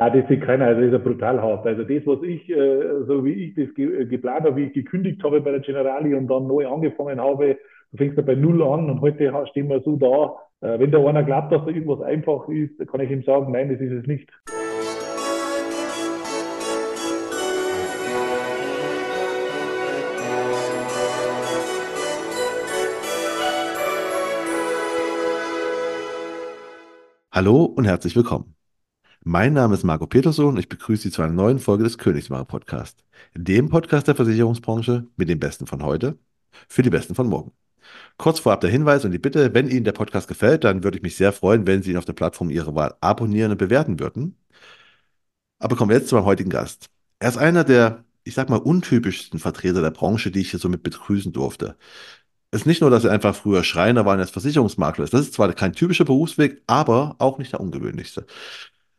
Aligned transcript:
Ja, 0.00 0.10
das 0.10 0.26
sieht 0.28 0.42
keiner, 0.42 0.66
also 0.66 0.80
das 0.80 0.88
ist 0.88 0.92
ja 0.92 0.98
brutal 0.98 1.40
hart. 1.40 1.64
Also 1.66 1.84
das, 1.84 2.04
was 2.04 2.20
ich, 2.24 2.50
äh, 2.50 3.04
so 3.06 3.24
wie 3.24 3.32
ich 3.32 3.54
das 3.54 3.68
äh, 3.78 4.06
geplant 4.06 4.44
habe, 4.44 4.56
wie 4.56 4.64
ich 4.64 4.72
gekündigt 4.72 5.22
habe 5.22 5.40
bei 5.40 5.52
der 5.52 5.60
Generali 5.60 6.14
und 6.16 6.26
dann 6.26 6.48
neu 6.48 6.66
angefangen 6.66 7.20
habe, 7.20 7.58
du 7.92 7.96
fängst 7.96 8.16
ja 8.16 8.24
bei 8.24 8.34
Null 8.34 8.60
an 8.64 8.90
und 8.90 9.00
heute 9.00 9.32
stehen 9.50 9.68
wir 9.68 9.80
so 9.82 9.94
da. 9.96 10.66
Äh, 10.66 10.80
wenn 10.80 10.90
da 10.90 10.98
einer 10.98 11.22
glaubt, 11.22 11.52
dass 11.52 11.64
da 11.64 11.68
irgendwas 11.68 12.00
einfach 12.00 12.48
ist, 12.48 12.76
kann 12.88 13.00
ich 13.02 13.10
ihm 13.10 13.22
sagen, 13.22 13.52
nein, 13.52 13.68
das 13.68 13.80
ist 13.80 13.92
es 13.92 14.06
nicht. 14.08 14.28
Hallo 27.30 27.64
und 27.64 27.84
herzlich 27.84 28.16
willkommen. 28.16 28.54
Mein 29.26 29.54
Name 29.54 29.74
ist 29.74 29.84
Marco 29.84 30.06
Peterson 30.06 30.44
und 30.46 30.58
ich 30.58 30.68
begrüße 30.68 31.04
Sie 31.04 31.10
zu 31.10 31.22
einer 31.22 31.32
neuen 31.32 31.58
Folge 31.58 31.82
des 31.82 31.96
Königsmacher 31.96 32.44
Podcast, 32.44 33.04
dem 33.34 33.70
Podcast 33.70 34.06
der 34.06 34.14
Versicherungsbranche 34.14 35.06
mit 35.16 35.30
den 35.30 35.40
Besten 35.40 35.66
von 35.66 35.82
heute 35.82 36.18
für 36.68 36.82
die 36.82 36.90
Besten 36.90 37.14
von 37.14 37.28
morgen. 37.28 37.52
Kurz 38.18 38.40
vorab 38.40 38.60
der 38.60 38.70
Hinweis 38.70 39.04
und 39.06 39.12
die 39.12 39.18
Bitte, 39.18 39.54
wenn 39.54 39.68
Ihnen 39.70 39.84
der 39.84 39.92
Podcast 39.92 40.28
gefällt, 40.28 40.64
dann 40.64 40.84
würde 40.84 40.98
ich 40.98 41.02
mich 41.02 41.16
sehr 41.16 41.32
freuen, 41.32 41.66
wenn 41.66 41.82
Sie 41.82 41.92
ihn 41.92 41.96
auf 41.96 42.04
der 42.04 42.12
Plattform 42.12 42.50
Ihrer 42.50 42.74
Wahl 42.74 42.96
abonnieren 43.00 43.52
und 43.52 43.58
bewerten 43.58 43.98
würden. 43.98 44.36
Aber 45.58 45.76
kommen 45.76 45.90
wir 45.90 45.96
jetzt 45.96 46.08
zu 46.08 46.16
meinem 46.16 46.26
heutigen 46.26 46.50
Gast. 46.50 46.90
Er 47.18 47.30
ist 47.30 47.38
einer 47.38 47.64
der, 47.64 48.04
ich 48.24 48.34
sag 48.34 48.50
mal, 48.50 48.58
untypischsten 48.58 49.38
Vertreter 49.40 49.80
der 49.80 49.90
Branche, 49.90 50.30
die 50.30 50.40
ich 50.40 50.50
hier 50.50 50.60
so 50.60 50.68
mit 50.68 50.82
begrüßen 50.82 51.32
durfte. 51.32 51.76
Es 52.50 52.60
ist 52.62 52.66
nicht 52.66 52.82
nur, 52.82 52.90
dass 52.90 53.04
er 53.04 53.12
einfach 53.12 53.34
früher 53.34 53.64
Schreiner 53.64 54.04
war 54.06 54.14
und 54.14 54.20
jetzt 54.20 54.32
Versicherungsmakler 54.32 55.04
ist. 55.04 55.14
Das 55.14 55.22
ist 55.22 55.34
zwar 55.34 55.52
kein 55.54 55.72
typischer 55.72 56.04
Berufsweg, 56.04 56.62
aber 56.66 57.16
auch 57.18 57.38
nicht 57.38 57.52
der 57.52 57.60
ungewöhnlichste. 57.60 58.26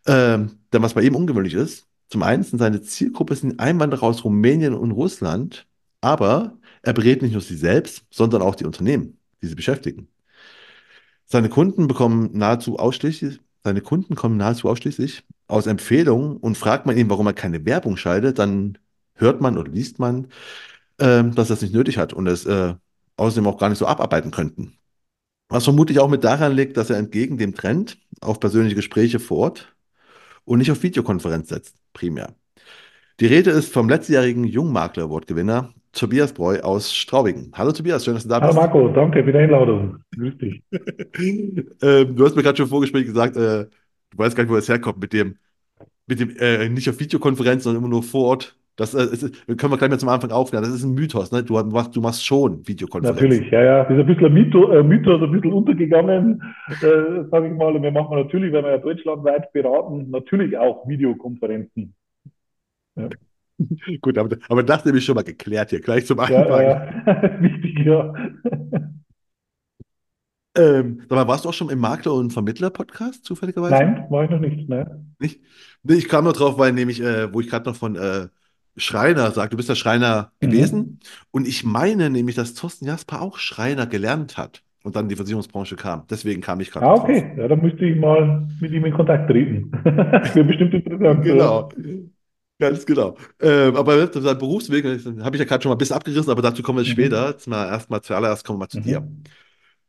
Ähm, 0.08 0.60
denn 0.72 0.82
was 0.82 0.94
bei 0.94 1.02
ihm 1.02 1.16
ungewöhnlich 1.16 1.54
ist, 1.54 1.88
zum 2.10 2.24
einen 2.24 2.44
sind 2.44 2.60
seine 2.60 2.82
Zielgruppe 2.82 3.36
sind 3.36 3.60
Einwanderer 3.60 4.04
aus 4.04 4.24
Rumänien 4.24 4.74
und 4.74 4.92
Russland, 4.92 5.68
aber 6.02 6.58
er 6.84 6.94
berät 6.94 7.22
nicht 7.22 7.32
nur 7.34 7.42
sie 7.42 7.58
selbst, 7.58 8.06
sondern 8.12 8.42
auch 8.42 8.56
die 8.56 8.66
Unternehmen, 8.66 9.18
die 9.42 9.48
sie 9.48 9.56
beschäftigen. 9.56 10.08
Seine 11.26 11.50
Kunden 11.50 11.88
bekommen 11.88 12.30
nahezu 12.34 12.78
ausschließlich, 12.78 13.40
seine 13.64 13.82
Kunden 13.82 14.16
kommen 14.16 14.38
nahezu 14.38 14.70
ausschließlich 14.70 15.24
aus 15.48 15.66
Empfehlungen 15.66 16.38
und 16.38 16.58
fragt 16.58 16.86
man 16.86 16.98
ihn, 16.98 17.10
warum 17.10 17.26
er 17.28 17.34
keine 17.34 17.66
Werbung 17.66 17.98
schaltet, 17.98 18.38
dann 18.38 18.78
hört 19.16 19.42
man 19.42 19.58
oder 19.58 19.72
liest 19.72 19.98
man, 19.98 20.28
äh, 21.00 21.24
dass 21.24 21.50
er 21.50 21.56
es 21.56 21.62
nicht 21.62 21.74
nötig 21.74 21.98
hat 21.98 22.14
und 22.14 22.28
es 22.28 22.46
äh, 22.46 22.76
außerdem 23.18 23.48
auch 23.48 23.58
gar 23.58 23.70
nicht 23.70 23.80
so 23.80 23.88
abarbeiten 23.88 24.32
könnten. 24.32 24.78
Was 25.50 25.64
vermutlich 25.64 26.00
auch 26.00 26.10
mit 26.10 26.24
daran 26.24 26.54
liegt, 26.54 26.78
dass 26.78 26.90
er 26.90 26.98
entgegen 26.98 27.38
dem 27.38 27.56
Trend 27.56 28.00
auf 28.22 28.40
persönliche 28.40 28.76
Gespräche 28.76 29.20
vor 29.20 29.38
Ort 29.38 29.75
und 30.46 30.60
nicht 30.60 30.72
auf 30.72 30.82
Videokonferenz 30.84 31.50
setzt, 31.50 31.76
primär. 31.94 32.36
Die 33.20 33.28
Rede 33.28 33.52
ist 33.52 33.72
vom 33.72 33.90
letztjährigen 33.90 34.44
Jungmakler 34.44 35.04
Award-Gewinner 35.04 35.74
Tobias 35.94 36.34
Breu 36.34 36.60
aus 36.60 36.94
Straubingen. 36.94 37.52
Hallo 37.56 37.72
Tobias, 37.72 38.04
schön, 38.04 38.16
dass 38.16 38.24
du 38.24 38.30
da 38.30 38.40
bist. 38.40 38.52
Hallo 38.52 38.62
Marco, 38.62 38.90
danke 38.90 39.24
für 39.24 39.32
die 39.32 39.38
Einladung. 39.38 39.98
Grüß 40.14 40.38
dich. 40.38 40.62
ähm, 41.82 42.16
du 42.16 42.26
hast 42.26 42.36
mir 42.36 42.44
gerade 42.44 42.58
schon 42.58 42.66
im 42.66 42.70
Vorgespräch 42.70 43.06
gesagt, 43.06 43.38
äh, 43.38 43.66
du 43.66 44.18
weißt 44.18 44.36
gar 44.36 44.44
nicht, 44.44 44.52
wo 44.52 44.56
das 44.56 44.68
herkommt 44.68 45.00
mit 45.00 45.14
dem, 45.14 45.38
mit 46.06 46.20
dem 46.20 46.36
äh, 46.38 46.68
nicht 46.68 46.90
auf 46.90 47.00
Videokonferenz, 47.00 47.64
sondern 47.64 47.82
immer 47.82 47.90
nur 47.90 48.04
vor 48.04 48.26
Ort. 48.26 48.58
Das 48.76 48.94
äh, 48.94 49.04
ist, 49.04 49.48
können 49.48 49.72
wir 49.72 49.78
gleich 49.78 49.90
mal 49.90 50.00
zum 50.00 50.10
Anfang 50.10 50.32
aufklären. 50.32 50.64
Das 50.64 50.74
ist 50.74 50.84
ein 50.84 50.94
Mythos. 50.94 51.32
Ne? 51.32 51.44
Du, 51.44 51.54
machst, 51.54 51.96
du 51.96 52.02
machst 52.02 52.26
schon 52.26 52.68
Videokonferenzen. 52.68 53.30
Natürlich, 53.30 53.52
ja, 53.52 53.64
ja. 53.64 53.84
Das 53.84 53.94
ist 53.94 54.00
ein 54.00 54.06
bisschen 54.06 54.26
ein 54.26 54.34
Mythos, 54.34 54.76
äh, 54.76 54.84
Mythos 54.84 55.22
ein 55.22 55.32
bisschen 55.32 55.54
untergegangen, 55.54 56.42
äh, 56.70 57.24
sage 57.32 57.48
ich 57.48 57.54
mal. 57.54 57.76
Und 57.76 57.84
wir 57.84 57.92
machen 57.92 58.18
natürlich, 58.18 58.52
wenn 58.52 58.66
wir 58.66 58.72
ja 58.72 58.78
deutschlandweit 58.78 59.54
beraten, 59.54 60.10
natürlich 60.12 60.58
auch 60.58 60.88
Videokonferenzen. 60.88 61.94
Ja. 62.96 63.10
Gut, 64.02 64.18
aber, 64.18 64.36
aber 64.50 64.64
das 64.64 64.84
nehme 64.84 64.98
ich 64.98 65.06
schon 65.06 65.16
mal 65.16 65.24
geklärt 65.24 65.70
hier, 65.70 65.80
gleich 65.80 66.06
zum 66.06 66.20
Anfang. 66.20 66.36
Ja, 66.36 66.62
ja. 66.62 67.42
Wichtig, 67.42 67.80
ja. 67.86 68.14
Ähm, 70.58 71.02
aber 71.10 71.28
warst 71.28 71.44
du 71.44 71.50
auch 71.50 71.54
schon 71.54 71.70
im 71.70 71.80
Makler- 71.80 72.14
und 72.14 72.32
Vermittler-Podcast 72.32 73.26
zufälligerweise? 73.26 73.74
Nein, 73.74 74.06
war 74.10 74.24
ich 74.24 74.30
noch 74.30 74.40
nicht. 74.40 74.70
Ne? 74.70 75.06
Nicht? 75.20 75.42
Nee, 75.84 75.96
ich 75.96 76.08
kam 76.08 76.24
nur 76.24 76.32
drauf, 76.32 76.58
weil 76.58 76.72
nämlich, 76.72 77.02
äh, 77.02 77.34
wo 77.34 77.42
ich 77.42 77.50
gerade 77.50 77.70
noch 77.70 77.76
von 77.76 77.98
äh, 77.98 78.30
Schreiner 78.78 79.32
sagt. 79.32 79.54
Du 79.54 79.58
bist 79.58 79.70
ja 79.70 79.76
Schreiner 79.76 80.32
mhm. 80.42 80.46
gewesen. 80.46 81.00
Und 81.32 81.48
ich 81.48 81.64
meine 81.64 82.10
nämlich, 82.10 82.36
dass 82.36 82.54
Thorsten 82.54 82.86
Jasper 82.86 83.22
auch 83.22 83.38
Schreiner 83.38 83.88
gelernt 83.88 84.38
hat 84.38 84.62
und 84.84 84.96
dann 84.96 85.06
in 85.06 85.10
die 85.10 85.16
Versicherungsbranche 85.16 85.76
kam. 85.76 86.04
Deswegen 86.10 86.42
kam 86.42 86.60
ich 86.60 86.72
gerade. 86.72 86.86
Ah, 86.86 86.94
okay. 86.94 87.22
Drauf. 87.22 87.38
Ja, 87.38 87.48
dann 87.48 87.62
müsste 87.62 87.86
ich 87.86 88.00
mal 88.00 88.48
mit 88.60 88.72
ihm 88.72 88.86
in 88.86 88.94
Kontakt 88.94 89.30
treten. 89.30 89.72
wäre 89.84 90.44
bestimmt 90.44 90.74
interessant. 90.74 91.24
genau. 91.24 91.70
Ganz 92.58 92.86
genau. 92.86 93.18
Ähm, 93.42 93.76
aber 93.76 94.08
sein 94.14 94.38
Berufsweg, 94.38 94.86
habe 94.86 95.36
ich 95.36 95.40
ja 95.40 95.46
gerade 95.46 95.62
schon 95.62 95.70
mal 95.70 95.76
ein 95.76 95.78
bisschen 95.78 95.96
abgerissen, 95.96 96.32
aber 96.32 96.42
dazu 96.42 96.64
kommen 96.64 96.80
wir 96.80 96.86
mhm. 96.86 96.92
später. 96.92 97.30
Jetzt 97.30 97.48
mal 97.48 97.68
erstmal 97.68 98.02
zuallererst 98.02 98.46
kommen 98.46 98.60
wir 98.60 98.64
mal 98.64 98.70
zu 98.70 98.80
mhm. 98.80 98.84
dir. 98.84 99.08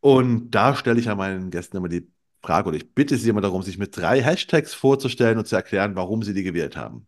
Und 0.01 0.51
da 0.51 0.75
stelle 0.75 0.99
ich 0.99 1.07
ja 1.07 1.15
meinen 1.15 1.51
Gästen 1.51 1.77
immer 1.77 1.89
die 1.89 2.09
Frage, 2.43 2.69
oder 2.69 2.77
ich 2.77 2.93
bitte 2.93 3.17
sie 3.17 3.29
immer 3.29 3.41
darum, 3.41 3.63
sich 3.63 3.79
mit 3.79 3.97
drei 3.97 4.23
Hashtags 4.23 4.75
vorzustellen 4.75 5.39
und 5.39 5.47
zu 5.47 5.57
erklären, 5.57 5.97
warum 5.97 6.23
sie 6.23 6.35
die 6.35 6.43
gewählt 6.43 6.77
haben. 6.77 7.07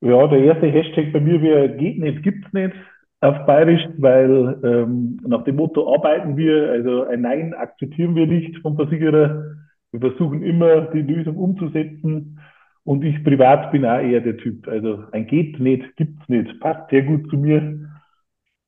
Ja, 0.00 0.26
der 0.28 0.38
erste 0.38 0.66
Hashtag 0.68 1.12
bei 1.12 1.20
mir 1.20 1.42
wäre 1.42 1.76
geht 1.76 1.98
nicht, 1.98 2.22
gibt's 2.22 2.52
nicht 2.52 2.74
auf 3.20 3.46
Bayerisch, 3.46 3.84
weil 3.98 4.60
ähm, 4.62 5.18
nach 5.26 5.42
dem 5.42 5.56
Motto 5.56 5.92
arbeiten 5.92 6.36
wir, 6.36 6.70
also 6.70 7.02
ein 7.04 7.22
Nein 7.22 7.52
akzeptieren 7.52 8.14
wir 8.14 8.26
nicht 8.26 8.56
vom 8.58 8.76
Versicherer. 8.76 9.56
Wir 9.90 10.00
versuchen 10.00 10.42
immer 10.42 10.82
die 10.92 11.02
Lösung 11.02 11.36
umzusetzen. 11.36 12.38
Und 12.84 13.04
ich 13.04 13.22
privat 13.24 13.72
bin 13.72 13.84
auch 13.84 13.98
eher 13.98 14.20
der 14.20 14.36
Typ. 14.36 14.68
Also 14.68 15.04
ein 15.12 15.26
geht 15.26 15.58
nicht, 15.58 15.96
gibt's 15.96 16.28
nicht. 16.28 16.60
Passt 16.60 16.88
sehr 16.90 17.02
gut 17.02 17.28
zu 17.28 17.36
mir. 17.36 17.90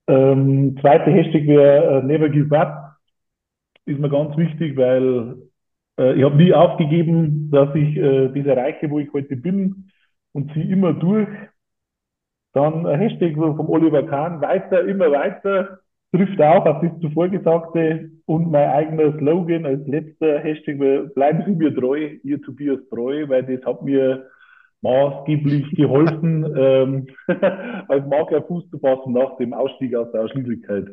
Ähm, 0.08 0.76
zweiter 0.80 1.12
Hashtag 1.12 1.46
wäre 1.46 2.00
äh, 2.00 2.02
Never 2.04 2.28
Give 2.28 2.58
Up. 2.58 2.96
Ist 3.86 4.00
mir 4.00 4.10
ganz 4.10 4.36
wichtig, 4.36 4.76
weil 4.76 5.36
äh, 5.96 6.14
ich 6.14 6.24
habe 6.24 6.36
nie 6.36 6.52
aufgegeben, 6.52 7.50
dass 7.52 7.72
ich 7.76 7.96
äh, 7.96 8.28
das 8.28 8.46
erreiche, 8.46 8.90
wo 8.90 8.98
ich 8.98 9.12
heute 9.12 9.36
bin 9.36 9.90
und 10.32 10.52
zieh 10.52 10.70
immer 10.70 10.92
durch. 10.92 11.28
Dann 12.52 12.86
ein 12.86 12.98
Hashtag 12.98 13.34
vom 13.34 13.68
Oliver 13.68 14.02
Kahn, 14.04 14.40
weiter, 14.40 14.84
immer 14.84 15.10
weiter, 15.12 15.80
trifft 16.12 16.40
auch 16.40 16.66
auf 16.66 16.80
das 16.82 17.00
zuvor 17.00 17.28
Gesagte 17.28 18.10
und 18.26 18.50
mein 18.50 18.68
eigener 18.68 19.16
Slogan 19.18 19.66
als 19.66 19.86
letzter 19.86 20.40
Hashtag, 20.40 21.14
bleiben 21.14 21.44
Sie 21.46 21.52
mir 21.52 21.74
treu, 21.74 22.16
ihr 22.24 22.42
Tobias 22.42 22.80
Treu, 22.90 23.28
weil 23.28 23.44
das 23.44 23.64
hat 23.64 23.82
mir 23.82 24.26
maßgeblich 24.82 25.70
geholfen, 25.76 26.44
ähm, 26.56 27.06
als 27.88 28.06
Makler 28.06 28.42
Fuß 28.42 28.68
zu 28.70 28.78
fassen 28.78 29.12
nach 29.12 29.36
dem 29.36 29.52
Ausstieg 29.52 29.94
aus 29.94 30.10
der 30.12 30.22
Ausschließlichkeit. 30.22 30.88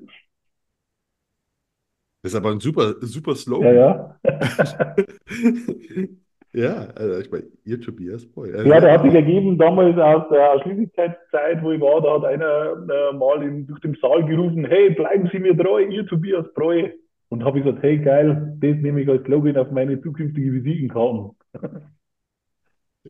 Das 2.21 2.33
ist 2.33 2.35
aber 2.35 2.51
ein 2.51 2.59
super, 2.59 2.95
super 3.01 3.35
Slogan. 3.35 3.75
Ja, 3.75 4.19
ja. 4.23 4.95
Ja, 6.53 6.87
also 6.95 7.19
ich 7.19 7.31
meine, 7.31 7.45
ihr 7.65 7.79
Tobias 7.81 8.25
Boy. 8.25 8.53
Also, 8.53 8.69
ja, 8.69 8.79
der 8.79 8.93
hat 8.93 9.03
sich 9.03 9.13
ergeben 9.13 9.57
damals 9.57 9.97
aus 9.97 10.23
der 10.31 10.61
Schließlichkeitszeit, 10.63 11.61
wo 11.61 11.71
ich 11.71 11.81
war, 11.81 12.01
da 12.01 12.15
hat 12.15 12.25
einer 12.25 12.71
äh, 12.89 13.15
mal 13.15 13.43
in, 13.43 13.67
durch 13.67 13.79
den 13.81 13.95
Saal 14.01 14.25
gerufen, 14.25 14.65
hey, 14.65 14.89
bleiben 14.91 15.29
Sie 15.31 15.39
mir 15.39 15.57
treu, 15.57 15.83
ihr 15.83 16.05
Tobias 16.07 16.45
Breu. 16.53 16.89
Und 17.29 17.43
habe 17.43 17.59
ich 17.59 17.65
gesagt, 17.65 17.83
hey, 17.83 17.97
geil, 17.97 18.55
das 18.61 18.77
nehme 18.77 19.01
ich 19.01 19.09
als 19.09 19.23
Slogan 19.25 19.57
auf 19.57 19.69
meine 19.71 20.01
zukünftige 20.01 20.53
Visitenkarten. 20.53 21.31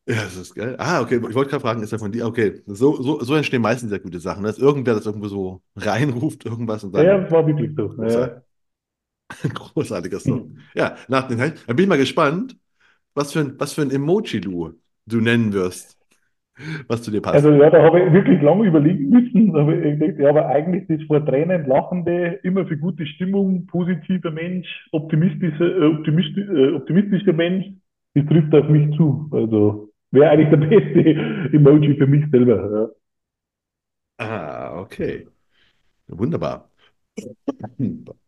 Ja, 0.06 0.16
das 0.24 0.38
ist 0.38 0.54
geil. 0.54 0.76
Ah, 0.78 1.02
okay, 1.02 1.16
ich 1.16 1.36
wollte 1.36 1.50
gerade 1.50 1.62
fragen, 1.62 1.82
ist 1.82 1.92
er 1.92 2.00
von 2.00 2.12
dir? 2.12 2.28
Okay, 2.28 2.62
so, 2.68 3.02
so, 3.02 3.20
so 3.24 3.36
entstehen 3.36 3.62
meistens 3.62 3.90
sehr 3.90 4.00
gute 4.00 4.20
Sachen, 4.20 4.44
dass 4.44 4.60
irgendwer 4.60 4.94
das 4.94 5.06
irgendwo 5.06 5.28
so 5.28 5.62
reinruft, 5.76 6.46
irgendwas 6.46 6.84
und 6.84 6.94
dann. 6.94 7.06
Ja, 7.06 7.18
das 7.18 7.32
war 7.32 7.48
wirklich 7.48 7.72
so. 7.76 7.92
Ja. 8.04 8.42
Großartiger 9.54 10.20
Song. 10.20 10.40
Hm. 10.40 10.58
Ja, 10.76 10.96
nach 11.08 11.28
den, 11.28 11.40
dann 11.40 11.54
bin 11.68 11.80
ich 11.80 11.88
mal 11.88 11.98
gespannt, 11.98 12.56
was 13.18 13.34
für 13.34 13.42
ein, 13.42 13.60
was 13.60 13.74
für 13.74 13.82
ein 13.82 13.92
Emoji 13.92 14.42
du, 14.42 14.74
du 15.06 15.22
nennen 15.22 15.54
wirst, 15.54 15.98
was 16.88 17.04
zu 17.04 17.12
dir 17.12 17.22
passt. 17.22 17.44
Also 17.44 17.52
ja, 17.52 17.70
da 17.70 17.84
habe 17.84 18.02
ich 18.02 18.14
wirklich 18.14 18.42
lange 18.42 18.68
überlegen 18.68 19.10
müssen. 19.10 19.54
Da 19.54 19.62
habe 19.62 19.76
ich 19.76 20.00
gedacht, 20.00 20.20
ja, 20.20 20.30
aber 20.30 20.48
eigentlich 20.48 20.88
das 20.88 21.06
vor 21.08 21.26
Tränen 21.26 21.66
lachende, 21.68 22.40
immer 22.44 22.66
für 22.66 22.78
gute 22.78 23.06
Stimmung, 23.06 23.66
positiver 23.68 24.32
Mensch, 24.32 24.68
optimistischer, 24.92 25.78
äh, 25.78 25.86
optimistisch, 25.88 26.48
äh, 26.50 26.72
optimistischer 26.72 27.34
Mensch, 27.34 27.66
das 28.16 28.26
trifft 28.28 28.56
auf 28.56 28.70
mich 28.70 28.96
zu. 28.96 29.30
Also 29.32 29.90
wäre 30.12 30.30
eigentlich 30.30 30.50
der 30.50 30.58
beste 30.70 31.56
Emoji 31.56 31.96
für 31.96 32.08
mich 32.08 32.26
selber. 32.32 32.90
Ja. 34.20 34.26
Ah, 34.26 34.80
okay. 34.80 35.28
Wunderbar. 36.08 36.70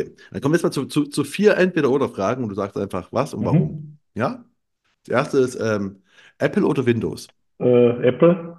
Okay, 0.00 0.14
dann 0.30 0.40
kommen 0.40 0.52
wir 0.52 0.56
jetzt 0.56 0.64
mal 0.64 0.70
zu, 0.70 0.84
zu, 0.86 1.04
zu 1.04 1.24
vier 1.24 1.56
Entweder-Oder-Fragen 1.56 2.42
und 2.42 2.50
du 2.50 2.54
sagst 2.54 2.76
einfach 2.76 3.08
was 3.12 3.34
und 3.34 3.44
warum. 3.44 3.60
Mhm. 3.60 3.98
Ja? 4.14 4.44
Das 5.06 5.14
erste 5.14 5.38
ist 5.38 5.58
ähm, 5.60 6.02
Apple 6.38 6.66
oder 6.66 6.84
Windows? 6.84 7.28
Äh, 7.58 8.08
Apple. 8.08 8.56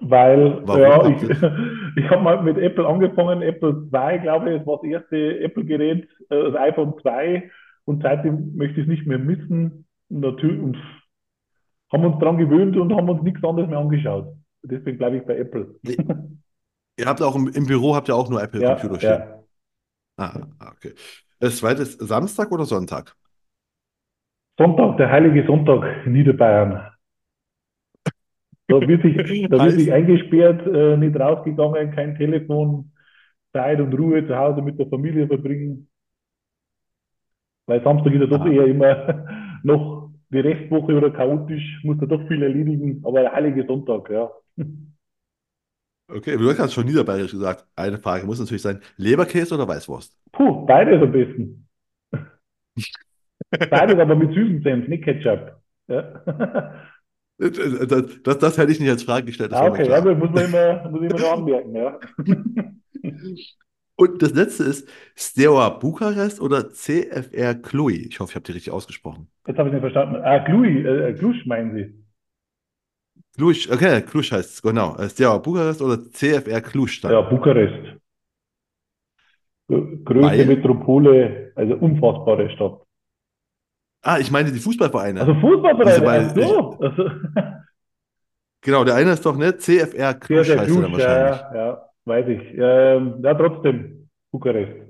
Weil 0.00 0.62
warum 0.64 1.12
ja, 1.12 1.16
ich, 1.16 1.22
ich 2.04 2.10
habe 2.10 2.22
mal 2.22 2.42
mit 2.42 2.56
Apple 2.56 2.86
angefangen, 2.86 3.42
Apple 3.42 3.88
2, 3.90 4.18
glaube 4.18 4.50
ich, 4.50 4.58
das 4.58 4.66
war 4.66 4.78
das 4.80 4.90
erste 4.90 5.40
Apple-Gerät, 5.40 6.08
äh, 6.30 6.42
das 6.42 6.54
iPhone 6.54 6.94
2 7.02 7.50
und 7.84 8.02
seitdem 8.02 8.54
möchte 8.56 8.80
ich 8.80 8.86
es 8.86 8.90
nicht 8.90 9.06
mehr 9.06 9.18
missen. 9.18 9.86
Natürlich, 10.08 10.62
und 10.62 10.78
haben 11.92 12.04
uns 12.04 12.18
dran 12.18 12.38
gewöhnt 12.38 12.76
und 12.76 12.94
haben 12.94 13.08
uns 13.08 13.22
nichts 13.22 13.42
anderes 13.42 13.68
mehr 13.68 13.78
angeschaut. 13.78 14.34
Deswegen 14.62 14.98
bleibe 14.98 15.16
ich 15.16 15.24
bei 15.24 15.36
Apple. 15.36 15.74
Ihr 16.98 17.06
habt 17.06 17.22
auch 17.22 17.36
im, 17.36 17.48
im 17.48 17.66
Büro 17.66 17.94
habt 17.94 18.08
ihr 18.08 18.16
auch 18.16 18.28
nur 18.28 18.42
Apple-Computer 18.42 18.94
Ja, 18.94 18.98
stehen. 18.98 19.10
ja. 19.10 19.37
Ah, 20.18 20.48
okay. 20.72 20.94
Das 21.38 21.58
zweite 21.58 21.82
ist 21.82 22.00
Samstag 22.00 22.50
oder 22.50 22.64
Sonntag? 22.64 23.14
Sonntag, 24.58 24.96
der 24.96 25.10
heilige 25.10 25.46
Sonntag 25.46 26.04
in 26.04 26.12
Niederbayern. 26.12 26.90
Da 28.66 28.80
wird 28.80 29.02
sich, 29.02 29.16
da 29.48 29.64
wird 29.64 29.78
sich 29.78 29.92
eingesperrt, 29.92 30.66
äh, 30.66 30.96
nicht 30.96 31.18
rausgegangen, 31.18 31.92
kein 31.92 32.16
Telefon, 32.16 32.92
Zeit 33.52 33.80
und 33.80 33.94
Ruhe 33.94 34.26
zu 34.26 34.36
Hause 34.36 34.60
mit 34.60 34.78
der 34.78 34.88
Familie 34.88 35.26
verbringen. 35.26 35.88
Weil 37.66 37.82
Samstag 37.82 38.12
ist 38.12 38.20
ja 38.20 38.26
doch 38.26 38.44
ah, 38.44 38.50
eher 38.50 38.66
immer 38.66 39.24
noch 39.62 40.10
die 40.30 40.40
Restwoche 40.40 40.96
oder 40.96 41.10
chaotisch, 41.10 41.80
muss 41.84 41.98
da 41.98 42.06
doch 42.06 42.26
viel 42.26 42.42
erledigen, 42.42 43.02
aber 43.04 43.20
der 43.20 43.32
heilige 43.32 43.64
Sonntag, 43.66 44.10
ja. 44.10 44.30
Okay, 46.08 46.36
du 46.36 46.56
hast 46.56 46.72
schon 46.72 46.86
niederbayerisch 46.86 47.32
gesagt. 47.32 47.66
Eine 47.76 47.98
Frage 47.98 48.26
muss 48.26 48.40
natürlich 48.40 48.62
sein, 48.62 48.80
Leberkäse 48.96 49.54
oder 49.54 49.68
Weißwurst? 49.68 50.16
Puh, 50.32 50.66
beides 50.66 51.02
am 51.02 51.12
besten. 51.12 51.68
Beides 53.70 53.98
aber 53.98 54.14
mit 54.14 54.34
süßem 54.34 54.62
Senf, 54.62 54.88
nicht 54.88 55.04
Ketchup. 55.04 55.56
Ja. 55.86 56.82
Das, 57.38 58.20
das, 58.24 58.38
das 58.38 58.58
hätte 58.58 58.72
ich 58.72 58.80
nicht 58.80 58.90
als 58.90 59.04
Frage 59.04 59.26
gestellt, 59.26 59.52
das 59.52 59.60
Ah, 59.60 59.68
okay, 59.68 59.88
ja 59.88 60.00
muss 60.14 60.30
man 60.30 60.44
immer, 60.44 60.90
muss 60.90 61.02
ich 61.02 61.10
immer 61.10 61.20
noch 61.20 61.32
anmerken, 61.38 61.74
ja. 61.74 61.98
Und 63.96 64.22
das 64.22 64.32
letzte 64.32 64.64
ist 64.64 64.88
Steaua 65.16 65.70
Bukarest 65.70 66.40
oder 66.40 66.70
CFR 66.70 67.54
Cluj. 67.54 68.06
Ich 68.08 68.20
hoffe, 68.20 68.30
ich 68.30 68.34
habe 68.36 68.44
die 68.44 68.52
richtig 68.52 68.72
ausgesprochen. 68.72 69.28
Jetzt 69.46 69.58
habe 69.58 69.68
ich 69.68 69.72
nicht 69.72 69.80
verstanden. 69.80 70.16
Ah, 70.16 70.38
Glui, 70.38 70.86
äh, 70.86 71.12
Glusch 71.14 71.46
meinen 71.46 71.74
Sie. 71.74 71.94
Cluj, 73.38 73.68
okay, 73.72 74.02
Cluj 74.02 74.24
heißt 74.32 74.50
es, 74.54 74.62
genau. 74.62 74.96
Äh, 74.98 75.08
Steaua 75.08 75.38
Bukarest 75.38 75.80
oder 75.80 75.98
CFR 76.12 76.60
Cluj 76.60 77.00
Ja, 77.08 77.20
dann. 77.20 77.22
Bukarest. 77.22 77.98
Gr- 79.70 79.96
Größte 80.04 80.44
Weil, 80.44 80.44
Metropole, 80.44 81.52
also 81.54 81.74
unfassbare 81.76 82.50
Stadt. 82.50 82.82
ah, 84.02 84.18
ich 84.18 84.30
meine 84.30 84.52
die 84.52 84.60
Also 85.18 85.34
Fußballvereine. 85.34 85.34
Diese, 85.82 86.00
Fußballvereine, 86.00 86.34
ich, 86.34 86.34
so. 86.34 86.78
Also, 86.80 87.04
genau, 88.60 88.84
der 88.84 88.94
eine 88.94 89.12
ist 89.12 89.24
doch, 89.26 89.36
ne? 89.36 89.56
CFR 89.58 90.14
Cluj 90.14 90.44
sehr 90.44 90.56
heißt 90.56 90.76
er 90.76 90.82
dann 90.82 90.92
ja, 90.96 91.18
wahrscheinlich. 91.18 91.48
ja, 91.50 91.54
ja, 91.54 91.90
weiß 92.04 92.28
ich. 92.28 92.42
Ähm, 92.58 93.20
ja, 93.22 93.34
trotzdem, 93.34 94.08
Bukarest. 94.32 94.88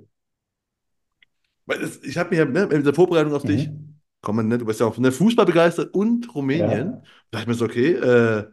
Ich 2.02 2.16
habe 2.18 2.34
mir 2.34 2.46
ne, 2.46 2.62
in 2.74 2.82
der 2.84 2.94
Vorbereitung 2.94 3.32
auf 3.34 3.44
dich, 3.44 3.70
Mhm. 4.26 4.42
komm, 4.42 4.48
ne, 4.48 4.58
du 4.58 4.64
bist 4.66 4.80
ja 4.80 4.86
auch 4.86 4.98
ne, 4.98 5.12
Fußball 5.12 5.46
begeistert 5.46 5.94
und 5.94 6.34
Rumänien. 6.34 7.00
Ja, 7.00 7.02
Da 7.30 7.38
dachte 7.38 7.44
ich 7.44 7.48
mir 7.48 7.54
so, 7.54 7.64
okay, 7.66 7.92
äh, 7.94 8.46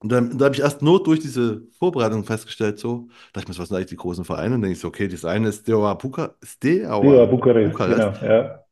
und 0.00 0.10
dann, 0.12 0.38
da 0.38 0.46
habe 0.46 0.54
ich 0.56 0.62
erst 0.62 0.82
nur 0.82 1.02
durch 1.02 1.20
diese 1.20 1.62
Vorbereitung 1.78 2.24
festgestellt, 2.24 2.78
so, 2.78 3.08
da 3.32 3.40
dachte 3.40 3.44
ich 3.44 3.48
mir, 3.48 3.54
so, 3.54 3.62
was 3.62 3.68
sind 3.68 3.76
eigentlich 3.78 3.88
die 3.90 3.96
großen 3.96 4.24
Vereine? 4.24 4.56
Und 4.56 4.62
dann 4.62 4.62
denke 4.62 4.74
ich 4.74 4.80
so, 4.80 4.88
okay, 4.88 5.08
das 5.08 5.24
eine 5.24 5.48
ist 5.50 5.62
Steaua 5.62 5.94
Buka, 5.94 6.36
Steaua 6.44 7.26
Bukarest, 7.26 7.86
genau, 7.86 8.18
ja. 8.22 8.64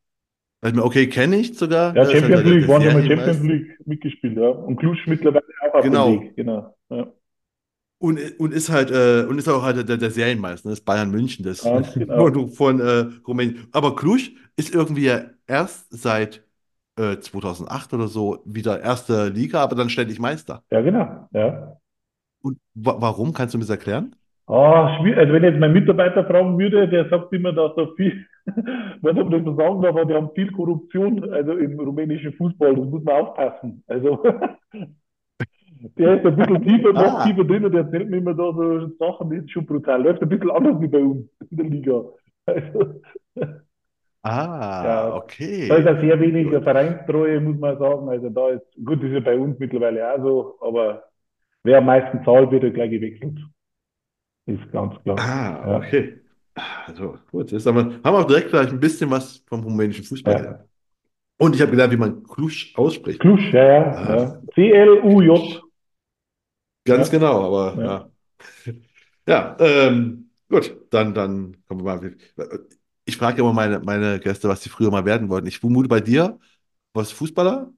Da 0.61 0.69
dachte 0.69 0.77
ich 0.79 0.83
mir, 0.83 0.85
okay, 0.87 1.09
kenne 1.09 1.37
ich 1.37 1.59
sogar, 1.59 1.95
Ja, 1.95 2.07
Champions 2.07 2.45
League, 2.45 2.69
waren 2.69 2.83
schon 2.83 2.93
mal 2.93 3.03
Champions. 3.07 3.43
League 3.43 3.87
mitgespielt, 3.87 4.37
ja. 4.37 4.49
Und 4.49 4.77
Cluj 4.77 4.99
mittlerweile 5.07 5.45
auch 5.61 5.75
auf 5.75 5.91
dem 5.91 5.93
Genau. 5.93 6.05
Weg, 6.05 6.37
genau. 6.37 6.75
Ja, 6.91 7.13
Und, 8.02 8.19
und 8.40 8.52
ist 8.52 8.69
halt, 8.69 8.90
äh, 8.90 9.25
und 9.28 9.38
ist 9.38 9.49
auch 9.49 9.62
halt 9.62 9.88
der, 9.88 9.96
der 9.96 10.10
Serienmeister, 10.10 10.69
ne? 10.69 10.72
Das 10.72 10.81
ist 10.81 10.84
Bayern 10.84 11.12
München, 11.12 11.44
das 11.44 11.62
ganz 11.62 11.93
genau. 11.94 12.49
von, 12.49 12.81
äh, 12.81 13.04
Rumänien. 13.28 13.69
Aber 13.70 13.94
Cluj 13.94 14.31
ist 14.56 14.75
irgendwie 14.75 15.04
ja 15.04 15.20
erst 15.46 15.87
seit 15.90 16.43
äh, 16.96 17.19
2008 17.19 17.94
oder 17.94 18.08
so 18.08 18.43
wieder 18.44 18.81
erste 18.81 19.28
Liga, 19.28 19.62
aber 19.62 19.76
dann 19.76 19.88
ständig 19.88 20.19
Meister. 20.19 20.64
Ja, 20.72 20.81
genau, 20.81 21.28
ja. 21.32 21.76
Und 22.43 22.58
wa 22.75 22.96
warum? 22.99 23.32
Kannst 23.32 23.54
du 23.54 23.58
mir 23.58 23.62
das 23.62 23.70
erklären? 23.70 24.16
Ah, 24.49 24.99
schwierig. 24.99 25.19
Also 25.19 25.32
wenn 25.32 25.44
ich 25.44 25.50
jetzt 25.50 25.60
meinen 25.60 25.75
Mitarbeiter 25.75 26.25
fragen 26.25 26.58
würde, 26.58 26.88
der 26.88 27.08
sagt 27.08 27.32
immer, 27.32 27.52
dass 27.52 27.76
da 27.76 27.87
viel, 27.96 28.26
weiß 28.46 29.14
nicht, 29.14 29.22
ob 29.22 29.32
ich 29.32 29.44
das 29.44 29.56
sagen 29.56 29.81
darf, 29.81 29.94
aber 29.94 30.06
die 30.06 30.14
haben 30.14 30.31
viel 30.34 30.50
Korruption, 30.50 31.32
also 31.32 31.52
im 31.52 31.78
rumänischen 31.78 32.32
Fußball, 32.32 32.75
das 32.75 32.84
muss 32.84 33.04
man 33.04 33.14
aufpassen. 33.14 33.84
Also 33.87 34.25
der 35.99 36.17
ist 36.19 36.26
ein 36.26 36.37
bisschen 36.37 36.62
tiefer, 36.62 36.93
noch 36.93 37.20
Ah, 37.20 37.25
tiefer 37.25 37.44
drin 37.44 37.64
und 37.64 37.75
erzählt 37.75 38.08
mir 38.11 38.19
immer 38.19 38.34
da 38.34 38.52
so 38.52 38.88
Sachen, 38.99 39.31
die 39.31 39.37
sind 39.38 39.50
schon 39.50 39.67
brutal. 39.67 40.02
Läuft 40.02 40.23
ein 40.23 40.29
bisschen 40.29 40.50
anders 40.50 40.81
wie 40.81 40.88
bei 40.88 40.99
uns 41.02 41.26
in 41.50 41.56
der 41.56 41.67
Liga. 41.67 42.05
Also, 42.46 43.00
ah, 44.23 44.82
ja, 44.84 45.02
da 45.08 45.08
ist 45.08 45.14
okay. 45.25 45.70
auch 45.88 46.00
sehr 46.00 46.20
wenig 46.20 46.50
Gut. 46.50 46.62
Vereinstreue, 46.62 47.40
muss 47.40 47.58
man 47.58 47.79
sagen. 47.79 48.08
Also 48.08 48.29
da 48.31 48.49
ist, 48.50 48.62
gut, 48.84 48.99
das 49.02 49.08
ist 49.08 49.14
ja 49.14 49.20
bei 49.20 49.37
uns 49.38 49.58
mittlerweile 49.58 50.12
auch 50.14 50.23
so, 50.23 50.58
aber 50.61 51.05
wer 51.64 51.79
am 51.79 51.87
meisten 51.87 52.25
zahlt, 52.25 52.50
wird 52.50 52.62
ja 52.64 52.70
gleich 52.70 52.90
gewechselt. 52.90 53.38
Ist 54.46 54.70
ganz 54.73 54.94
klar. 55.02 55.17
Ah, 55.19 55.64
Ja, 55.70 55.76
okay. 55.78 56.19
Also 56.87 57.17
gut, 57.31 57.50
jetzt 57.50 57.64
haben 57.67 57.76
wir, 57.76 57.82
haben 57.82 58.02
wir 58.05 58.19
auch 58.20 58.26
direkt 58.26 58.50
gleich 58.50 58.69
ein 58.70 58.81
bisschen 58.81 59.11
was 59.11 59.43
vom 59.49 59.61
rumänischen 59.62 60.05
Fußball 60.05 60.35
gelernt. 60.35 60.58
ja. 60.61 60.67
Und 61.38 61.55
ich 61.56 61.61
habe 61.62 61.70
gelernt, 61.70 61.93
wie 61.93 61.96
man 61.96 62.23
Cluj 62.25 62.73
ausspricht. 62.76 63.20
Klusch, 63.20 63.52
ja, 63.52 63.64
ja, 63.64 63.93
Ah, 63.93 64.17
ja. 64.17 64.43
C-L-U-J. 64.55 65.62
Ganz 66.84 67.11
Ja, 67.12 67.19
genau, 67.19 67.44
aber 67.44 67.82
ja. 67.82 67.87
ja. 67.87 68.08
Ja, 69.26 69.56
ähm, 69.61 70.31
gut, 70.49 70.76
dann, 70.90 71.14
dann 71.14 71.56
kommen 71.69 71.84
wir 71.84 71.96
mal. 71.96 72.17
Ich 73.05 73.17
frage 73.17 73.40
immer 73.40 73.52
meine, 73.52 73.81
meine 73.81 74.19
Gäste, 74.20 74.49
was 74.49 74.62
sie 74.62 74.69
früher 74.69 74.90
mal 74.90 75.05
werden 75.05 75.29
wollten. 75.29 75.46
Ich 75.46 75.58
vermute 75.58 75.88
bei 75.88 76.00
dir, 76.00 76.38
was 76.93 77.12
Fußballer 77.12 77.73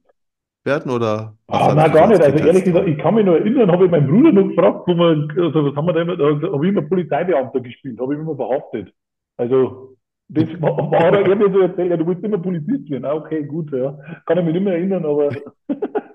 werden 0.63 0.91
oder 0.91 1.37
Ah, 1.47 1.73
nein, 1.75 1.91
gar 1.93 2.07
nicht. 2.07 2.21
Also 2.21 2.43
ehrlich 2.43 2.63
gesagt, 2.63 2.87
ich 2.87 2.97
kann 2.97 3.15
mich 3.15 3.25
nur 3.25 3.37
erinnern, 3.37 3.71
habe 3.71 3.85
ich 3.85 3.91
meinen 3.91 4.07
Bruder 4.07 4.31
noch 4.31 4.47
gefragt, 4.47 4.87
wo 4.87 4.95
wir, 4.95 5.27
also 5.37 5.65
was 5.65 5.75
haben 5.75 5.85
wir 5.85 5.93
da 5.93 6.01
immer, 6.01 6.17
habe 6.17 6.65
ich 6.65 6.71
immer 6.71 6.81
Polizeibeamter 6.81 7.59
gespielt, 7.59 7.99
habe 7.99 8.15
ich 8.15 8.19
immer 8.19 8.33
behauptet. 8.33 8.91
Also, 9.37 9.95
das 10.27 10.49
war, 10.59 11.13
er 11.13 11.35
mir 11.35 11.51
so 11.51 11.59
erzählt, 11.59 11.91
ja, 11.91 11.97
du 11.97 12.07
willst 12.07 12.23
immer 12.23 12.39
Polizist 12.39 12.89
werden. 12.89 13.05
Ah, 13.05 13.13
okay, 13.13 13.43
gut, 13.43 13.71
ja. 13.71 13.95
Kann 14.25 14.39
ich 14.39 14.45
mich 14.45 14.53
nicht 14.55 14.63
mehr 14.63 14.73
erinnern, 14.73 15.05
aber 15.05 15.29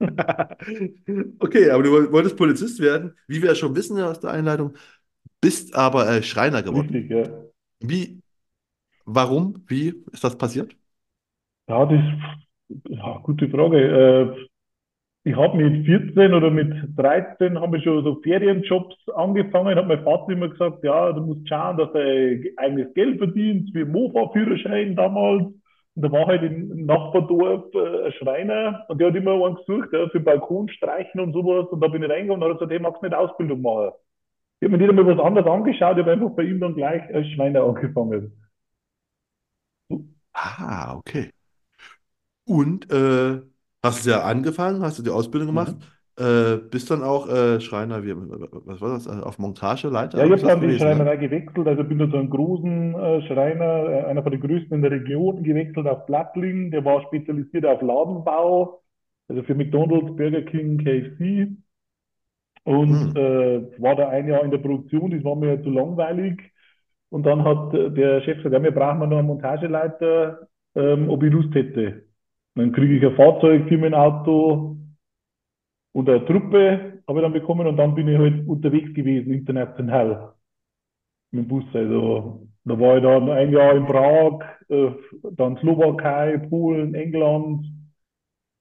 Okay, 1.38 1.70
aber 1.70 1.82
du 1.82 2.12
wolltest 2.12 2.36
Polizist 2.36 2.80
werden, 2.80 3.14
wie 3.26 3.42
wir 3.42 3.50
ja 3.50 3.54
schon 3.54 3.76
wissen 3.76 4.00
aus 4.00 4.20
der 4.20 4.30
Einleitung, 4.30 4.74
bist 5.40 5.74
aber 5.74 6.08
äh, 6.08 6.22
Schreiner 6.22 6.62
geworden. 6.62 6.88
richtig, 6.90 7.10
ja. 7.10 7.24
Wie, 7.80 8.20
warum, 9.04 9.64
wie 9.66 10.04
ist 10.12 10.24
das 10.24 10.36
passiert? 10.36 10.76
Ja, 11.68 11.86
das 11.86 12.00
ja, 12.88 13.18
gute 13.22 13.48
Frage. 13.48 13.78
Äh, 13.78 14.46
ich 15.22 15.36
habe 15.36 15.56
mit 15.58 15.84
14 15.84 16.32
oder 16.32 16.50
mit 16.50 16.72
13 16.96 17.60
habe 17.60 17.76
ich 17.78 17.84
schon 17.84 18.02
so 18.04 18.20
Ferienjobs 18.22 18.96
angefangen. 19.14 19.76
Hat 19.76 19.86
mein 19.86 20.02
Vater 20.02 20.32
immer 20.32 20.48
gesagt, 20.48 20.82
ja, 20.82 21.12
du 21.12 21.20
musst 21.20 21.48
schauen, 21.48 21.76
dass 21.76 21.92
du 21.92 22.52
eigenes 22.56 22.94
Geld 22.94 23.18
verdienst, 23.18 23.74
wie 23.74 23.84
Mofa-Führerschein 23.84 24.96
damals. 24.96 25.52
Und 26.00 26.04
da 26.04 26.12
war 26.12 26.26
halt 26.26 26.42
im 26.42 26.86
Nachbardorf 26.86 27.74
äh, 27.74 28.06
ein 28.06 28.12
Schreiner 28.14 28.86
und 28.88 29.00
der 29.00 29.08
hat 29.08 29.16
immer 29.16 29.32
einen 29.46 29.56
gesucht, 29.56 29.90
ja, 29.92 30.08
für 30.08 30.20
Balkon 30.20 30.68
streichen 30.70 31.20
und 31.20 31.32
sowas. 31.34 31.68
Und 31.70 31.80
da 31.82 31.88
bin 31.88 32.02
ich 32.02 32.10
reingegangen 32.10 32.42
und 32.42 32.48
hat 32.50 32.58
gesagt, 32.58 32.72
hey, 32.72 32.80
magst 32.80 33.02
du 33.02 33.06
nicht 33.06 33.16
Ausbildung 33.16 33.60
machen? 33.62 33.90
Ich 34.60 34.66
habe 34.66 34.76
mir 34.76 34.78
nicht 34.78 34.90
einmal 34.98 35.16
was 35.18 35.24
anderes 35.24 35.48
angeschaut, 35.48 35.98
ich 35.98 36.02
habe 36.04 36.12
einfach 36.12 36.30
bei 36.30 36.44
ihm 36.44 36.60
dann 36.60 36.74
gleich 36.74 37.02
als 37.14 37.28
Schreiner 37.28 37.64
angefangen. 37.64 38.32
Ah, 40.34 40.94
okay. 40.96 41.30
Und 42.44 42.90
äh, 42.90 43.40
hast 43.82 44.06
du 44.06 44.10
ja 44.10 44.22
angefangen, 44.24 44.82
hast 44.82 44.98
du 44.98 45.02
die 45.02 45.10
Ausbildung 45.10 45.48
gemacht, 45.48 45.76
Mhm. 45.76 45.82
Äh, 46.20 46.58
bist 46.70 46.90
dann 46.90 47.02
auch 47.02 47.28
äh, 47.28 47.60
Schreiner, 47.60 48.04
wie, 48.04 48.14
was 48.16 48.80
war 48.80 48.90
das, 48.90 49.06
auf 49.08 49.38
Montageleiter 49.38 50.18
Ja, 50.18 50.24
ich 50.26 50.32
habe 50.32 50.46
dann 50.46 50.60
die 50.60 50.66
ne? 50.68 50.78
Schreinerei 50.78 51.16
gewechselt, 51.16 51.66
also 51.68 51.84
bin 51.84 51.98
da 51.98 52.10
zu 52.10 52.16
einem 52.16 52.30
großen 52.30 52.94
äh, 52.94 53.22
Schreiner, 53.26 53.88
äh, 53.88 54.04
einer 54.04 54.22
von 54.22 54.32
den 54.32 54.40
größten 54.40 54.74
in 54.74 54.82
der 54.82 54.90
Region, 54.90 55.42
gewechselt 55.42 55.86
auf 55.86 56.06
Plattling. 56.06 56.70
Der 56.70 56.84
war 56.84 57.02
spezialisiert 57.02 57.64
auf 57.66 57.80
Ladenbau, 57.82 58.82
also 59.28 59.42
für 59.44 59.54
McDonald's, 59.54 60.16
Burger 60.16 60.42
King, 60.42 60.78
KFC. 60.78 61.48
Und 62.64 63.14
Hm. 63.14 63.16
äh, 63.16 63.80
war 63.82 63.96
da 63.96 64.08
ein 64.10 64.28
Jahr 64.28 64.44
in 64.44 64.50
der 64.50 64.58
Produktion, 64.58 65.10
das 65.10 65.24
war 65.24 65.36
mir 65.36 65.62
zu 65.62 65.70
langweilig. 65.70 66.40
Und 67.08 67.24
dann 67.26 67.44
hat 67.44 67.74
äh, 67.74 67.90
der 67.90 68.20
Chef 68.22 68.38
gesagt, 68.38 68.54
ja, 68.54 68.62
wir 68.62 68.70
brauchen 68.72 69.08
noch 69.08 69.18
einen 69.18 69.26
Montageleiter, 69.26 70.48
ähm, 70.74 71.08
ob 71.10 71.22
ich 71.22 71.32
Lust 71.32 71.54
hätte. 71.54 72.04
Dann 72.54 72.72
kriege 72.72 72.96
ich 72.96 73.04
ein 73.04 73.16
Fahrzeug, 73.16 73.68
Firmenauto 73.68 74.76
und 74.76 74.79
eine 75.94 76.24
Truppe 76.26 77.02
habe 77.06 77.18
ich 77.20 77.22
dann 77.24 77.32
bekommen 77.32 77.66
und 77.66 77.76
dann 77.76 77.94
bin 77.94 78.08
ich 78.08 78.18
halt 78.18 78.46
unterwegs 78.46 78.92
gewesen, 78.94 79.32
international 79.34 80.34
mit 81.32 81.44
dem 81.44 81.48
Bus. 81.48 81.64
Also 81.74 82.48
da 82.64 82.78
war 82.80 82.96
ich 82.98 83.02
dann 83.02 83.30
ein 83.30 83.52
Jahr 83.52 83.74
in 83.76 83.86
Prag, 83.86 84.40
äh, 84.68 84.92
dann 85.32 85.56
Slowakei, 85.58 86.38
Polen, 86.50 86.94
England 86.94 87.66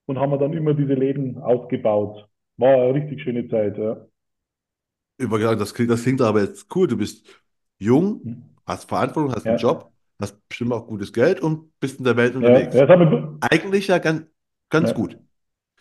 und 0.08 0.20
haben 0.20 0.32
wir 0.32 0.38
dann 0.38 0.54
immer 0.54 0.74
diese 0.74 0.94
Läden 0.94 1.38
ausgebaut. 1.38 2.28
War 2.58 2.76
eine 2.84 2.94
richtig 2.96 3.22
schöne 3.22 3.48
Zeit, 3.50 3.78
ja. 3.78 4.06
Übergegangen, 5.18 5.60
das 5.60 5.74
klingt, 5.74 5.92
das 5.92 6.04
klingt 6.04 6.22
aber 6.22 6.42
jetzt 6.42 6.74
cool. 6.76 6.88
Du 6.88 6.98
bist 6.98 7.26
jung, 7.78 8.30
hast 8.66 8.88
Verantwortung, 8.88 9.34
hast 9.36 9.48
einen 9.48 9.56
Ja, 9.56 9.58
Job, 9.58 9.92
hast 10.20 10.38
bestimmt 10.48 10.72
auch 10.74 10.88
gutes 10.88 11.12
Geld 11.14 11.42
und 11.42 11.78
bist 11.80 12.00
in 12.00 12.06
der 12.06 12.16
Welt 12.18 12.36
ja, 12.40 12.48
unterwegs. 12.48 12.86
ja, 12.88 12.96
mich, 12.98 13.40
Eigentlich 13.42 13.88
ja 13.88 14.00
ganz, 14.00 14.28
ganz 14.70 14.94
ja. 14.94 14.96
gut. 14.96 15.20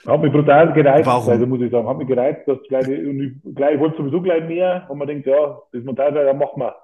Hat 0.07 0.23
mich 0.23 0.33
brutal 0.33 0.73
gereizt, 0.73 1.09
also 1.09 1.31
Warum? 1.31 1.49
muss 1.49 1.61
ich 1.61 1.71
sagen, 1.71 1.89
hat 1.89 1.99
mich 1.99 2.07
gereizt, 2.07 2.47
dass 2.47 2.59
gleich, 2.69 2.87
und 2.87 3.21
ich, 3.21 3.55
gleich, 3.55 3.75
ich 3.75 3.81
wollte 3.81 3.97
sowieso 3.99 4.21
gleich 4.23 4.47
mehr, 4.47 4.87
und 4.89 4.99
man 4.99 5.09
denkt, 5.09 5.27
ja, 5.27 5.59
das 5.73 5.85
Montage, 5.85 6.25
ja, 6.25 6.33
machen 6.33 6.61
wir. 6.61 6.75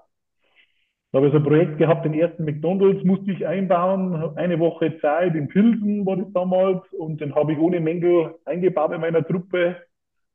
Da 1.12 1.18
habe 1.18 1.28
ich 1.28 1.33
so 1.33 1.38
ein 1.38 1.44
Projekt 1.44 1.78
gehabt, 1.78 2.04
den 2.04 2.14
ersten 2.14 2.44
McDonalds 2.44 3.04
musste 3.04 3.30
ich 3.30 3.47
einbauen, 3.47 4.37
eine 4.37 4.59
Woche 4.59 4.99
Zeit 5.00 5.37
in 5.37 5.47
Pilsen 5.47 6.04
war 6.04 6.16
das 6.16 6.33
damals 6.33 6.83
und 6.99 7.21
den 7.21 7.37
habe 7.37 7.52
ich 7.52 7.59
ohne 7.61 7.78
Mängel 7.78 8.35
eingebaut 8.44 8.90
in 8.92 9.00
meiner 9.00 9.25
Truppe 9.25 9.76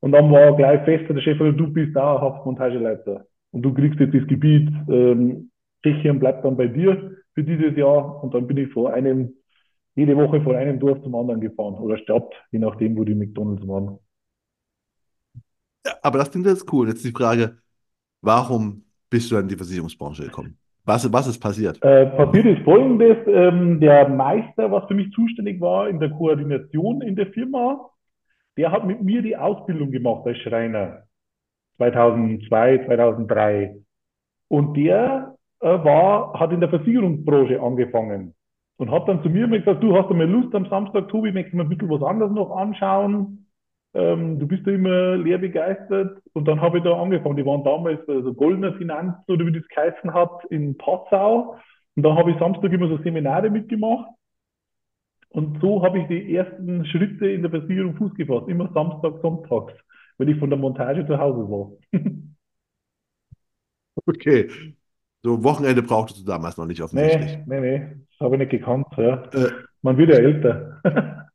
und 0.00 0.12
dann 0.12 0.32
war 0.32 0.56
gleich 0.56 0.82
fest, 0.84 1.04
der 1.10 1.20
Chef, 1.20 1.36
du 1.36 1.70
bist 1.70 1.94
dauerhaft 1.94 2.46
Montageleiter 2.46 3.26
und 3.52 3.60
du 3.60 3.74
kriegst 3.74 4.00
jetzt 4.00 4.14
das 4.14 4.26
Gebiet, 4.26 4.70
ähm, 4.88 5.50
Tschechien 5.82 6.18
bleibt 6.18 6.46
dann 6.46 6.56
bei 6.56 6.66
dir 6.66 7.14
für 7.34 7.44
dieses 7.44 7.76
Jahr 7.76 8.24
und 8.24 8.32
dann 8.32 8.46
bin 8.46 8.56
ich 8.56 8.72
vor 8.72 8.94
einem, 8.94 9.34
jede 10.00 10.16
Woche 10.16 10.40
von 10.40 10.56
einem 10.56 10.78
Dorf 10.78 11.02
zum 11.02 11.14
anderen 11.14 11.40
gefahren 11.40 11.74
oder 11.74 11.98
Stadt, 11.98 12.32
je 12.50 12.58
nachdem, 12.58 12.96
wo 12.96 13.04
die 13.04 13.14
McDonalds 13.14 13.66
waren. 13.68 13.98
Ja, 15.84 15.92
aber 16.02 16.18
das 16.18 16.30
klingt 16.30 16.46
jetzt 16.46 16.72
cool. 16.72 16.88
Jetzt 16.88 17.04
die 17.04 17.12
Frage, 17.12 17.58
warum 18.22 18.84
bist 19.10 19.30
du 19.30 19.34
dann 19.34 19.44
in 19.44 19.48
die 19.50 19.56
Versicherungsbranche 19.56 20.24
gekommen? 20.24 20.56
Was, 20.84 21.12
was 21.12 21.26
ist 21.26 21.38
passiert? 21.38 21.82
Äh, 21.82 22.06
passiert 22.06 22.46
ist 22.46 22.64
Folgendes, 22.64 23.18
ähm, 23.26 23.78
der 23.80 24.08
Meister, 24.08 24.72
was 24.72 24.86
für 24.88 24.94
mich 24.94 25.12
zuständig 25.12 25.60
war 25.60 25.88
in 25.88 26.00
der 26.00 26.10
Koordination 26.10 27.02
in 27.02 27.14
der 27.16 27.26
Firma, 27.26 27.90
der 28.56 28.72
hat 28.72 28.86
mit 28.86 29.02
mir 29.02 29.20
die 29.20 29.36
Ausbildung 29.36 29.90
gemacht 29.90 30.26
als 30.26 30.38
Schreiner 30.38 31.02
2002, 31.76 32.86
2003. 32.86 33.76
Und 34.48 34.74
der 34.76 35.36
äh, 35.60 35.66
war, 35.66 36.40
hat 36.40 36.52
in 36.52 36.60
der 36.60 36.70
Versicherungsbranche 36.70 37.60
angefangen 37.60 38.34
und 38.80 38.90
hat 38.90 39.06
dann 39.08 39.22
zu 39.22 39.28
mir 39.28 39.46
gesagt, 39.46 39.82
du 39.82 39.94
hast 39.94 40.08
du 40.08 40.14
mal 40.14 40.26
Lust 40.26 40.54
am 40.54 40.66
Samstag, 40.70 41.08
Tobi, 41.08 41.32
möchtest 41.32 41.52
du 41.52 41.58
mal 41.58 41.64
ein 41.64 41.68
bisschen 41.68 41.90
was 41.90 42.02
anderes 42.02 42.32
noch 42.32 42.56
anschauen? 42.56 43.46
Ähm, 43.92 44.38
du 44.38 44.46
bist 44.46 44.66
ja 44.66 44.72
immer 44.72 45.18
leer 45.18 45.36
begeistert. 45.36 46.22
Und 46.32 46.48
dann 46.48 46.62
habe 46.62 46.78
ich 46.78 46.84
da 46.84 46.98
angefangen. 46.98 47.36
Die 47.36 47.44
waren 47.44 47.62
damals 47.62 48.00
also 48.08 48.32
Goldener 48.32 48.72
Finanz, 48.78 49.16
oder 49.28 49.44
wie 49.44 49.52
das 49.52 49.68
geheißen 49.68 50.14
hat, 50.14 50.46
in 50.48 50.78
Passau. 50.78 51.58
Und 51.94 52.04
da 52.04 52.16
habe 52.16 52.30
ich 52.30 52.38
Samstag 52.38 52.72
immer 52.72 52.88
so 52.88 52.96
Seminare 53.02 53.50
mitgemacht. 53.50 54.08
Und 55.28 55.60
so 55.60 55.82
habe 55.84 55.98
ich 55.98 56.08
die 56.08 56.34
ersten 56.34 56.86
Schritte 56.86 57.28
in 57.28 57.42
der 57.42 57.50
Versicherung 57.50 57.96
Fuß 57.96 58.14
gefasst. 58.14 58.48
Immer 58.48 58.72
Samstag, 58.72 59.20
Sonntags, 59.20 59.74
wenn 60.16 60.28
ich 60.28 60.38
von 60.38 60.48
der 60.48 60.58
Montage 60.58 61.06
zu 61.06 61.18
Hause 61.18 61.50
war. 61.50 61.72
Okay. 64.08 64.48
So, 65.22 65.44
Wochenende 65.44 65.82
brauchtest 65.82 66.20
du 66.20 66.24
damals 66.24 66.56
noch 66.56 66.66
nicht 66.66 66.82
offensichtlich. 66.82 67.38
Nee, 67.46 67.60
nee, 67.60 67.78
nee, 67.78 67.86
das 68.10 68.20
habe 68.20 68.36
ich 68.36 68.40
nicht 68.40 68.50
gekannt. 68.50 68.86
Ja. 68.96 69.22
Äh, 69.34 69.50
Man 69.82 69.96
wird 69.98 70.10
ja 70.10 70.16
älter. 70.16 70.80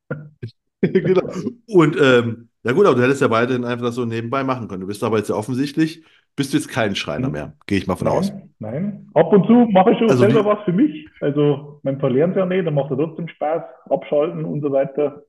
genau. 0.81 1.21
Und 1.67 1.97
ähm, 2.01 2.49
ja 2.63 2.71
gut, 2.71 2.87
aber 2.87 2.95
du 2.95 3.03
hättest 3.03 3.21
ja 3.21 3.29
weiterhin 3.29 3.63
einfach 3.63 3.85
das 3.85 3.95
so 3.95 4.05
nebenbei 4.05 4.43
machen 4.43 4.67
können. 4.67 4.81
Du 4.81 4.87
bist 4.87 5.03
aber 5.03 5.17
jetzt 5.17 5.29
ja 5.29 5.35
offensichtlich, 5.35 6.03
bist 6.35 6.51
du 6.51 6.57
jetzt 6.57 6.67
kein 6.67 6.95
Schreiner 6.95 7.27
Hm? 7.27 7.33
mehr. 7.33 7.53
Gehe 7.67 7.77
ich 7.77 7.85
mal 7.85 7.95
von 7.95 8.07
aus. 8.07 8.31
Nein, 8.31 8.49
nein. 8.59 9.09
Ab 9.13 9.31
und 9.31 9.45
zu 9.45 9.53
mache 9.71 9.91
ich 9.91 9.99
schon 9.99 10.09
Also 10.09 10.23
selber 10.23 10.43
wie, 10.43 10.49
was 10.49 10.63
für 10.65 10.73
mich. 10.73 11.07
Also 11.21 11.79
man 11.83 11.99
verlernt 11.99 12.35
ja 12.35 12.45
nicht, 12.45 12.65
dann 12.65 12.73
macht 12.73 12.89
er 12.89 12.97
trotzdem 12.97 13.27
Spaß, 13.27 13.63
abschalten 13.89 14.45
und 14.45 14.61
so 14.61 14.71
weiter. 14.71 15.23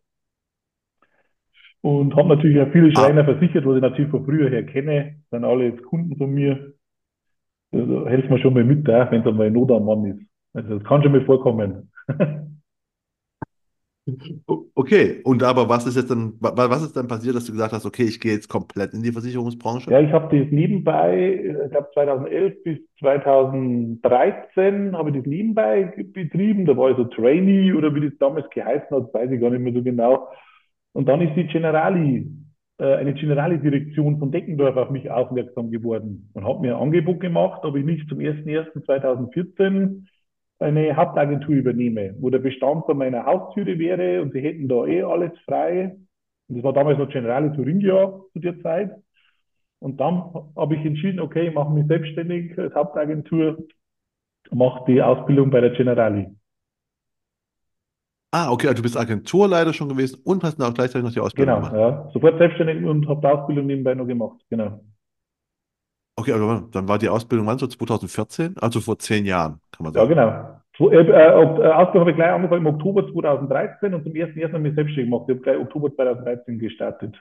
Und 1.82 2.16
habe 2.16 2.28
natürlich 2.28 2.60
auch 2.60 2.72
viele 2.72 2.88
ah, 2.96 3.00
Schreiner 3.04 3.24
versichert, 3.24 3.66
was 3.66 3.76
ich 3.76 3.82
natürlich 3.82 4.10
von 4.10 4.24
früher 4.24 4.48
her 4.48 4.64
kenne. 4.64 5.16
Sind 5.30 5.44
alle 5.44 5.66
jetzt 5.66 5.84
Kunden 5.84 6.16
von 6.16 6.32
mir. 6.32 6.72
Also 7.72 8.06
helfen 8.08 8.30
mir 8.32 8.38
schon 8.40 8.54
mal 8.54 8.64
mit, 8.64 8.86
wenn 8.86 9.20
es 9.20 9.26
einmal 9.26 9.50
Not 9.50 9.70
am 9.70 9.84
Mann 9.84 10.04
ist. 10.06 10.26
Also 10.54 10.78
das 10.78 10.88
kann 10.88 11.02
schon 11.02 11.12
mal 11.12 11.24
vorkommen. 11.24 11.90
okay. 14.74 15.20
Und 15.24 15.42
aber 15.42 15.68
was 15.68 15.86
ist 15.86 15.96
jetzt 15.96 16.10
dann, 16.10 16.34
wa- 16.40 16.56
wa- 16.56 16.70
was 16.70 16.82
ist 16.82 16.96
dann 16.96 17.08
passiert, 17.08 17.34
dass 17.34 17.44
du 17.44 17.52
gesagt 17.52 17.72
hast, 17.72 17.84
okay, 17.86 18.04
ich 18.04 18.20
gehe 18.20 18.32
jetzt 18.32 18.48
komplett 18.48 18.94
in 18.94 19.02
die 19.02 19.12
Versicherungsbranche? 19.12 19.90
Ja, 19.90 20.00
ich 20.00 20.12
habe 20.12 20.36
das 20.36 20.50
nebenbei, 20.52 21.40
ich 21.64 21.70
glaube 21.70 21.88
2011 21.92 22.62
bis 22.62 22.78
2013 23.00 24.96
habe 24.96 25.10
ich 25.10 25.16
das 25.16 25.26
nebenbei 25.26 25.92
betrieben. 26.12 26.66
Da 26.66 26.76
war 26.76 26.90
ich 26.90 26.96
so 26.96 27.04
Trainee 27.04 27.72
oder 27.72 27.94
wie 27.94 28.08
das 28.08 28.18
damals 28.18 28.48
geheißen 28.50 28.96
hat, 28.96 29.12
weiß 29.12 29.30
ich 29.30 29.40
gar 29.40 29.50
nicht 29.50 29.60
mehr 29.60 29.72
so 29.72 29.82
genau. 29.82 30.28
Und 30.92 31.08
dann 31.08 31.20
ist 31.20 31.36
die 31.36 31.46
Generali, 31.46 32.30
eine 32.78 33.14
Generali-Direktion 33.14 34.18
von 34.18 34.30
Deckendorf 34.30 34.76
auf 34.76 34.90
mich 34.90 35.10
aufmerksam 35.10 35.70
geworden 35.70 36.30
und 36.34 36.46
hat 36.46 36.60
mir 36.60 36.76
ein 36.76 36.82
Angebot 36.82 37.20
gemacht, 37.20 37.64
ob 37.64 37.76
ich 37.76 37.84
nicht 37.84 38.08
zum 38.08 38.18
01.01.2014 38.18 40.06
eine 40.58 40.96
Hauptagentur 40.96 41.54
übernehme, 41.54 42.14
wo 42.18 42.30
der 42.30 42.38
Bestand 42.38 42.84
von 42.86 42.98
meiner 42.98 43.24
Haustüre 43.24 43.78
wäre 43.78 44.22
und 44.22 44.32
sie 44.32 44.40
hätten 44.40 44.68
da 44.68 44.86
eh 44.86 45.02
alles 45.02 45.32
frei. 45.44 45.96
Und 46.48 46.56
das 46.56 46.64
war 46.64 46.72
damals 46.72 46.98
noch 46.98 47.08
Generali 47.08 47.54
Thuringia 47.54 48.20
zu 48.32 48.38
der 48.38 48.60
Zeit. 48.60 48.90
Und 49.78 50.00
dann 50.00 50.32
habe 50.56 50.76
ich 50.76 50.84
entschieden, 50.84 51.20
okay, 51.20 51.48
ich 51.48 51.54
mache 51.54 51.72
mich 51.72 51.86
selbstständig 51.86 52.58
als 52.58 52.74
Hauptagentur, 52.74 53.58
mache 54.50 54.84
die 54.86 55.02
Ausbildung 55.02 55.50
bei 55.50 55.60
der 55.60 55.70
Generali. 55.70 56.35
Ah, 58.32 58.50
okay, 58.52 58.68
also 58.68 58.76
du 58.76 58.82
bist 58.82 58.96
Agenturleiter 58.96 59.72
schon 59.72 59.88
gewesen 59.88 60.20
und 60.24 60.44
hast 60.44 60.58
dann 60.58 60.70
auch 60.70 60.74
gleichzeitig 60.74 61.04
noch 61.04 61.12
die 61.12 61.20
Ausbildung 61.20 61.54
Genau, 61.54 61.60
gemacht. 61.60 61.76
ja. 61.76 62.10
Sofort 62.12 62.38
selbstständig 62.38 62.84
und 62.84 63.06
habe 63.08 63.20
die 63.20 63.26
Ausbildung 63.28 63.66
nebenbei 63.66 63.94
noch 63.94 64.06
gemacht. 64.06 64.40
Genau. 64.50 64.80
Okay, 66.18 66.32
aber 66.32 66.68
dann 66.72 66.88
war 66.88 66.98
die 66.98 67.08
Ausbildung 67.08 67.46
wann 67.46 67.58
so 67.58 67.66
2014? 67.66 68.56
Also 68.58 68.80
vor 68.80 68.98
zehn 68.98 69.24
Jahren, 69.26 69.60
kann 69.70 69.84
man 69.84 69.92
Ja, 69.94 70.04
sagen. 70.04 70.06
genau. 70.06 70.60
So, 70.76 70.90
äh, 70.92 70.96
äh, 70.98 71.10
äh, 71.10 71.72
Ausbildung 71.72 72.00
habe 72.00 72.10
ich 72.10 72.16
gleich 72.16 72.30
angefangen 72.30 72.66
im 72.66 72.74
Oktober 72.74 73.10
2013 73.10 73.94
und 73.94 74.04
zum 74.04 74.14
ersten 74.14 74.38
ersten 74.38 74.56
habe 74.56 74.68
ich 74.68 74.74
selbstständig 74.74 75.10
gemacht. 75.10 75.24
Ich 75.28 75.34
habe 75.34 75.42
gleich 75.42 75.58
Oktober 75.58 75.94
2013 75.94 76.58
gestartet 76.58 77.16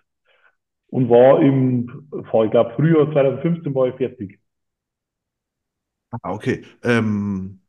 und 0.89 1.09
war 1.09 1.41
im, 1.41 2.09
ich 2.45 2.51
glaube, 2.51 2.73
Frühjahr 2.75 3.11
2015 3.11 3.75
war 3.75 3.87
ich 3.89 3.95
fertig. 3.95 4.39
Ah, 6.11 6.31
okay. 6.33 6.63
Ähm, 6.83 7.59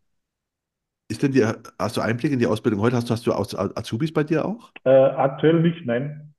ist 1.08 1.22
denn 1.22 1.32
die, 1.32 1.44
hast 1.78 1.96
du 1.96 2.00
Einblick 2.00 2.32
in 2.32 2.38
die 2.38 2.46
Ausbildung 2.46 2.80
heute? 2.80 2.96
Hast 2.96 3.08
du, 3.10 3.14
hast 3.14 3.26
du 3.26 3.32
Azubis 3.32 4.12
bei 4.12 4.24
dir 4.24 4.44
auch? 4.44 4.72
Äh, 4.84 4.90
aktuell 4.90 5.60
nicht, 5.60 5.84
nein. 5.84 6.34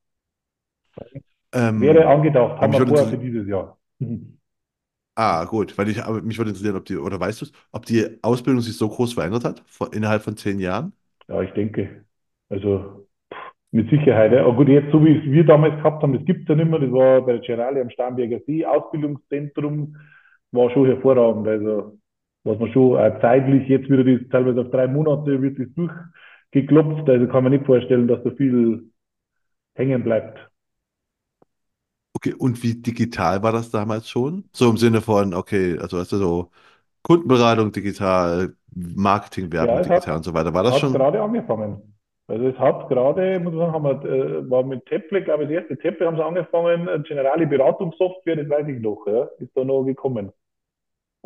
Wäre 1.76 2.06
Ähm, 2.06 2.08
angedacht, 2.08 2.60
weil 2.60 2.72
haben 2.72 2.74
wir 2.74 2.82
vorher 2.84 3.08
für 3.10 3.18
dieses 3.18 3.48
Jahr. 3.48 3.78
Ah, 5.16 5.46
gut, 5.46 5.76
weil 5.78 5.90
ich, 5.90 6.04
aber 6.04 6.22
mich 6.22 6.38
würde 6.38 6.52
interessieren, 6.52 6.76
ob 6.76 6.86
die, 6.86 6.96
oder 6.98 7.20
weißt 7.20 7.42
du 7.42 7.46
es, 7.46 7.52
ob 7.72 7.86
die 7.88 8.20
Ausbildung 8.24 8.62
sich 8.62 8.78
so 8.78 8.88
groß 8.88 9.14
verändert 9.14 9.44
hat, 9.46 9.64
vor, 9.68 9.92
innerhalb 9.94 10.22
von 10.24 10.38
zehn 10.38 10.60
Jahren? 10.60 10.94
Ja, 11.28 11.42
ich 11.42 11.52
denke. 11.54 12.06
Also 12.50 13.08
mit 13.72 13.90
Sicherheit. 13.90 14.34
Ja. 14.34 14.46
Aber 14.46 14.56
gut, 14.56 14.70
jetzt 14.70 14.92
so 14.92 15.04
wie 15.06 15.18
es 15.18 15.26
wir 15.26 15.46
damals 15.46 15.76
gehabt 15.78 16.04
haben, 16.04 16.14
das 16.14 16.26
gibt 16.26 16.44
es 16.44 16.48
ja 16.50 16.56
nicht 16.56 16.70
mehr. 16.70 16.80
Das 16.80 16.92
war 16.92 17.22
bei 17.22 17.34
der 17.34 17.42
Generali 17.42 17.82
am 17.82 17.90
Starnberger 17.90 18.40
See, 18.48 18.66
Ausbildungszentrum, 18.66 19.98
war 20.52 20.72
schon 20.72 20.88
hervorragend. 20.88 21.48
Also 21.48 22.00
was 22.48 22.60
man 22.60 22.72
schon 22.72 22.98
auch 22.98 23.20
zeitlich, 23.22 23.68
jetzt 23.70 23.90
wieder 23.90 24.04
das 24.04 24.30
teilweise 24.30 24.62
auf 24.62 24.72
drei 24.72 24.88
Monate 24.88 25.42
wird 25.42 25.60
das 25.60 25.68
durchgeklopft. 26.52 27.10
Also 27.10 27.28
kann 27.28 27.44
man 27.44 27.54
nicht 27.54 27.66
vorstellen, 27.66 28.08
dass 28.08 28.24
da 28.24 28.32
viel 28.32 28.92
hängen 29.76 30.04
bleibt. 30.04 30.40
Okay, 32.14 32.34
und 32.34 32.64
wie 32.64 32.76
digital 32.82 33.44
war 33.44 33.52
das 33.52 33.70
damals 33.70 34.10
schon? 34.10 34.50
So 34.54 34.70
im 34.70 34.78
Sinne 34.78 35.02
von, 35.02 35.34
okay, 35.34 35.78
also 35.80 36.00
hast 36.00 36.12
du 36.12 36.18
so 36.18 36.52
Kundenberatung 37.04 37.72
digital, 37.74 38.56
Marketing, 38.76 39.52
Ja, 39.60 39.72
Werbung 39.72 39.82
hat, 39.90 40.04
digital 40.04 40.18
und 40.18 40.24
so 40.24 40.34
weiter. 40.34 40.54
War 40.54 40.64
das 40.64 40.78
hat 40.78 40.78
schon? 40.78 40.94
gerade 40.94 41.22
angefangen. 41.22 41.82
Also 42.28 42.48
es 42.48 42.58
hat 42.60 42.90
gerade, 42.90 43.40
muss 43.40 43.54
ich 43.54 43.60
sagen, 43.60 43.74
haben 43.74 43.84
wir, 43.86 44.06
äh, 44.06 44.50
war 44.50 44.64
mit 44.64 44.86
Teple, 44.88 45.24
glaube 45.24 45.44
ich, 45.44 45.50
das 45.50 45.60
erste 45.60 45.78
Teple 45.78 46.08
haben 46.08 46.18
sie 46.18 46.26
angefangen, 46.26 46.88
äh, 46.88 47.00
Generali 47.08 47.46
Beratungssoftware, 47.46 48.36
das 48.38 48.50
weiß 48.50 48.68
ich 48.68 48.82
noch, 48.82 49.06
ja, 49.08 49.24
ist 49.40 49.56
da 49.56 49.64
noch 49.64 49.84
gekommen. 49.86 50.32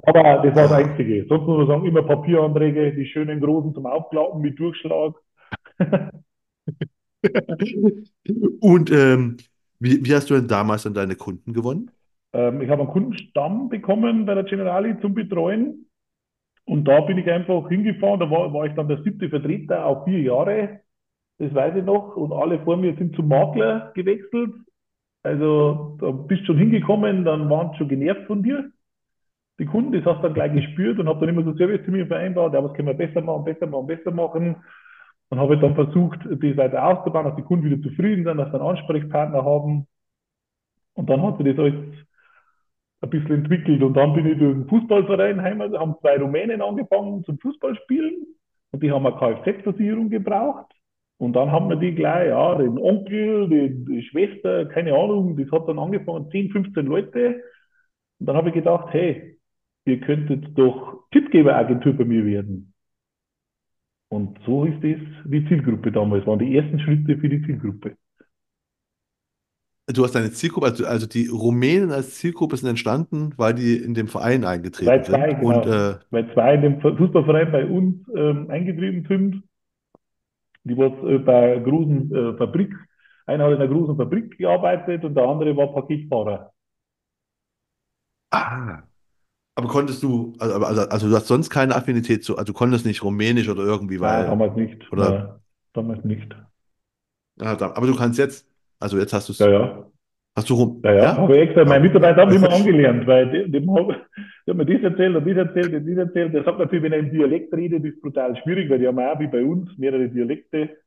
Aber 0.04 0.42
das 0.44 0.56
war 0.56 0.64
das 0.64 0.72
Einzige. 0.72 1.26
Sonst 1.28 1.46
muss 1.46 1.58
man 1.60 1.68
sagen, 1.68 1.86
immer 1.86 2.04
Papieranträge, 2.04 2.94
die 2.94 3.06
schönen 3.06 3.40
großen 3.40 3.74
zum 3.74 3.86
Aufklappen 3.86 4.42
mit 4.42 4.60
Durchschlag. 4.60 5.14
Und 8.62 8.92
ähm, 8.92 9.38
wie, 9.80 10.04
wie 10.04 10.16
hast 10.16 10.30
du 10.30 10.34
denn 10.36 10.48
damals 10.48 10.84
dann 10.84 10.94
deine 10.94 11.16
Kunden 11.16 11.54
gewonnen? 11.54 11.92
Ähm, 12.34 12.62
ich 12.62 12.70
habe 12.70 12.82
einen 12.82 12.92
Kundenstamm 12.92 13.70
bekommen 13.70 14.26
bei 14.26 14.34
der 14.34 14.44
Generali 14.44 15.00
zum 15.02 15.14
Betreuen. 15.14 15.88
Und 16.66 16.86
da 16.86 17.02
bin 17.02 17.18
ich 17.18 17.30
einfach 17.30 17.68
hingefahren. 17.70 18.20
Da 18.20 18.30
war, 18.30 18.54
war 18.54 18.66
ich 18.66 18.74
dann 18.74 18.88
der 18.88 19.04
siebte 19.04 19.30
Vertreter 19.30 19.86
auf 19.86 20.06
vier 20.06 20.22
Jahre. 20.22 20.82
Das 21.38 21.54
weiß 21.54 21.76
ich 21.76 21.84
noch. 21.84 22.16
Und 22.16 22.32
alle 22.34 22.60
vor 22.64 22.78
mir 22.78 22.96
sind 22.96 23.16
zum 23.16 23.28
Makler 23.28 23.92
gewechselt. 23.96 24.54
Also 25.24 25.98
da 26.00 26.12
bist 26.12 26.42
du 26.42 26.46
schon 26.48 26.58
hingekommen, 26.58 27.26
dann 27.26 27.50
waren 27.50 27.72
sie 27.72 27.78
schon 27.78 27.90
genervt 27.90 28.26
von 28.26 28.42
dir. 28.42 28.72
Die 29.62 29.68
Kunden, 29.68 29.92
das 29.92 30.04
hast 30.06 30.18
du 30.18 30.24
dann 30.24 30.34
gleich 30.34 30.54
gespürt 30.54 30.98
und 30.98 31.08
habe 31.08 31.20
dann 31.20 31.30
immer 31.30 31.44
so 31.44 31.56
Servicetermine 31.56 32.08
vereinbart. 32.08 32.56
Ja, 32.56 32.64
was 32.64 32.74
können 32.74 32.88
wir 32.88 32.96
besser 32.96 33.22
machen, 33.22 33.44
besser 33.44 33.68
machen, 33.68 33.86
besser 33.86 34.10
machen. 34.10 34.56
Und 35.30 35.40
habe 35.40 35.56
dann 35.60 35.76
versucht, 35.76 36.20
das 36.26 36.58
weiter 36.58 36.84
auszubauen, 36.84 37.28
dass 37.28 37.36
die 37.36 37.44
Kunden 37.44 37.70
wieder 37.70 37.80
zufrieden 37.88 38.26
sind, 38.26 38.38
dass 38.38 38.50
sie 38.50 38.56
einen 38.56 38.68
Ansprechpartner 38.68 39.46
haben. 39.46 39.86
Und 40.96 41.12
dann 41.12 41.22
hat 41.22 41.38
sich 41.38 41.46
das 41.46 41.60
alles 41.60 41.76
ein 43.02 43.10
bisschen 43.12 43.36
entwickelt. 43.36 43.84
Und 43.84 43.94
dann 43.94 44.14
bin 44.16 44.26
ich 44.26 44.40
durch 44.40 44.56
den 44.56 44.68
Fußballverein 44.68 45.44
heim, 45.44 45.62
also 45.62 45.80
haben 45.80 45.96
zwei 46.02 46.18
Rumänen 46.18 46.64
angefangen 46.64 47.24
zum 47.24 47.38
Fußballspielen. 47.38 48.26
Und 48.72 48.82
die 48.82 48.92
haben 48.92 49.06
eine 49.06 49.16
Kfz-Versicherung 49.16 50.10
gebraucht. 50.10 50.74
Und 51.18 51.34
dann 51.34 51.52
haben 51.52 51.70
wir 51.70 51.76
die 51.76 51.94
gleich, 51.94 52.30
ja, 52.30 52.56
den 52.56 52.80
Onkel, 52.80 53.48
die, 53.48 53.86
die 53.86 54.02
Schwester, 54.02 54.66
keine 54.66 54.96
Ahnung, 54.96 55.38
das 55.38 55.52
hat 55.52 55.68
dann 55.68 55.78
angefangen, 55.78 56.32
10, 56.32 56.50
15 56.50 56.84
Leute. 56.88 57.44
Und 58.20 58.26
dann 58.26 58.36
habe 58.36 58.50
ich 58.50 58.56
gedacht, 58.56 58.88
hey, 58.90 59.38
ihr 59.86 60.00
könntet 60.00 60.58
doch 60.58 61.10
Tippgeberagentur 61.12 61.94
bei 61.94 62.06
mir 62.06 62.26
werden. 62.26 62.74
Und 64.10 64.38
so 64.46 64.66
ist 64.66 64.84
das 64.84 65.00
die 65.26 65.46
Zielgruppe 65.48 65.92
damals, 65.92 66.26
waren 66.28 66.40
die 66.40 66.56
ersten 66.56 66.80
Schritte 66.80 67.18
für 67.18 67.30
die 67.30 67.42
Zielgruppe. 67.46 67.96
Du 69.88 70.04
hast 70.04 70.14
deine 70.14 70.32
Zielgruppe, 70.32 70.68
also, 70.68 70.86
also 70.86 71.08
die 71.08 71.28
Rumänen 71.28 71.92
als 71.92 72.16
Zielgruppe 72.16 72.56
sind 72.56 72.70
entstanden, 72.70 73.34
weil 73.38 73.54
die 73.54 73.76
in 73.78 73.94
dem 73.94 74.08
Verein 74.08 74.46
eingetreten 74.46 74.92
Weil 74.92 75.04
zwei, 75.04 75.30
sind. 75.32 75.44
Und 75.44 75.64
genau, 75.64 75.92
äh, 75.92 76.00
weil 76.12 76.34
zwei 76.34 76.56
in 76.56 76.62
dem 76.62 76.82
Fußballverein 76.82 77.52
bei 77.52 77.66
uns 77.66 78.08
ähm, 78.16 78.50
eingetreten 78.50 79.06
sind. 79.08 79.44
Die 80.64 80.78
was 80.78 80.92
äh, 81.04 81.18
bei 81.18 81.54
einer 81.54 81.64
großen 81.64 82.16
äh, 82.16 82.38
Fabrik, 82.38 82.74
einer 83.26 83.46
hat 83.46 83.54
in 83.54 83.58
einer 83.58 83.68
großen 83.68 83.98
Fabrik 83.98 84.38
gearbeitet 84.38 85.04
und 85.04 85.16
der 85.16 85.24
andere 85.24 85.56
war 85.58 85.74
Paketfahrer. 85.74 86.52
ah, 88.32 88.84
aber 89.56 89.68
konntest 89.68 90.02
du, 90.04 90.34
also, 90.40 90.56
also, 90.66 90.82
also 90.90 91.10
du 91.10 91.16
hast 91.16 91.28
sonst 91.28 91.50
keine 91.50 91.76
Affinität 91.76 92.24
zu, 92.24 92.38
also 92.38 92.46
du 92.46 92.54
konntest 92.58 92.86
nicht 92.86 93.04
Rumänisch 93.04 93.50
oder 93.50 93.64
irgendwie, 93.64 94.00
Nein, 94.00 94.26
weil, 94.26 94.28
damals 94.28 94.56
nicht. 94.58 94.84
oder, 94.92 94.98
Nein, 94.98 95.40
damals 95.74 96.04
nicht. 96.04 96.36
ja, 97.38 97.52
aber 97.60 97.88
du 97.88 97.96
kannst 97.96 98.20
jetzt, 98.20 98.48
also 98.80 98.98
jetzt 98.98 99.14
hast 99.14 99.30
du 99.30 99.34
Ja, 99.40 99.48
es, 99.48 99.50
ja. 99.50 99.92
hast 100.36 100.50
du 100.50 100.56
rum, 100.56 100.86
Ja, 100.86 100.94
ja, 100.94 101.18
ja? 101.18 101.18
habe 101.18 101.36
ich 101.38 101.44
extra, 101.44 101.66
Ja, 101.66 101.78
meine. 101.78 101.84
Mitarbeiter 101.84 102.22
haben 102.22 102.34
immer 102.36 102.52
angelernt, 102.52 103.06
weil 103.06 103.30
die, 103.30 103.52
die, 103.52 103.68
haben, 103.70 103.96
die 104.48 104.52
haben 104.52 104.58
mir 104.58 104.66
das 104.66 104.82
erzählt 104.84 105.16
und 105.16 105.28
das 105.28 105.38
erzählt 105.38 105.74
und 105.76 105.88
das 105.88 105.98
erzählt. 106.08 106.34
Der 106.34 106.44
sagt 106.44 106.60
natürlich, 106.60 106.84
wenn 106.84 106.94
er 106.94 107.00
im 107.00 107.12
Dialekt 107.12 107.54
redet, 107.54 107.86
ist 107.86 108.02
brutal 108.02 108.36
schwierig, 108.38 108.70
weil 108.70 108.80
die 108.80 108.88
haben 108.88 108.98
auch 109.00 109.20
wie 109.20 109.28
bei 109.28 109.44
uns 109.44 109.78
mehrere 109.78 110.10
Dialekte. 110.10 110.78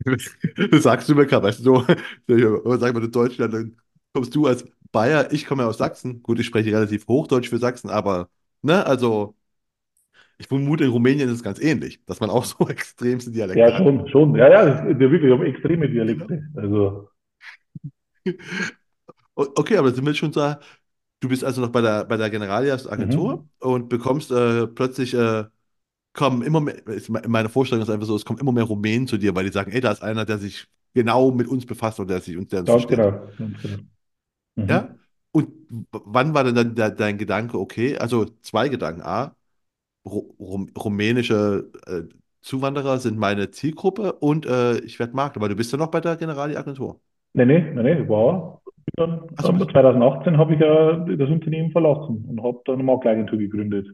Das 0.70 0.82
sagst 0.82 1.08
du 1.08 1.14
mir 1.14 1.26
gerade, 1.26 1.46
weißt 1.46 1.60
du, 1.60 1.64
so, 1.64 1.84
sag 2.78 2.94
mal, 2.94 3.04
in 3.04 3.10
Deutschland, 3.12 3.54
dann 3.54 3.76
kommst 4.12 4.34
du 4.34 4.46
als 4.46 4.64
Bayer, 4.94 5.32
ich 5.32 5.46
komme 5.46 5.64
ja 5.64 5.68
aus 5.68 5.78
Sachsen. 5.78 6.22
Gut, 6.22 6.40
ich 6.40 6.46
spreche 6.46 6.72
relativ 6.72 7.08
Hochdeutsch 7.08 7.50
für 7.50 7.58
Sachsen, 7.58 7.90
aber, 7.90 8.30
ne, 8.62 8.86
also, 8.86 9.36
ich 10.38 10.48
vermute, 10.48 10.84
in 10.84 10.90
Rumänien 10.90 11.28
ist 11.28 11.36
es 11.36 11.42
ganz 11.42 11.58
ähnlich, 11.60 12.04
dass 12.06 12.20
man 12.20 12.30
auch 12.30 12.44
so 12.44 12.68
extremste 12.68 13.30
Dialekte 13.30 13.60
Ja, 13.60 13.74
hat. 13.74 13.84
schon, 13.84 14.08
schon. 14.08 14.34
Ja, 14.36 14.48
ja, 14.50 14.64
das, 14.64 14.80
die 14.82 14.98
wirklich 15.10 15.32
haben 15.32 15.42
extreme 15.44 15.88
Dialekte. 15.88 16.42
Also, 16.56 17.08
Okay, 19.36 19.76
aber 19.76 19.92
sind 19.92 20.06
wir 20.06 20.14
schon 20.14 20.32
da, 20.32 20.60
du 21.20 21.28
bist 21.28 21.44
also 21.44 21.60
noch 21.60 21.70
bei 21.70 21.80
der, 21.80 22.04
bei 22.04 22.16
der 22.16 22.30
Generalias-Agentur 22.30 23.36
mhm. 23.36 23.48
und 23.60 23.88
bekommst 23.88 24.30
äh, 24.30 24.66
plötzlich, 24.68 25.14
äh, 25.14 25.44
kommen 26.14 26.42
immer 26.42 26.60
mehr, 26.60 26.76
meine 27.28 27.48
Vorstellung 27.50 27.82
ist 27.84 27.90
einfach 27.90 28.06
so, 28.06 28.16
es 28.16 28.24
kommen 28.24 28.40
immer 28.40 28.52
mehr 28.52 28.64
Rumänen 28.64 29.08
zu 29.08 29.18
dir, 29.18 29.34
weil 29.36 29.44
die 29.46 29.52
sagen, 29.52 29.72
ey, 29.72 29.80
da 29.80 29.92
ist 29.92 30.02
einer, 30.02 30.24
der 30.26 30.38
sich 30.38 30.66
genau 30.94 31.32
mit 31.32 31.48
uns 31.48 31.66
befasst 31.66 32.00
und 32.00 32.08
der 32.10 32.20
sich 32.20 32.36
uns, 32.36 32.50
der 32.50 32.60
uns 32.60 32.70
Ganz 32.70 32.86
genau, 32.86 33.12
genau. 34.56 34.66
Ja? 34.68 34.88
Mhm. 34.88 34.98
Und 35.32 35.50
wann 35.92 36.34
war 36.34 36.44
denn 36.44 36.54
dann 36.74 36.96
dein 36.96 37.18
Gedanke, 37.18 37.58
okay, 37.58 37.98
also 37.98 38.26
zwei 38.42 38.68
Gedanken. 38.68 39.02
A, 39.02 39.36
Ru 40.06 40.34
Rum 40.40 40.70
rumänische 40.78 41.70
äh, 41.86 42.02
Zuwanderer 42.42 42.98
sind 43.00 43.18
meine 43.18 43.50
Zielgruppe 43.52 44.14
und 44.14 44.46
äh, 44.46 44.78
ich 44.80 44.98
werde 45.00 45.14
Makler, 45.16 45.42
weil 45.42 45.50
du 45.50 45.56
bist 45.56 45.72
ja 45.72 45.78
noch 45.78 45.90
bei 45.90 46.00
der 46.00 46.16
Generali-Agentur. 46.16 47.00
Nee, 47.34 47.44
nee, 47.46 47.60
nee, 47.60 47.82
nee, 47.82 48.08
war. 48.08 48.60
Dann, 48.96 49.28
bist 49.36 49.70
2018 49.72 50.38
habe 50.38 50.54
ich 50.54 50.60
ja 50.60 50.92
das 51.16 51.30
Unternehmen 51.30 51.72
verlassen 51.72 52.24
und 52.28 52.42
habe 52.42 52.60
dann 52.64 52.74
eine 52.74 52.84
Makleragentur 52.84 53.38
gegründet. 53.38 53.88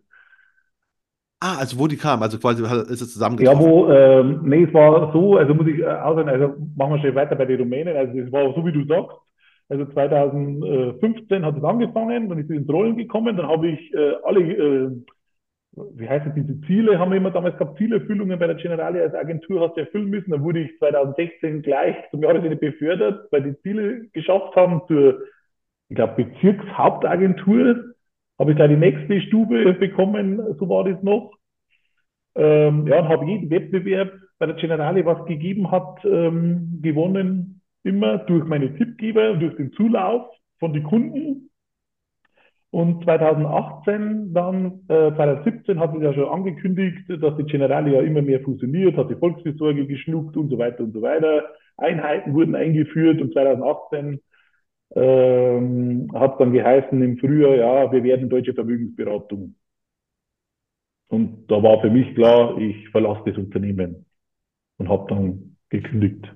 Ah, 1.40 1.56
also 1.58 1.78
wo 1.78 1.86
die 1.86 1.96
kam, 1.96 2.22
also 2.22 2.38
quasi 2.38 2.62
ist 2.92 3.00
es 3.00 3.12
Ja, 3.38 3.58
zusammengetroffen. 3.58 3.58
wo, 3.58 3.88
ähm, 3.90 4.42
nee, 4.44 4.64
es 4.64 4.74
war 4.74 5.12
so, 5.14 5.36
also 5.38 5.54
muss 5.54 5.66
ich 5.66 5.78
äh, 5.78 5.84
aussagen, 5.86 6.28
also 6.28 6.48
machen 6.76 6.92
wir 6.92 6.98
schnell 6.98 7.14
weiter 7.14 7.36
bei 7.36 7.46
den 7.46 7.58
Rumänen, 7.60 7.96
also 7.96 8.18
es 8.18 8.30
war 8.30 8.52
so, 8.54 8.64
wie 8.66 8.72
du 8.72 8.84
sagst, 8.84 9.16
also 9.70 9.86
2015 9.86 11.46
hat 11.46 11.56
es 11.56 11.62
angefangen, 11.62 12.28
dann 12.28 12.38
ist 12.38 12.50
es 12.50 12.56
ins 12.56 12.68
Rollen 12.68 12.96
gekommen, 12.96 13.36
dann 13.36 13.46
habe 13.46 13.68
ich 13.68 13.94
äh, 13.94 14.14
alle, 14.24 14.40
äh, 14.40 14.90
wie 15.94 16.08
heißt 16.08 16.26
es, 16.26 16.34
diese 16.34 16.60
Ziele, 16.62 16.98
haben 16.98 17.12
wir 17.12 17.18
immer 17.18 17.30
damals 17.30 17.56
gehabt, 17.56 17.78
Zielerfüllungen 17.78 18.36
bei 18.36 18.48
der 18.48 18.56
Generali 18.56 19.00
als 19.00 19.14
Agentur 19.14 19.60
hast 19.60 19.76
du 19.76 19.82
erfüllen 19.82 20.10
müssen, 20.10 20.32
dann 20.32 20.42
wurde 20.42 20.58
ich 20.62 20.76
2016 20.78 21.62
gleich 21.62 21.94
zum 22.10 22.20
Jahresende 22.24 22.56
befördert, 22.56 23.28
weil 23.30 23.44
die 23.44 23.60
Ziele 23.62 24.08
geschafft 24.12 24.56
haben 24.56 24.82
zur, 24.88 25.20
ich 25.88 25.94
glaube, 25.94 26.24
Bezirkshauptagentur, 26.24 27.94
habe 28.40 28.50
ich 28.50 28.56
gleich 28.56 28.70
die 28.70 28.76
nächste 28.76 29.20
Stufe 29.20 29.72
bekommen, 29.74 30.56
so 30.58 30.68
war 30.68 30.82
das 30.82 31.00
noch. 31.04 31.30
Ähm, 32.34 32.88
ja, 32.88 33.00
und 33.00 33.08
habe 33.08 33.26
jeden 33.26 33.50
Wettbewerb 33.50 34.12
bei 34.40 34.46
der 34.46 34.56
Generali, 34.56 35.06
was 35.06 35.24
gegeben 35.26 35.70
hat, 35.70 36.04
ähm, 36.04 36.80
gewonnen. 36.82 37.59
Immer 37.82 38.18
durch 38.18 38.44
meine 38.44 38.74
Tippgeber 38.76 39.34
durch 39.36 39.56
den 39.56 39.72
Zulauf 39.72 40.30
von 40.58 40.72
den 40.72 40.84
Kunden. 40.84 41.50
Und 42.70 43.02
2018, 43.02 44.32
dann, 44.32 44.82
äh, 44.88 45.12
2017 45.16 45.80
hat 45.80 45.94
es 45.96 46.02
ja 46.02 46.14
schon 46.14 46.28
angekündigt, 46.28 47.04
dass 47.08 47.36
die 47.36 47.44
Generali 47.44 47.94
ja 47.94 48.00
immer 48.00 48.22
mehr 48.22 48.40
fusioniert, 48.40 48.96
hat 48.96 49.10
die 49.10 49.16
Volksfürsorge 49.16 49.86
geschluckt 49.86 50.36
und 50.36 50.50
so 50.50 50.58
weiter 50.58 50.84
und 50.84 50.92
so 50.92 51.02
weiter. 51.02 51.48
Einheiten 51.76 52.32
wurden 52.32 52.54
eingeführt 52.54 53.20
und 53.20 53.32
2018 53.32 54.20
ähm, 54.94 56.10
hat 56.14 56.40
dann 56.40 56.52
geheißen 56.52 57.02
im 57.02 57.18
Frühjahr, 57.18 57.54
ja, 57.56 57.92
wir 57.92 58.02
werden 58.04 58.28
deutsche 58.28 58.54
Vermögensberatung. 58.54 59.56
Und 61.08 61.50
da 61.50 61.60
war 61.62 61.80
für 61.80 61.90
mich 61.90 62.14
klar, 62.14 62.56
ich 62.58 62.88
verlasse 62.90 63.22
das 63.26 63.36
Unternehmen 63.36 64.06
und 64.78 64.88
habe 64.88 65.06
dann 65.08 65.56
gekündigt. 65.68 66.32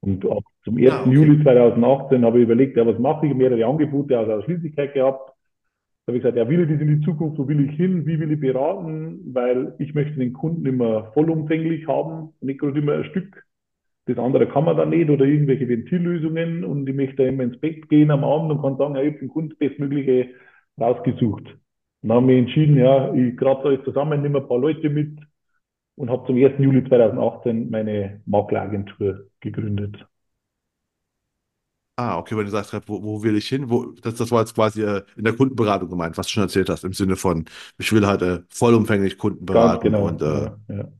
Und 0.00 0.24
ab 0.30 0.44
zum 0.64 0.76
1. 0.76 0.90
ah, 0.90 1.00
okay. 1.02 1.10
Juli 1.10 1.42
2018 1.42 2.24
habe 2.24 2.38
ich 2.38 2.44
überlegt, 2.44 2.76
ja, 2.76 2.86
was 2.86 2.98
mache 2.98 3.26
ich? 3.26 3.34
Mehrere 3.34 3.66
Angebote 3.66 4.18
aus 4.18 4.28
Ausschließlichkeit 4.28 4.94
gehabt. 4.94 5.32
Da 6.06 6.12
habe 6.12 6.18
ich 6.18 6.22
gesagt, 6.22 6.36
ja, 6.36 6.48
will 6.48 6.60
ich 6.60 6.70
das 6.70 6.80
in 6.80 7.00
die 7.00 7.04
Zukunft, 7.04 7.38
wo 7.38 7.48
will 7.48 7.68
ich 7.68 7.76
hin, 7.76 8.06
wie 8.06 8.20
will 8.20 8.30
ich 8.30 8.40
beraten? 8.40 9.20
Weil 9.34 9.74
ich 9.78 9.94
möchte 9.94 10.18
den 10.18 10.32
Kunden 10.32 10.64
immer 10.64 11.10
vollumfänglich 11.14 11.88
haben, 11.88 12.34
nicht 12.40 12.60
gerade 12.60 12.78
immer 12.78 12.94
ein 12.94 13.04
Stück. 13.06 13.44
Das 14.06 14.18
andere 14.18 14.46
kann 14.46 14.64
man 14.64 14.76
dann 14.76 14.90
nicht 14.90 15.10
oder 15.10 15.24
irgendwelche 15.24 15.68
Ventillösungen 15.68 16.64
und 16.64 16.88
ich 16.88 16.94
möchte 16.94 17.24
immer 17.24 17.42
ins 17.42 17.58
Bett 17.58 17.88
gehen 17.88 18.12
am 18.12 18.22
Abend 18.22 18.52
und 18.52 18.62
kann 18.62 18.76
sagen, 18.76 18.94
ja, 18.94 19.02
ich 19.02 19.14
habe 19.14 19.18
den 19.18 19.28
Kunden 19.28 19.48
das 19.50 19.58
Bestmögliche 19.58 20.28
rausgesucht. 20.80 21.42
Und 22.02 22.08
dann 22.08 22.22
habe 22.22 22.32
ich 22.32 22.36
mich 22.36 22.46
entschieden, 22.46 22.76
ja, 22.76 23.12
ich 23.12 23.36
grab 23.36 23.64
alles 23.64 23.82
zusammen, 23.84 24.22
nehme 24.22 24.38
ein 24.38 24.46
paar 24.46 24.60
Leute 24.60 24.90
mit 24.90 25.18
und 25.96 26.10
habe 26.10 26.26
zum 26.26 26.36
1. 26.36 26.62
Juli 26.62 26.84
2018 26.86 27.70
meine 27.70 28.22
Makleragentur 28.26 29.26
gegründet. 29.40 30.06
Ah, 31.98 32.18
okay, 32.18 32.36
wenn 32.36 32.44
du 32.44 32.50
sagst 32.50 32.74
wo, 32.88 33.02
wo 33.02 33.22
will 33.22 33.36
ich 33.36 33.48
hin? 33.48 33.70
Wo, 33.70 33.86
das, 34.02 34.16
das 34.16 34.30
war 34.30 34.40
jetzt 34.40 34.54
quasi 34.54 34.82
äh, 34.82 35.02
in 35.16 35.24
der 35.24 35.34
Kundenberatung 35.34 35.88
gemeint, 35.88 36.18
was 36.18 36.26
du 36.26 36.32
schon 36.34 36.42
erzählt 36.42 36.68
hast, 36.68 36.84
im 36.84 36.92
Sinne 36.92 37.16
von, 37.16 37.46
ich 37.78 37.90
will 37.92 38.06
halt 38.06 38.20
äh, 38.20 38.42
vollumfänglich 38.50 39.16
Kunden 39.16 39.46
beraten 39.46 39.94
und 39.94 40.20
genau, 40.20 40.20
äh, 40.20 40.26
ja, 40.42 40.58
ja. 40.68 40.92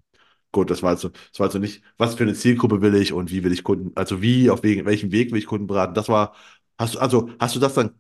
gut, 0.53 0.71
das 0.71 0.83
war 0.83 0.91
also, 0.91 1.11
das 1.11 1.39
war 1.41 1.47
also 1.47 1.59
nicht, 1.59 1.83
was 1.99 2.15
für 2.15 2.25
eine 2.25 2.35
Zielgruppe 2.35 2.81
will 2.83 2.95
ich 2.95 3.13
und 3.13 3.31
wie 3.31 3.45
will 3.45 3.53
ich 3.53 3.65
Kunden, 3.65 3.93
also 3.97 4.23
wie, 4.23 4.51
auf 4.51 4.63
wegen, 4.63 4.87
welchem 4.87 5.13
Weg 5.13 5.31
will 5.33 5.39
ich 5.39 5.47
Kunden 5.47 5.67
beraten? 5.67 5.95
Das 5.95 6.09
war, 6.09 6.35
hast 6.79 6.95
du, 6.95 6.99
also 7.01 7.31
hast 7.39 7.57
du 7.57 7.61
das 7.61 7.75
dann 7.75 7.91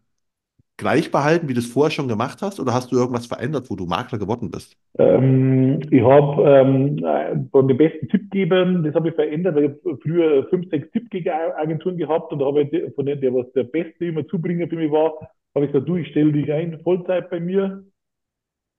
gleich 0.76 1.10
behalten, 1.10 1.48
wie 1.48 1.54
du 1.54 1.60
es 1.60 1.72
vorher 1.72 1.90
schon 1.90 2.08
gemacht 2.08 2.42
hast, 2.42 2.60
oder 2.60 2.74
hast 2.74 2.92
du 2.92 2.96
irgendwas 2.96 3.26
verändert, 3.26 3.70
wo 3.70 3.76
du 3.76 3.86
Makler 3.86 4.18
geworden 4.18 4.50
bist? 4.50 4.76
Ähm, 4.98 5.80
ich 5.90 6.02
habe 6.02 6.42
ähm, 6.44 7.48
von 7.50 7.68
den 7.68 7.76
besten 7.76 8.08
Tippgebern, 8.08 8.82
das 8.84 8.94
habe 8.94 9.08
ich 9.08 9.14
verändert, 9.14 9.56
weil 9.56 9.64
ich 9.64 9.70
hab 9.70 10.02
früher 10.02 10.46
fünf, 10.48 10.68
sechs 10.68 10.90
Tippgeberagenturen 10.90 11.96
gehabt 11.96 12.32
und 12.32 12.40
da 12.40 12.46
habe 12.46 12.62
ich 12.62 12.94
von 12.94 13.06
der 13.06 13.16
was 13.34 13.50
der 13.52 13.64
Beste 13.64 14.06
immer 14.06 14.26
Zubringer 14.26 14.68
für 14.68 14.76
mich 14.76 14.92
war, 14.92 15.14
habe 15.54 15.64
ich 15.64 15.72
gesagt, 15.72 15.88
du, 15.88 15.96
ich 15.96 16.08
stelle 16.08 16.32
dich 16.32 16.52
ein, 16.52 16.80
Vollzeit 16.80 17.30
bei 17.30 17.40
mir, 17.40 17.84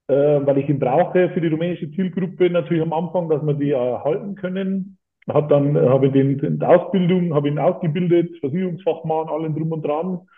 äh, 0.08 0.14
weil 0.14 0.60
ich 0.60 0.70
ihn 0.70 0.80
brauche 0.80 1.30
für 1.32 1.42
die 1.42 1.48
rumänische 1.48 1.92
Zielgruppe 1.92 2.50
natürlich 2.50 2.84
am 2.84 2.94
Anfang, 2.94 3.28
dass 3.30 3.44
wir 3.44 3.56
die 3.56 3.72
erhalten 3.72 4.36
können. 4.36 4.98
Hab 5.28 5.50
dann 5.50 5.76
habe 5.76 6.08
ich 6.08 6.14
den, 6.14 6.38
den 6.38 6.64
Ausbildung, 6.64 7.34
habe 7.34 7.50
ihn 7.50 7.60
ausgebildet, 7.60 8.38
Versicherungsfachmann, 8.40 9.28
allen 9.28 9.54
drum 9.56 9.74
und 9.74 9.84
dran, 9.84 10.20
äh, 10.22 10.37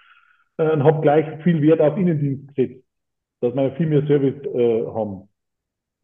und 0.59 0.83
habe 0.83 1.01
gleich 1.01 1.43
viel 1.43 1.61
Wert 1.61 1.81
auf 1.81 1.97
Innendienst 1.97 2.47
gesetzt, 2.55 2.83
dass 3.41 3.55
wir 3.55 3.71
viel 3.77 3.87
mehr 3.87 4.05
Service 4.07 4.35
äh, 4.45 4.85
haben. 4.87 5.29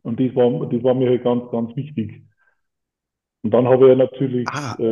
Und 0.04 0.20
das 0.20 0.36
war, 0.36 0.70
das 0.70 0.84
war 0.84 0.94
mir 0.96 1.10
halt 1.10 1.24
ganz, 1.24 1.50
ganz 1.52 1.76
wichtig. 1.76 2.24
Und 3.44 3.52
dann 3.52 3.68
habe 3.68 3.92
ich 3.92 3.98
natürlich, 3.98 4.48
Ah, 4.48 4.76
äh, 4.78 4.84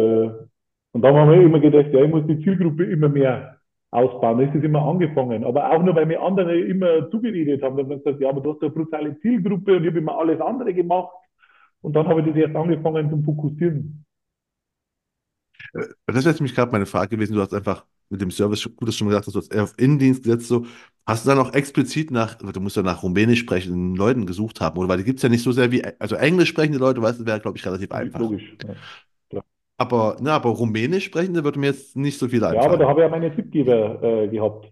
und 0.93 1.01
dann 1.01 1.15
haben 1.15 1.31
wir 1.31 1.41
immer 1.41 1.59
gedacht, 1.59 1.87
ja, 1.93 2.03
ich 2.03 2.09
muss 2.11 2.27
die 2.27 2.43
Zielgruppe 2.43 2.85
immer 2.85 3.09
mehr 3.09 3.59
ausbauen. 3.91 4.39
Da 4.39 4.43
ist 4.45 4.55
es 4.55 4.63
immer 4.63 4.83
angefangen. 4.83 5.43
Aber 5.43 5.71
auch 5.71 5.83
nur, 5.83 5.95
weil 5.95 6.05
mir 6.05 6.21
andere 6.21 6.57
immer 6.59 7.09
zugeredet 7.11 7.63
haben. 7.63 7.77
Dann 7.77 7.89
haben 7.89 7.97
gesagt, 8.03 8.21
ja, 8.21 8.29
aber 8.29 8.41
du 8.41 8.53
hast 8.53 8.61
eine 8.61 8.71
brutale 8.71 9.19
Zielgruppe 9.21 9.77
und 9.77 9.83
ich 9.83 9.89
habe 9.89 9.99
immer 9.99 10.17
alles 10.19 10.39
andere 10.41 10.73
gemacht. 10.73 11.11
Und 11.81 11.95
dann 11.95 12.07
habe 12.07 12.21
ich 12.21 12.27
das 12.27 12.35
erst 12.37 12.55
angefangen 12.55 13.09
zum 13.09 13.23
Fokussieren. 13.23 14.05
äh, 15.73 15.79
das 16.07 16.15
wäre 16.25 16.29
jetzt 16.31 16.39
nämlich 16.39 16.55
gerade 16.55 16.71
meine 16.71 16.85
Frage 16.85 17.09
gewesen. 17.15 17.35
Du 17.35 17.41
hast 17.41 17.53
einfach 17.53 17.85
mit 18.09 18.21
dem 18.21 18.31
Service, 18.31 18.63
gut, 18.63 18.87
dass 18.87 18.95
du 18.95 18.99
schon 18.99 19.07
gesagt 19.09 19.27
hast, 19.27 19.33
du 19.33 19.39
hast 19.39 19.53
eher 19.53 19.63
auf 19.63 19.73
Innendienst 19.77 20.23
gesetzt, 20.23 20.47
so. 20.47 20.65
Hast 21.05 21.25
du 21.25 21.29
dann 21.29 21.39
auch 21.39 21.53
explizit 21.53 22.11
nach, 22.11 22.35
du 22.35 22.61
musst 22.61 22.77
ja 22.77 22.81
nach 22.81 23.03
Rumänisch 23.03 23.39
sprechenden 23.39 23.95
Leuten 23.95 24.25
gesucht 24.25 24.61
haben, 24.61 24.77
oder? 24.77 24.87
Weil 24.87 24.99
die 24.99 25.03
gibt 25.03 25.17
es 25.19 25.23
ja 25.23 25.27
nicht 25.27 25.43
so 25.43 25.51
sehr 25.51 25.69
wie, 25.69 25.83
also 25.99 26.15
Englisch 26.15 26.49
sprechende 26.49 26.79
Leute, 26.79 27.01
weißt 27.01 27.19
du, 27.19 27.25
wäre, 27.25 27.41
glaube 27.41 27.57
ich, 27.57 27.65
relativ 27.65 27.91
einfach. 27.91 28.19
Logisch. 28.19 28.55
Ja. 28.63 29.41
Aber, 29.77 30.15
na, 30.21 30.35
aber 30.35 30.49
Rumänisch 30.51 31.05
sprechende 31.05 31.43
würde 31.43 31.59
mir 31.59 31.67
jetzt 31.67 31.97
nicht 31.97 32.17
so 32.17 32.27
viel 32.27 32.41
ja, 32.41 32.61
aber 32.63 32.77
da 32.77 32.87
einfallen. 32.87 32.87
habe 32.87 33.01
ich 33.01 33.03
ja 33.03 33.09
meine 33.09 33.35
Tippgeber 33.35 34.01
äh, 34.01 34.27
gehabt. 34.29 34.71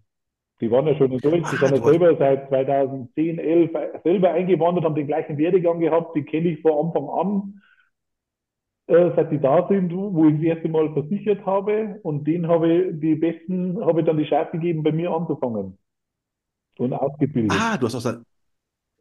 Die 0.61 0.69
waren 0.69 0.85
ja 0.87 0.95
schon 0.95 1.11
in 1.11 1.19
Deutsch, 1.19 1.49
die 1.51 1.57
sind 1.57 1.75
ja 1.75 1.81
selber 1.83 2.15
seit 2.17 2.47
2010, 2.49 3.39
11 3.39 3.71
selber 4.03 4.31
eingewandert, 4.31 4.85
haben 4.85 4.95
den 4.95 5.07
gleichen 5.07 5.37
Werdegang 5.37 5.79
gehabt, 5.79 6.15
die 6.15 6.23
kenne 6.23 6.49
ich 6.49 6.61
von 6.61 6.87
Anfang 6.87 7.09
an, 7.09 7.61
äh, 8.87 9.11
seit 9.15 9.31
die 9.31 9.39
da 9.39 9.67
sind, 9.69 9.93
wo 9.93 10.27
ich 10.27 10.35
das 10.35 10.43
erste 10.43 10.69
Mal 10.69 10.93
versichert 10.93 11.45
habe 11.45 11.99
und 12.03 12.25
denen 12.27 12.47
habe 12.47 12.71
ich 12.73 12.99
die 12.99 13.15
besten, 13.15 13.83
habe 13.85 14.01
ich 14.01 14.05
dann 14.05 14.17
die 14.17 14.25
Chance 14.25 14.51
gegeben, 14.53 14.83
bei 14.83 14.91
mir 14.91 15.11
anzufangen 15.11 15.77
und 16.79 16.93
ausgebildet. 16.93 17.63
ah, 17.63 17.77
du 17.77 17.87
hast 17.87 17.95
aus, 17.95 18.03
dein, 18.03 18.25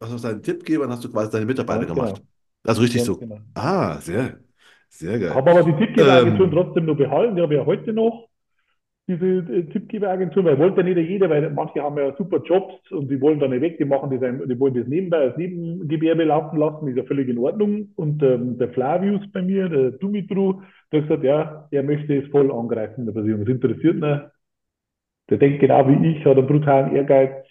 hast 0.01 0.13
aus 0.13 0.21
deinen 0.23 0.43
Tippgebern 0.43 0.91
hast 0.91 1.03
du 1.05 1.11
quasi 1.11 1.31
deine 1.31 1.47
Mitarbeiter 1.47 1.85
Ganz 1.85 1.87
gemacht. 1.87 2.21
genau, 2.21 2.27
Also 2.63 2.81
richtig 2.83 3.03
ganz 3.03 3.05
so. 3.05 3.19
genau. 3.19 3.41
Ah, 3.55 3.99
sehr, 4.01 4.41
sehr 4.89 5.19
geil. 5.19 5.37
Habe 5.37 5.49
aber 5.51 5.63
die 5.63 5.73
Tippgeberagenturen 5.77 6.51
Ähm, 6.51 6.51
trotzdem 6.51 6.85
noch 6.85 6.95
behalten, 6.95 7.35
die 7.35 7.41
habe 7.41 7.53
ich 7.55 7.59
ja 7.59 7.65
heute 7.65 7.91
noch. 7.93 8.29
Diese 9.07 9.25
äh, 9.25 9.63
Tippgeberagentur, 9.65 10.45
weil 10.45 10.59
wollte 10.59 10.81
ja 10.81 10.83
nicht 10.83 11.09
jeder, 11.09 11.29
weil 11.29 11.49
manche 11.49 11.81
haben 11.81 11.97
ja 11.97 12.15
super 12.15 12.41
Jobs 12.43 12.75
und 12.91 13.09
die 13.09 13.19
wollen 13.19 13.39
da 13.39 13.47
nicht 13.47 13.61
weg, 13.61 13.77
die 13.77 13.85
machen 13.85 14.09
das, 14.09 14.19
die 14.47 14.59
wollen 14.59 14.75
das 14.75 14.87
nebenbei 14.87 15.17
als 15.17 15.37
Nebengewerbe 15.37 16.23
laufen 16.23 16.57
lassen, 16.57 16.87
ist 16.87 16.97
ja 16.97 17.03
völlig 17.03 17.27
in 17.27 17.37
Ordnung. 17.39 17.89
Und 17.95 18.21
ähm, 18.23 18.57
der 18.57 18.69
Flavius 18.69 19.21
bei 19.31 19.41
mir, 19.41 19.69
der 19.69 19.91
Dumitru, 19.91 20.61
der 20.91 21.01
hat 21.01 21.07
gesagt, 21.07 21.23
ja, 21.23 21.67
er 21.71 21.83
möchte 21.83 22.15
es 22.15 22.29
voll 22.29 22.51
angreifen 22.51 23.05
der 23.05 23.13
Versicherung. 23.13 23.45
Das 23.45 23.55
interessiert 23.55 23.95
ihn. 23.95 24.21
Der 25.29 25.37
denkt 25.37 25.59
genau 25.59 25.87
wie 25.87 26.11
ich, 26.11 26.25
hat 26.25 26.37
einen 26.37 26.47
brutalen 26.47 26.95
Ehrgeiz, 26.95 27.45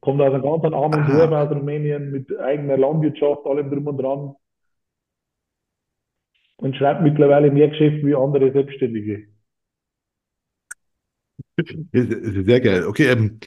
kommt 0.00 0.20
aus 0.20 0.34
einem 0.34 0.42
ganz 0.42 0.64
armen 0.64 1.06
Dorf 1.06 1.32
aus 1.32 1.50
Rumänien 1.50 2.10
mit 2.10 2.38
eigener 2.38 2.76
Landwirtschaft, 2.76 3.46
allem 3.46 3.70
drum 3.70 3.86
und 3.86 3.98
dran 3.98 4.34
und 6.56 6.76
schreibt 6.76 7.02
mittlerweile 7.02 7.50
mehr 7.50 7.68
Geschäft 7.68 8.04
wie 8.04 8.14
andere 8.14 8.52
Selbstständige. 8.52 9.33
Sehr 11.92 12.60
geil. 12.60 12.86
Okay, 12.86 13.06
ähm, 13.08 13.38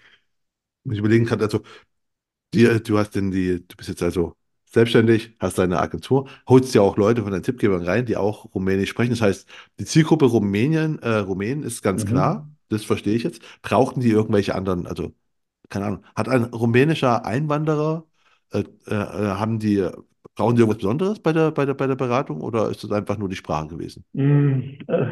ich 0.86 1.00
überlegen 1.00 1.26
gerade, 1.26 1.46
also, 1.46 1.62
die, 2.54 2.66
du 2.84 2.98
hast 2.98 3.12
denn 3.16 3.32
die, 3.32 3.68
du 3.68 3.76
bist 3.78 3.90
jetzt 3.90 4.04
also 4.04 4.36
selbstständig, 4.72 5.36
hast 5.40 5.58
deine 5.60 5.80
Agentur, 5.80 6.30
holst 6.48 6.76
ja 6.76 6.82
auch 6.82 6.98
Leute 6.98 7.24
von 7.24 7.32
deinen 7.32 7.44
Tippgebern 7.44 7.84
rein, 7.84 8.06
die 8.06 8.18
auch 8.18 8.54
Rumänisch 8.56 8.90
sprechen. 8.90 9.12
Das 9.12 9.22
heißt, 9.22 9.48
die 9.80 9.86
Zielgruppe 9.86 10.26
Rumänien, 10.26 11.00
äh, 11.02 11.18
Rumänen 11.20 11.64
ist 11.64 11.82
ganz 11.84 12.06
klar, 12.06 12.50
Mhm. 12.50 12.58
das 12.70 12.86
verstehe 12.86 13.16
ich 13.16 13.24
jetzt. 13.24 13.42
Brauchten 13.62 14.02
die 14.02 14.12
irgendwelche 14.12 14.56
anderen, 14.56 14.88
also, 14.88 15.14
keine 15.70 15.86
Ahnung, 15.88 16.06
hat 16.16 16.30
ein 16.30 16.46
rumänischer 16.46 17.26
Einwanderer, 17.26 18.08
äh, 18.52 18.62
äh, 18.88 18.94
äh, 18.96 18.96
haben 18.96 19.60
die, 19.60 19.88
brauchen 20.38 20.56
die 20.56 20.62
irgendwas 20.62 20.80
Besonderes 20.80 21.20
bei 21.22 21.34
der, 21.34 21.52
bei 21.52 21.66
der, 21.66 21.74
bei 21.76 21.88
der 21.88 21.96
Beratung 21.96 22.42
oder 22.42 22.70
ist 22.70 22.84
das 22.84 22.92
einfach 22.92 23.18
nur 23.18 23.30
die 23.30 23.36
Sprache 23.36 23.68
gewesen? 23.70 24.06
Mm, 24.14 24.78
äh, 24.88 25.08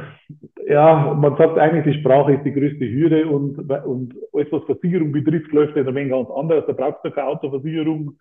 Ja, 0.69 1.13
man 1.15 1.37
sagt 1.37 1.57
eigentlich, 1.59 1.85
die 1.95 2.01
Sprache 2.01 2.33
ist 2.35 2.45
die 2.45 2.53
größte 2.53 2.85
Hürde 2.89 3.27
und, 3.27 3.59
und 3.71 4.15
alles, 4.33 4.51
was 4.51 4.63
Versicherung 4.65 5.11
betrifft, 5.11 5.51
läuft 5.53 5.77
das 5.77 5.87
ein 5.87 5.95
wenig 5.95 6.11
ganz 6.11 6.29
anders. 6.31 6.65
Da 6.67 6.73
brauchst 6.73 7.05
du 7.05 7.11
keine 7.11 7.27
Autoversicherung 7.29 8.19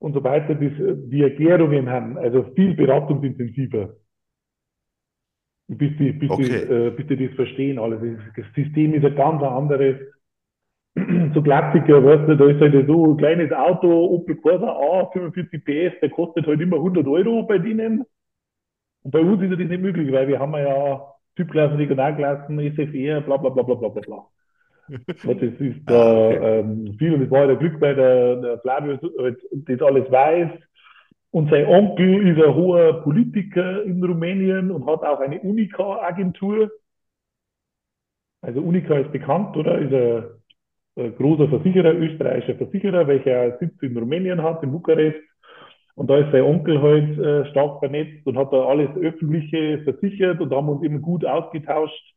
und 0.00 0.14
so 0.14 0.24
weiter. 0.24 0.54
Die, 0.56 0.70
die 1.10 1.22
Erklärungen 1.22 1.90
haben 1.90 2.18
also 2.18 2.44
viel 2.56 2.74
beratungsintensiver, 2.76 3.96
bis 5.68 5.96
die, 5.98 6.12
bis 6.12 6.34
die, 6.36 6.42
Okay. 6.44 6.62
äh, 6.62 6.90
bis 6.90 7.06
die 7.08 7.26
das 7.26 7.36
verstehen 7.36 7.78
alles. 7.78 8.00
Das 8.36 8.46
System 8.54 8.94
ist 8.94 9.04
ein 9.04 9.14
ganz 9.16 9.42
anderes. 9.42 9.96
So 11.34 11.42
Klassiker, 11.42 12.04
weißt 12.04 12.28
du, 12.28 12.36
da 12.36 12.46
ist 12.46 12.60
halt 12.60 12.86
so 12.86 13.12
ein 13.12 13.16
kleines 13.16 13.52
Auto, 13.52 13.88
Opel 13.88 14.36
Corsa 14.36 14.66
A, 14.66 15.06
45 15.12 15.64
PS, 15.64 16.00
der 16.00 16.10
kostet 16.10 16.46
halt 16.46 16.60
immer 16.60 16.76
100 16.76 17.06
Euro 17.06 17.42
bei 17.42 17.58
denen. 17.58 18.04
Und 19.02 19.10
bei 19.10 19.20
uns 19.20 19.42
ist 19.42 19.52
das 19.52 19.58
nicht 19.58 19.82
möglich, 19.82 20.10
weil 20.12 20.28
wir 20.28 20.38
haben 20.38 20.54
ja 20.54 21.02
Typklassen, 21.36 21.76
Regionalklassen, 21.76 22.58
SFR, 22.58 23.20
bla 23.20 23.36
bla 23.36 23.50
bla 23.50 23.62
bla 23.62 23.74
bla 23.74 23.88
bla 23.88 24.26
das 25.06 25.42
ist 25.60 25.80
da 25.86 26.28
okay. 26.28 26.60
ähm, 26.60 26.96
viel 26.98 27.12
und 27.12 27.22
es 27.22 27.30
war 27.30 27.46
der 27.46 27.56
Glück, 27.56 27.78
weil 27.80 27.94
der, 27.94 28.36
der 28.36 28.58
Flavius 28.60 29.00
halt 29.18 29.38
das 29.52 29.82
alles 29.82 30.10
weiß. 30.10 30.50
Und 31.30 31.50
sein 31.50 31.66
Onkel 31.66 32.26
ist 32.26 32.42
ein 32.42 32.54
hoher 32.54 33.02
Politiker 33.02 33.82
in 33.84 34.02
Rumänien 34.02 34.70
und 34.70 34.86
hat 34.86 35.02
auch 35.02 35.20
eine 35.20 35.40
Unica-Agentur. 35.40 36.70
Also 38.40 38.60
Unica 38.60 38.96
ist 38.96 39.12
bekannt, 39.12 39.56
oder? 39.56 39.78
Ist 39.78 39.92
ein 39.92 40.24
großer 41.16 41.48
Versicherer, 41.48 41.94
österreichischer 41.94 42.56
Versicherer, 42.56 43.06
welcher 43.06 43.56
Sitz 43.58 43.80
in 43.82 43.96
Rumänien 43.96 44.42
hat, 44.42 44.62
in 44.62 44.72
Bukarest. 44.72 45.18
Und 45.94 46.08
da 46.10 46.18
ist 46.18 46.30
sein 46.30 46.42
Onkel 46.42 46.80
halt 46.80 47.18
äh, 47.18 47.50
stark 47.50 47.80
vernetzt 47.80 48.26
und 48.26 48.36
hat 48.36 48.52
da 48.52 48.66
alles 48.66 48.90
Öffentliche 48.96 49.80
versichert 49.82 50.40
und 50.40 50.52
haben 50.52 50.68
uns 50.68 50.84
immer 50.84 51.00
gut 51.00 51.24
ausgetauscht, 51.24 52.14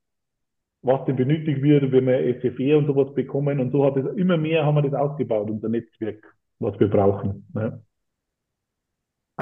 was 0.84 1.04
denn 1.06 1.16
benötigt 1.16 1.62
wird, 1.62 1.92
wenn 1.92 2.06
wir 2.06 2.40
SFE 2.40 2.78
und 2.78 2.88
sowas 2.88 3.14
bekommen. 3.16 3.60
Und 3.60 3.72
so 3.72 3.86
hat 3.86 3.98
es 3.98 4.06
immer 4.18 4.38
mehr 4.38 4.66
haben 4.66 4.76
wir 4.76 4.84
das 4.84 4.94
ausgebaut, 4.94 5.50
unser 5.50 5.70
Netzwerk, 5.70 6.24
was 6.60 6.80
wir 6.80 6.90
brauchen. 6.90 7.48
Ne? 7.54 7.82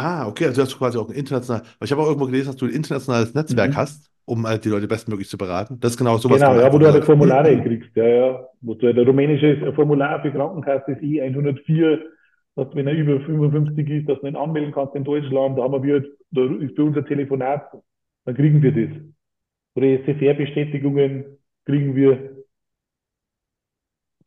Ah, 0.02 0.28
okay, 0.28 0.46
also 0.46 0.62
hast 0.62 0.72
du 0.74 0.78
quasi 0.78 0.98
auch 0.98 1.10
ein 1.10 1.16
international, 1.16 1.62
weil 1.78 1.86
ich 1.86 1.92
habe 1.92 2.02
auch 2.02 2.08
irgendwo 2.08 2.26
gelesen, 2.26 2.48
dass 2.48 2.56
du 2.56 2.66
ein 2.66 2.72
internationales 2.72 3.34
Netzwerk 3.34 3.72
Mhm. 3.72 3.76
hast, 3.76 4.10
um 4.26 4.48
halt 4.48 4.64
die 4.64 4.70
Leute 4.70 4.88
bestmöglich 4.88 5.28
zu 5.28 5.38
beraten. 5.38 5.78
Das 5.82 5.92
ist 5.92 5.98
genau 5.98 6.18
sowas 6.18 6.40
Genau, 6.40 6.56
ja, 6.60 6.72
wo 6.72 6.78
du 6.78 6.88
halt 6.88 7.04
Formulare 7.04 7.62
kriegst, 7.62 7.94
ja, 7.96 8.08
ja. 8.08 8.48
Wo 8.62 8.76
du, 8.76 8.94
der 8.94 9.06
rumänische 9.06 9.74
Formular 9.74 10.22
für 10.22 10.32
Krankenkasse 10.32 10.94
ist 10.94 11.02
E104, 11.02 12.00
dass 12.56 12.68
wenn 12.76 12.88
er 12.88 12.94
über 12.94 13.20
55 13.20 13.90
ist, 13.90 14.10
dass 14.10 14.20
du 14.22 14.28
ihn 14.28 14.36
anmelden 14.38 14.72
kannst 14.72 14.96
in 14.96 15.04
Deutschland, 15.04 15.58
da 15.58 15.64
haben 15.64 15.84
wir, 15.84 16.04
da 16.32 16.42
ist 16.46 16.76
für 16.76 16.84
unser 16.86 17.06
Telefonat, 17.06 17.64
dann 18.26 18.36
kriegen 18.36 18.62
wir 18.62 18.72
das. 18.72 18.98
Oder 19.76 19.88
SFR-Bestätigungen 19.88 21.26
kriegen 21.66 21.96
wir 21.96 22.39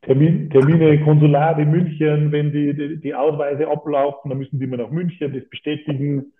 Termin, 0.02 0.50
Termine, 0.50 1.00
Konsulat 1.04 1.58
in 1.60 1.70
München, 1.70 2.32
wenn 2.32 2.52
die, 2.52 2.74
die, 2.74 3.00
die 3.00 3.14
Ausweise 3.14 3.68
ablaufen, 3.68 4.30
dann 4.30 4.38
müssen 4.38 4.58
die 4.58 4.64
immer 4.64 4.76
nach 4.76 4.90
München 4.90 5.32
das 5.32 5.48
bestätigen. 5.48 6.32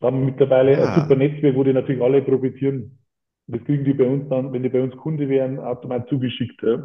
Da 0.00 0.06
haben 0.06 0.20
wir 0.20 0.26
mittlerweile 0.26 0.76
ein 0.76 1.00
super 1.02 1.14
ah, 1.14 1.18
Netzwerk, 1.18 1.54
wo 1.54 1.64
die 1.64 1.74
natürlich 1.74 2.02
alle 2.02 2.22
profitieren. 2.22 2.98
Das 3.46 3.62
kriegen 3.64 3.84
die 3.84 3.92
bei 3.92 4.06
uns 4.06 4.28
dann, 4.30 4.52
wenn 4.52 4.62
die 4.62 4.70
bei 4.70 4.82
uns 4.82 4.96
Kunde 4.96 5.28
wären, 5.28 5.58
automatisch 5.58 6.08
zugeschickt. 6.08 6.62
Ja, 6.62 6.82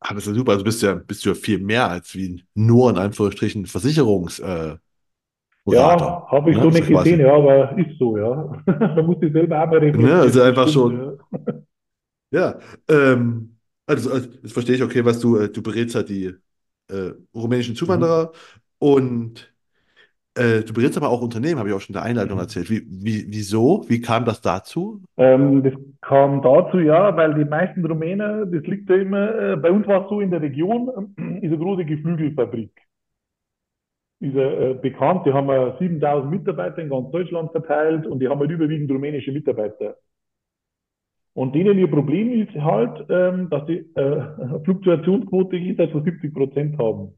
ah, 0.00 0.14
das 0.14 0.26
ist 0.26 0.28
ja 0.28 0.34
super, 0.34 0.52
also 0.52 0.64
bist 0.64 0.82
du 0.82 0.86
ja, 0.86 0.94
bist 0.94 1.24
du 1.24 1.30
ja 1.30 1.34
viel 1.34 1.60
mehr 1.60 1.88
als 1.88 2.14
wie 2.14 2.44
nur 2.54 2.90
in 2.90 2.98
Anführungsstrichen 2.98 3.64
Versicherungsberater, 3.64 4.78
äh, 5.66 5.74
ja 5.74 6.26
habe 6.30 6.50
ich 6.50 6.56
ne? 6.56 6.62
so 6.62 6.68
ja 6.68 6.74
nicht 6.74 6.88
gesehen, 6.88 6.94
quasi, 6.94 7.22
ja, 7.22 7.34
aber 7.34 7.78
ist 7.78 7.98
so, 7.98 8.18
ja. 8.18 8.62
Man 8.66 9.06
muss 9.06 9.20
sich 9.20 9.32
selber 9.32 9.62
auch 9.62 9.70
mal 9.70 9.80
ne, 9.80 10.14
also 10.14 10.42
einfach 10.42 10.68
schon, 10.68 10.98
ja. 10.98 11.54
Ja, 12.34 12.58
ähm, 12.88 13.56
also, 13.86 14.10
also 14.12 14.28
jetzt 14.42 14.52
verstehe 14.52 14.76
ich, 14.76 14.82
okay, 14.82 15.04
was 15.04 15.20
du, 15.20 15.36
äh, 15.38 15.50
du 15.50 15.62
berätst 15.62 15.94
halt 15.94 16.08
die 16.08 16.34
äh, 16.88 17.12
rumänischen 17.34 17.76
Mhm. 17.86 18.04
Zuwanderer 18.04 18.32
und 18.78 19.52
äh, 20.34 20.62
du 20.64 20.72
berätst 20.74 20.96
aber 20.98 21.10
auch 21.10 21.22
Unternehmen, 21.22 21.58
habe 21.60 21.70
ich 21.70 21.74
auch 21.76 21.80
schon 21.80 21.94
in 21.94 22.00
der 22.00 22.04
Einleitung 22.04 22.38
Mhm. 22.38 22.40
erzählt. 22.40 22.70
Wie, 22.70 22.84
wie, 22.88 23.26
wieso? 23.30 23.84
Wie 23.88 24.00
kam 24.00 24.24
das 24.26 24.40
dazu? 24.42 25.02
Ähm, 25.16 25.62
das 25.62 25.74
kam 26.02 26.42
dazu, 26.42 26.78
ja, 26.78 27.16
weil 27.16 27.34
die 27.34 27.44
meisten 27.44 27.84
Rumänen, 27.84 28.50
das 28.52 28.62
liegt 28.64 28.88
ja 28.90 28.96
immer, 28.96 29.52
äh, 29.52 29.56
bei 29.56 29.70
uns 29.70 29.86
war 29.86 30.02
es 30.04 30.08
so 30.08 30.20
in 30.20 30.30
der 30.30 30.40
Region, 30.42 30.88
äh, 31.18 31.38
ist 31.38 31.52
eine 31.52 31.58
große 31.58 31.84
Geflügelfabrik. 31.84 32.70
Ist 34.20 34.34
ja, 34.34 34.42
äh, 34.70 34.74
bekannt, 34.74 35.24
die 35.26 35.32
haben 35.32 35.48
ja 35.48 35.76
7000 35.78 36.30
Mitarbeiter 36.32 36.78
in 36.78 36.88
ganz 36.90 37.10
Deutschland 37.12 37.52
verteilt 37.52 38.06
und 38.06 38.18
die 38.20 38.28
haben 38.28 38.40
halt 38.40 38.50
überwiegend 38.50 38.90
rumänische 38.90 39.30
Mitarbeiter. 39.32 39.96
Und 41.34 41.54
denen 41.54 41.78
ihr 41.78 41.90
Problem 41.90 42.32
ist 42.32 42.54
halt, 42.54 43.06
ähm, 43.10 43.50
dass 43.50 43.66
sie 43.66 43.78
äh, 43.96 44.60
Fluktuationsquote 44.64 45.56
jenseits 45.56 45.92
von 45.92 46.04
70 46.04 46.32
Prozent 46.32 46.78
haben, 46.78 47.14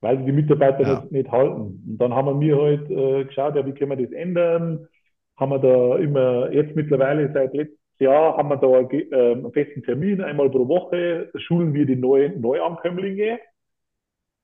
weil 0.00 0.18
sie 0.18 0.24
die 0.26 0.32
Mitarbeiter 0.32 0.82
Ja. 0.82 1.00
nicht, 1.00 1.12
nicht 1.12 1.30
halten. 1.30 1.84
Und 1.88 1.98
dann 1.98 2.12
haben 2.14 2.40
wir 2.40 2.56
halt 2.60 2.90
äh, 2.90 3.24
geschaut, 3.24 3.54
ja, 3.54 3.64
wie 3.64 3.72
können 3.72 3.96
wir 3.96 4.04
das 4.06 4.12
ändern? 4.12 4.88
Haben 5.36 5.50
wir 5.52 5.58
da 5.60 5.96
immer, 5.98 6.52
jetzt 6.52 6.74
mittlerweile 6.74 7.32
seit 7.32 7.54
letztes 7.54 7.78
Jahr, 8.00 8.36
haben 8.36 8.48
wir 8.48 8.56
da 8.56 8.80
äh, 8.80 9.32
einen 9.32 9.52
festen 9.52 9.82
Termin, 9.84 10.20
einmal 10.22 10.50
pro 10.50 10.66
Woche 10.66 11.30
schulen 11.36 11.74
wir 11.74 11.86
die 11.86 11.96
neuen 11.96 12.40
Neuankömmlinge 12.40 13.38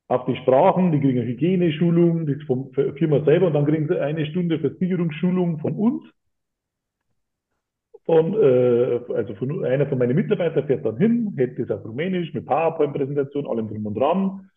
auf 0.09 0.25
die 0.27 0.37
Sprachen, 0.37 0.93
die 0.93 1.01
kriegen 1.01 1.21
eine 1.21 1.29
Hygieneschulung, 1.29 2.27
das 2.27 2.43
vom 2.47 2.71
Firma 2.73 3.25
selber 3.25 3.47
und 3.47 3.55
dann 3.55 3.67
kriegen 3.67 3.88
sie 3.88 3.99
eine 3.99 4.27
Stunde 4.27 4.59
Versicherungsschulung 4.59 5.59
von 5.59 5.75
uns 5.75 6.03
von, 8.05 8.35
äh, 8.35 9.01
also 9.15 9.35
von 9.35 9.65
einer 9.65 9.87
von 9.87 9.99
meinen 9.99 10.17
Mitarbeitern 10.17 10.67
fährt 10.67 10.85
dann 10.85 10.97
hin, 10.97 11.35
hält 11.37 11.59
das 11.59 11.71
auf 11.71 11.85
Rumänisch 11.85 12.35
mit 12.35 12.47
PowerPoint-Präsentation, 12.47 13.47
allem 13.47 13.69
drum 13.69 13.87
und 13.87 13.95
dran. 13.95 14.49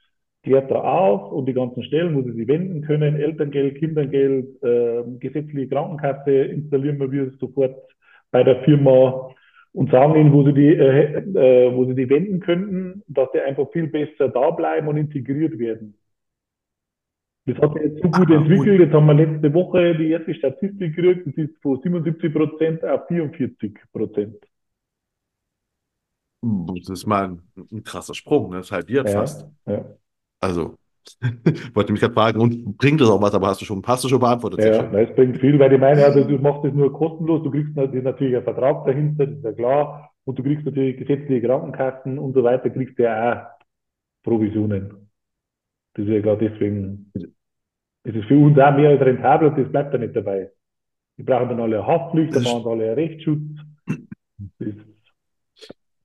klärt 0.43 0.69
da 0.71 0.75
auf 0.75 1.31
und 1.31 1.47
die 1.47 1.53
ganzen 1.53 1.83
Stellen, 1.83 2.15
wo 2.15 2.21
sie 2.21 2.33
sich 2.33 2.47
wenden 2.47 2.81
können, 2.81 3.15
Elterngeld, 3.15 3.77
Kindergeld, 3.79 4.63
äh, 4.63 5.03
gesetzliche 5.19 5.67
Krankenkasse 5.69 6.31
installieren 6.31 6.99
wir 7.11 7.31
sofort 7.39 7.75
bei 8.31 8.43
der 8.43 8.63
Firma 8.63 9.31
und 9.73 9.91
sagen 9.91 10.15
ihnen, 10.15 10.33
wo 10.33 10.43
sie 10.45 10.53
die, 10.53 10.73
äh, 10.75 11.17
äh, 11.17 11.75
wo 11.75 11.85
sie 11.85 11.95
die 11.95 12.09
wenden 12.09 12.39
könnten, 12.39 13.03
dass 13.07 13.29
sie 13.33 13.41
einfach 13.41 13.69
viel 13.71 13.87
besser 13.87 14.29
da 14.29 14.51
bleiben 14.51 14.87
und 14.87 14.97
integriert 14.97 15.57
werden. 15.59 15.95
Das 17.45 17.57
hat 17.59 17.73
sich 17.73 17.83
jetzt 17.83 18.01
so 18.01 18.09
gut 18.09 18.29
Ah, 18.31 18.35
entwickelt. 18.35 18.67
und 18.79 18.79
Jetzt 18.85 18.93
haben 18.93 19.05
wir 19.05 19.13
letzte 19.13 19.53
Woche 19.53 19.95
die 19.95 20.09
erste 20.09 20.33
Statistik 20.33 20.95
gekriegt. 20.95 21.27
Das 21.27 21.35
ist 21.37 21.55
von 21.61 21.79
77 21.81 22.33
Prozent 22.33 22.83
auf 22.83 23.07
44 23.07 23.73
Prozent. 23.93 24.35
das 26.41 26.89
ist 26.89 27.05
mal 27.07 27.25
ein, 27.25 27.41
ein 27.71 27.83
krasser 27.83 28.13
Sprung, 28.13 28.49
ne? 28.49 28.57
Das 28.57 28.71
halbiert 28.71 29.09
fast. 29.09 29.45
Ja, 29.65 29.73
ja. 29.73 29.85
Also, 30.41 30.75
wollte 31.73 31.91
mich 31.91 32.01
gerade 32.01 32.13
fragen, 32.13 32.39
und 32.39 32.77
bringt 32.77 33.01
das 33.01 33.09
auch 33.09 33.21
was, 33.21 33.33
aber 33.33 33.47
hast 33.47 33.61
du 33.61 33.65
schon, 33.65 33.81
hast 33.85 34.03
du 34.03 34.09
schon 34.09 34.19
beantwortet, 34.19 34.63
Ja, 34.63 34.73
schön. 34.81 34.91
das 34.91 35.15
bringt 35.15 35.37
viel, 35.39 35.59
weil 35.59 35.73
ich 35.73 35.79
meine, 35.79 36.03
also 36.03 36.23
du 36.23 36.37
machst 36.39 36.63
das 36.63 36.73
nur 36.73 36.91
kostenlos, 36.93 37.43
du 37.43 37.51
kriegst 37.51 37.75
nat- 37.75 37.93
natürlich 37.93 38.35
einen 38.35 38.43
Vertrag 38.43 38.85
dahinter, 38.85 39.27
das 39.27 39.37
ist 39.37 39.43
ja 39.43 39.53
klar, 39.53 40.11
und 40.25 40.39
du 40.39 40.43
kriegst 40.43 40.65
natürlich 40.65 40.97
gesetzliche 40.97 41.47
Krankenkassen 41.47 42.17
und 42.19 42.33
so 42.33 42.43
weiter, 42.43 42.69
kriegst 42.69 42.97
du 42.97 43.03
ja 43.03 43.33
auch 43.33 43.65
Provisionen. 44.23 45.04
Das 45.95 46.05
ist 46.05 46.11
ja 46.11 46.21
klar, 46.21 46.37
deswegen 46.37 47.11
ist 48.03 48.15
es 48.15 48.25
für 48.25 48.37
uns 48.37 48.57
auch 48.59 48.75
mehr 48.75 48.89
als 48.89 49.01
rentabel 49.01 49.49
und 49.49 49.57
das 49.57 49.71
bleibt 49.71 49.93
da 49.93 49.97
nicht 49.97 50.15
dabei. 50.15 50.51
Die 51.17 51.23
brauchen 51.23 51.49
dann 51.49 51.61
alle 51.61 51.85
Haftpflicht, 51.85 52.35
dann 52.35 52.43
machen 52.43 52.67
alle 52.67 52.85
einen 52.85 52.93
Rechtsschutz. 52.95 53.41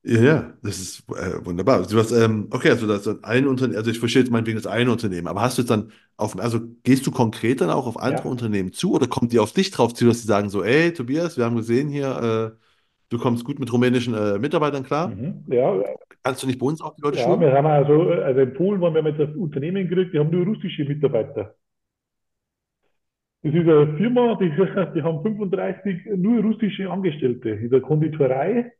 Ja, 0.03 0.23
ja, 0.23 0.53
das 0.63 0.79
ist 0.79 1.05
äh, 1.11 1.45
wunderbar. 1.45 1.87
Du 1.87 1.99
hast, 1.99 2.13
ähm, 2.13 2.49
okay, 2.51 2.71
also 2.71 2.87
das 2.87 3.23
ein 3.23 3.47
Unternehmen, 3.47 3.77
also 3.77 3.91
ich 3.91 3.99
verstehe 3.99 4.23
jetzt 4.23 4.31
meinetwegen 4.31 4.57
das 4.57 4.67
eine 4.67 4.91
Unternehmen, 4.91 5.27
aber 5.27 5.43
hast 5.43 5.59
du 5.59 5.63
jetzt 5.63 5.71
dann 5.71 5.91
auf, 6.17 6.39
also 6.39 6.61
gehst 6.85 7.07
du 7.07 7.11
konkret 7.11 7.61
dann 7.61 7.69
auch 7.69 7.87
auf 7.87 7.99
andere 8.01 8.25
ja, 8.25 8.31
Unternehmen 8.31 8.73
zu 8.73 8.93
oder 8.93 9.09
kommt 9.09 9.33
die 9.33 9.39
auf 9.39 9.53
dich 9.53 9.71
drauf 9.71 9.93
zu, 9.93 10.07
dass 10.07 10.23
sie 10.23 10.27
sagen 10.27 10.49
so, 10.49 10.65
ey, 10.65 10.95
Tobias, 10.95 11.37
wir 11.37 11.45
haben 11.45 11.57
gesehen 11.57 11.91
hier, 11.91 12.55
äh, 12.55 12.59
du 13.11 13.19
kommst 13.19 13.45
gut 13.45 13.59
mit 13.59 13.73
rumänischen 13.73 14.15
äh, 14.15 14.39
Mitarbeitern 14.39 14.85
klar, 14.85 15.09
mhm, 15.09 15.45
ja, 15.49 15.75
kannst 16.23 16.43
du 16.43 16.47
nicht 16.47 16.59
bei 16.59 16.67
uns 16.67 16.81
auch 16.81 16.95
die 16.95 17.03
Leute 17.03 17.19
ja, 17.19 17.27
wir 17.27 17.35
schulen? 17.35 17.53
haben 17.53 17.67
also, 17.67 18.11
also 18.11 18.41
in 18.41 18.55
Polen 18.55 18.81
waren 18.81 18.95
wir 18.95 19.05
jetzt 19.05 19.21
ein 19.21 19.37
Unternehmen 19.37 19.89
gekriegt, 19.89 20.15
die 20.15 20.19
haben 20.19 20.31
nur 20.31 20.47
russische 20.47 20.85
Mitarbeiter. 20.85 21.55
Das 23.43 23.55
ist 23.55 23.69
eine 23.69 23.97
Firma, 23.97 24.35
die, 24.37 24.51
die 24.95 25.03
haben 25.03 25.23
35 25.23 26.07
nur 26.17 26.43
russische 26.43 26.91
Angestellte 26.91 27.51
in 27.51 27.71
der 27.71 27.81
Konditorei. 27.81 28.73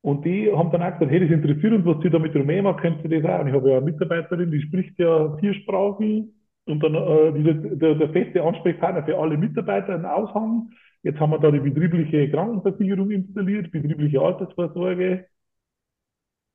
Und 0.00 0.24
die 0.24 0.50
haben 0.52 0.70
dann 0.70 0.82
auch 0.82 0.92
gesagt, 0.92 1.10
hey, 1.10 1.20
das 1.20 1.30
interessiert 1.30 1.72
uns, 1.72 1.84
was 1.84 2.00
Sie 2.00 2.10
da 2.10 2.18
mit 2.18 2.34
Rumänen 2.34 2.64
machen, 2.64 2.80
könnt 2.80 3.04
ihr 3.04 3.20
das 3.20 3.28
auch? 3.28 3.40
Und 3.40 3.48
ich 3.48 3.54
habe 3.54 3.70
ja 3.70 3.76
eine 3.78 3.86
Mitarbeiterin, 3.86 4.50
die 4.50 4.62
spricht 4.62 4.98
ja 4.98 5.36
vier 5.38 5.52
Sprachen. 5.54 6.32
Und 6.64 6.82
dann 6.82 6.94
äh, 6.94 7.32
dieser, 7.32 7.54
der, 7.54 7.94
der 7.96 8.10
feste 8.10 8.42
Ansprechpartner 8.42 9.04
für 9.04 9.18
alle 9.18 9.36
Mitarbeiter, 9.36 9.94
ein 9.94 10.06
Aushang. 10.06 10.70
Jetzt 11.02 11.20
haben 11.20 11.30
wir 11.30 11.38
da 11.38 11.50
die 11.50 11.60
betriebliche 11.60 12.30
Krankenversicherung 12.30 13.10
installiert, 13.10 13.70
betriebliche 13.72 14.20
Altersvorsorge. 14.20 15.26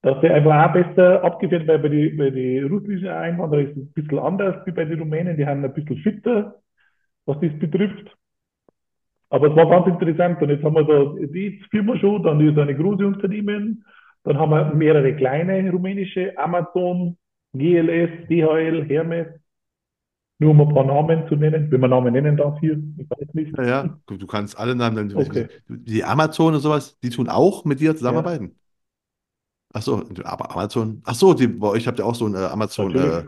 Das 0.04 0.22
wäre 0.22 0.34
einfach 0.34 0.70
auch 0.70 0.74
besser 0.74 1.24
abgeführt, 1.24 1.68
weil 1.68 1.80
bei 1.80 1.90
den 1.90 2.18
bei 2.18 2.30
die 2.32 2.60
russischen 2.60 3.08
Einwanderern 3.08 3.66
ist 3.68 3.78
es 3.78 3.84
ein 3.84 3.94
bisschen 3.94 4.20
anders 4.20 4.66
wie 4.66 4.72
bei 4.72 4.86
den 4.86 5.00
Rumänen. 5.00 5.38
Die 5.38 5.46
haben 5.46 5.64
ein 5.64 5.74
bisschen 5.74 5.98
fitter, 5.98 6.56
was 7.26 7.40
das 7.40 7.58
betrifft. 7.60 8.16
Aber 9.30 9.48
es 9.50 9.56
war 9.56 9.70
ganz 9.70 9.88
interessant. 9.88 10.42
Und 10.42 10.50
jetzt 10.50 10.64
haben 10.64 10.76
wir 10.76 10.84
da 10.84 11.28
die 11.28 11.64
Firma 11.70 11.98
schon, 11.98 12.24
dann 12.24 12.42
ist 12.42 12.58
eine 12.58 12.76
große 12.76 13.06
Unternehmen, 13.06 13.86
dann 14.24 14.38
haben 14.38 14.52
wir 14.52 14.74
mehrere 14.74 15.16
kleine 15.16 15.72
rumänische, 15.72 16.38
Amazon, 16.38 17.18
GLS, 17.54 18.28
DHL, 18.28 18.86
Hermes, 18.88 19.28
nur 20.40 20.52
um 20.52 20.62
ein 20.62 20.74
paar 20.74 20.86
Namen 20.86 21.28
zu 21.28 21.36
nennen, 21.36 21.72
wenn 21.72 21.80
man 21.80 21.92
Namen 21.92 22.14
nennen 22.14 22.36
darf 22.36 22.60
hier, 22.60 22.82
ich 22.98 23.10
weiß 23.10 23.34
nicht. 23.34 23.58
Ja, 23.58 23.64
ja, 23.64 24.00
du, 24.08 24.18
du 24.18 24.28
kannst 24.28 24.58
alle 24.60 24.76
Namen 24.76 24.96
nennen. 24.96 25.16
Okay, 25.16 25.48
Die 25.68 26.04
Amazon 26.04 26.56
und 26.56 26.60
sowas, 26.62 26.98
die 27.00 27.10
tun 27.10 27.30
auch 27.30 27.64
mit 27.64 27.80
dir 27.80 27.92
ja, 27.92 27.96
zusammenarbeiten. 27.96 28.56
Ach 29.74 29.82
so, 29.82 30.04
aber 30.24 30.52
Amazon, 30.52 31.02
ach 31.06 31.16
so, 31.16 31.34
die, 31.34 31.48
bei 31.48 31.68
euch 31.68 31.88
habt 31.88 32.00
ihr 32.00 32.06
auch 32.06 32.16
so 32.16 32.26
einen 32.26 32.36
äh, 32.36 32.46
Amazon 32.46 32.94
äh, 32.96 33.24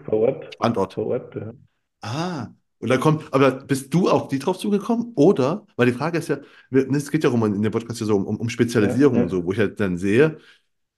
Standort. 0.56 0.98
Ort, 0.98 1.36
ja. 1.36 1.54
Ah, 2.02 2.48
und 2.80 2.90
dann 2.90 3.00
kommt, 3.00 3.24
aber 3.34 3.52
bist 3.52 3.94
du 3.94 4.10
auf 4.10 4.28
die 4.28 4.40
drauf 4.40 4.58
zugekommen? 4.58 5.14
Oder, 5.16 5.66
weil 5.78 5.86
die 5.86 5.94
Frage 5.94 6.18
ist 6.18 6.28
ja, 6.28 6.40
ne, 6.70 6.86
es 6.98 7.10
geht 7.10 7.24
ja 7.24 7.30
um 7.30 7.42
in 7.46 7.62
dem 7.62 7.72
Podcast 7.72 8.02
ja 8.02 8.06
so 8.06 8.18
um, 8.18 8.38
um 8.38 8.50
Ja, 8.50 8.50
Spezialisierung 8.50 9.16
und 9.16 9.22
ja, 9.24 9.30
so, 9.30 9.46
wo 9.46 9.54
ich 9.54 9.60
halt 9.60 9.80
dann 9.80 9.98
sehe, 9.98 10.38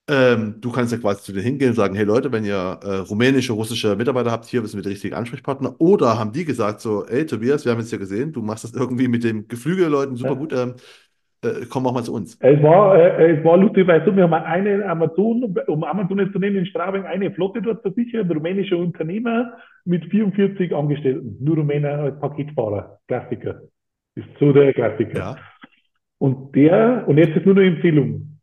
ähm, 0.08 0.60
du 0.60 0.70
kannst 0.70 0.92
ja 0.92 0.98
quasi 0.98 1.22
zu 1.22 1.32
denen 1.32 1.44
hingehen 1.44 1.70
und 1.70 1.76
sagen, 1.76 1.94
hey 1.94 2.04
Leute, 2.04 2.30
wenn 2.30 2.44
ihr 2.44 2.80
äh, 2.82 2.96
rumänische, 2.98 3.52
russische 3.52 3.96
Mitarbeiter 3.96 4.30
habt, 4.30 4.46
hier 4.46 4.62
wissen 4.62 4.76
wir 4.76 4.82
die 4.82 4.90
richtigen 4.90 5.14
Ansprechpartner. 5.14 5.80
Oder 5.80 6.18
haben 6.18 6.32
die 6.32 6.44
gesagt 6.44 6.80
so, 6.80 7.04
ey 7.06 7.26
Tobias, 7.26 7.64
wir 7.64 7.72
haben 7.72 7.80
jetzt 7.80 7.90
ja 7.92 7.98
gesehen, 7.98 8.32
du 8.32 8.42
machst 8.42 8.64
das 8.64 8.72
irgendwie 8.72 9.08
mit 9.08 9.24
dem 9.24 9.48
Geflügelleuten 9.48 10.16
super 10.16 10.32
ja. 10.32 10.38
gut, 10.38 10.52
ähm, 10.52 10.74
äh, 11.46 11.66
komm 11.68 11.86
auch 11.86 11.94
mal 11.94 12.02
zu 12.02 12.14
uns. 12.14 12.36
Es 12.40 12.62
war, 12.62 12.96
äh, 12.96 13.38
es 13.38 13.44
war 13.44 13.56
lustig, 13.56 13.86
weil 13.86 14.04
so, 14.04 14.14
wir 14.14 14.24
haben 14.24 14.34
eine 14.34 14.84
Amazon, 14.86 15.56
um 15.66 15.84
Amazon 15.84 16.18
jetzt 16.18 16.32
zu 16.32 16.38
nennen, 16.38 16.56
in 16.56 16.66
Straubing, 16.66 17.04
eine 17.04 17.30
Flotte 17.32 17.62
dort 17.62 17.82
versichert, 17.82 18.26
ein 18.26 18.32
rumänischer 18.32 18.76
Unternehmer 18.76 19.52
mit 19.84 20.04
44 20.06 20.74
Angestellten, 20.74 21.36
nur 21.40 21.56
Rumäner 21.56 21.98
als 21.98 22.20
Paketfahrer, 22.20 22.98
Klassiker. 23.08 23.60
Ist 24.14 24.28
so 24.40 24.52
der 24.52 24.72
Klassiker. 24.72 25.18
Ja, 25.18 25.36
Und 26.18 26.54
der, 26.54 27.04
und 27.06 27.18
jetzt 27.18 27.36
ist 27.36 27.46
nur 27.46 27.56
eine 27.56 27.66
Empfehlung. 27.66 28.38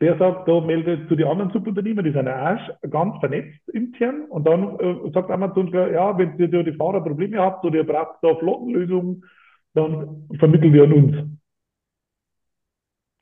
Der 0.00 0.18
sagt, 0.18 0.48
da 0.48 0.60
meldet 0.60 1.08
zu 1.08 1.14
den 1.14 1.26
anderen 1.26 1.52
Subunternehmern, 1.52 2.04
die 2.04 2.10
sind 2.12 2.26
ja 2.26 2.56
auch 2.56 2.90
ganz 2.90 3.18
vernetzt 3.20 3.68
intern. 3.72 4.24
Und 4.28 4.46
dann 4.46 4.78
äh, 4.80 5.10
sagt 5.12 5.30
Amazon, 5.30 5.72
ja, 5.72 6.18
wenn 6.18 6.36
ihr 6.36 6.64
die 6.64 6.72
Fahrer 6.72 7.00
Probleme 7.00 7.38
habt 7.38 7.64
oder 7.64 7.76
ihr 7.76 7.86
braucht 7.86 8.16
da 8.22 8.34
Flottenlösungen, 8.34 9.24
dann 9.74 10.28
vermitteln 10.38 10.72
wir 10.72 10.84
an 10.84 10.92
uns. 10.92 11.16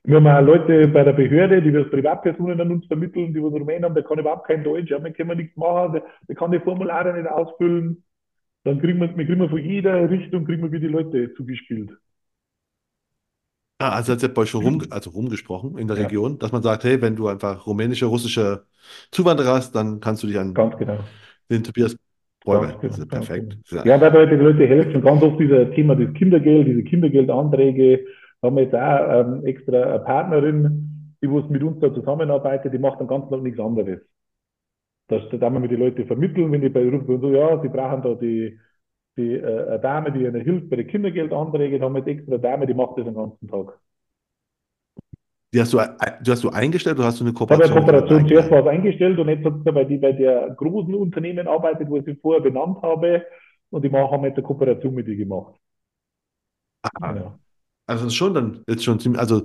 Wir 0.05 0.17
haben 0.17 0.27
auch 0.27 0.41
Leute 0.41 0.87
bei 0.89 1.03
der 1.03 1.13
Behörde, 1.13 1.61
die 1.61 1.71
wir 1.71 1.81
als 1.81 1.89
Privatpersonen 1.89 2.59
an 2.59 2.71
uns 2.71 2.85
vermitteln, 2.87 3.33
die 3.33 3.41
was 3.41 3.53
Rumänen 3.53 3.85
haben, 3.85 3.95
der 3.95 4.03
kann 4.03 4.19
überhaupt 4.19 4.47
kein 4.47 4.63
Deutsch, 4.63 4.89
ja, 4.91 4.99
mit 4.99 5.17
wir 5.17 5.35
nichts 5.35 5.55
machen, 5.55 5.93
der, 5.93 6.03
der 6.27 6.35
kann 6.35 6.51
die 6.51 6.59
Formulare 6.59 7.13
nicht 7.13 7.27
ausfüllen. 7.29 8.03
Dann 8.65 8.81
kriegen 8.81 8.99
wir, 8.99 9.15
wir 9.17 9.25
kriegen 9.25 9.49
von 9.49 9.59
jeder 9.63 10.09
Richtung, 10.09 10.45
kriegen 10.45 10.63
wir 10.63 10.71
wie 10.73 10.79
die 10.81 10.87
Leute 10.87 11.33
zugespielt. 11.35 11.91
ah, 13.79 13.89
also 13.95 14.13
hat 14.13 14.33
bei 14.33 14.41
euch 14.43 14.49
schon 14.49 14.63
rum, 14.63 14.83
also 14.89 15.09
rumgesprochen 15.11 15.77
in 15.77 15.87
der 15.87 15.97
Ja, 15.97 16.03
Region, 16.03 16.39
dass 16.39 16.51
man 16.51 16.63
sagt, 16.63 16.83
hey, 16.83 17.01
wenn 17.01 17.15
du 17.15 17.27
einfach 17.27 17.65
rumänische, 17.67 18.05
russische 18.05 18.65
Zuwanderer 19.11 19.53
hast, 19.55 19.73
dann 19.75 19.99
kannst 19.99 20.23
du 20.23 20.27
dich 20.27 20.37
an 20.39 20.53
genau. 20.53 20.99
den 21.49 21.63
Tobias 21.63 21.97
Bäume. 22.45 22.79
Das 22.81 22.81
genau, 22.81 22.93
ist 22.95 22.99
ja 22.99 23.05
ganz 23.05 23.27
perfekt. 23.27 23.49
genau. 23.49 23.61
Ist 23.63 23.71
ja, 23.85 24.01
weil 24.13 24.29
die 24.29 24.35
Leute 24.35 24.67
helfen. 24.67 25.01
Ganz 25.01 25.21
oft 25.23 25.39
dieser 25.39 25.71
Thema 25.71 25.95
des 25.95 26.13
Kindergeld, 26.13 26.67
diese 26.67 26.83
Kindergeldanträge. 26.83 28.05
Da 28.43 28.47
haben 28.47 28.57
wir 28.57 28.63
jetzt 28.63 28.75
auch 28.75 29.09
ähm, 29.21 29.45
extra 29.45 29.81
eine 29.83 29.99
Partnerin, 30.03 31.15
die 31.23 31.31
was 31.31 31.49
mit 31.49 31.63
uns 31.63 31.79
da 31.79 31.93
zusammenarbeitet, 31.93 32.73
die 32.73 32.77
macht 32.77 32.99
dann 32.99 33.07
ganz 33.07 33.31
lang 33.31 33.41
nichts 33.41 33.57
anderes. 33.57 34.01
Da 35.07 35.15
haben 35.39 35.53
wir 35.55 35.59
mit 35.61 35.71
den 35.71 35.79
Leuten 35.79 36.05
vermitteln, 36.05 36.51
wenn 36.51 36.59
die 36.59 36.67
bei 36.67 36.83
rufen, 36.89 37.21
so, 37.21 37.31
ja, 37.31 37.61
sie 37.61 37.69
brauchen 37.69 38.01
da 38.01 38.15
die, 38.15 38.59
die 39.17 39.35
äh, 39.35 39.67
eine 39.69 39.79
Dame, 39.79 40.11
die 40.11 40.23
ihnen 40.25 40.41
hilft 40.41 40.69
bei 40.69 40.75
den 40.75 40.87
Kindergeldanträgen, 40.87 41.79
da 41.79 41.85
haben 41.85 41.93
wir 41.93 41.99
jetzt 41.99 42.09
extra 42.09 42.33
eine 42.33 42.41
Dame, 42.41 42.67
die 42.67 42.73
macht 42.73 42.97
das 42.97 43.05
den 43.05 43.13
ganzen 43.15 43.47
Tag. 43.47 43.79
die 45.53 45.61
hast 45.61 45.71
du, 45.73 45.79
ein- 45.79 45.95
du 46.21 46.31
hast 46.31 46.43
du 46.43 46.49
eingestellt 46.49 46.97
oder 46.97 47.07
hast 47.07 47.19
du 47.19 47.23
eine 47.23 47.33
Ich 47.47 47.51
habe 47.53 47.63
eine 47.63 47.73
Kooperation 47.73 47.85
mit 47.85 47.85
jemandem 47.85 48.09
Kooperation 48.09 48.27
zuerst 48.27 48.51
eingegangen? 48.51 48.51
was 48.51 48.67
eingestellt 48.67 49.19
und 49.19 49.29
jetzt 49.29 49.45
hat 49.45 49.53
sie 49.63 49.71
bei, 49.71 49.83
die, 49.85 49.97
bei 49.97 50.11
der 50.13 50.49
großen 50.57 50.93
Unternehmen 50.95 51.47
arbeitet, 51.47 51.89
wo 51.89 51.97
ich 51.97 52.05
sie 52.05 52.15
vorher 52.15 52.41
benannt 52.41 52.81
habe, 52.81 53.25
und 53.69 53.83
die 53.83 53.91
haben 53.91 54.23
jetzt 54.25 54.37
eine 54.37 54.43
Kooperation 54.43 54.93
mit 54.93 55.07
ihr 55.07 55.15
gemacht. 55.17 55.55
Ah, 56.81 57.13
Ja. 57.15 57.39
Also 57.87 58.07
ist 58.07 58.15
schon 58.15 58.33
dann 58.33 58.63
jetzt 58.67 58.83
schon 58.83 58.99
ziemlich, 58.99 59.19
also 59.19 59.43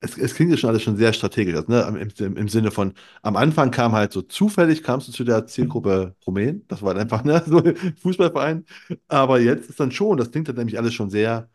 es, 0.00 0.18
es 0.18 0.34
klingt 0.34 0.50
ja 0.52 0.56
schon 0.58 0.70
alles 0.70 0.82
schon 0.82 0.96
sehr 0.96 1.12
strategisch, 1.12 1.54
also, 1.56 1.70
ne? 1.72 1.82
Im, 2.00 2.26
im, 2.26 2.36
Im 2.36 2.48
Sinne 2.48 2.70
von, 2.70 2.94
am 3.22 3.36
Anfang 3.36 3.70
kam 3.70 3.92
halt 3.92 4.12
so 4.12 4.22
zufällig, 4.22 4.82
kamst 4.82 5.08
du 5.08 5.12
zu 5.12 5.24
der 5.24 5.46
Zielgruppe 5.46 6.16
Rumänen, 6.26 6.66
das 6.68 6.82
war 6.82 6.90
halt 6.94 7.00
einfach 7.00 7.24
ne, 7.24 7.42
so 7.48 7.62
ein 7.62 7.76
Fußballverein, 7.98 8.66
aber 9.08 9.40
jetzt 9.40 9.70
ist 9.70 9.80
dann 9.80 9.92
schon, 9.92 10.18
das 10.18 10.30
klingt 10.30 10.48
dann 10.48 10.56
nämlich 10.56 10.78
alles 10.78 10.94
schon 10.94 11.10
sehr, 11.10 11.50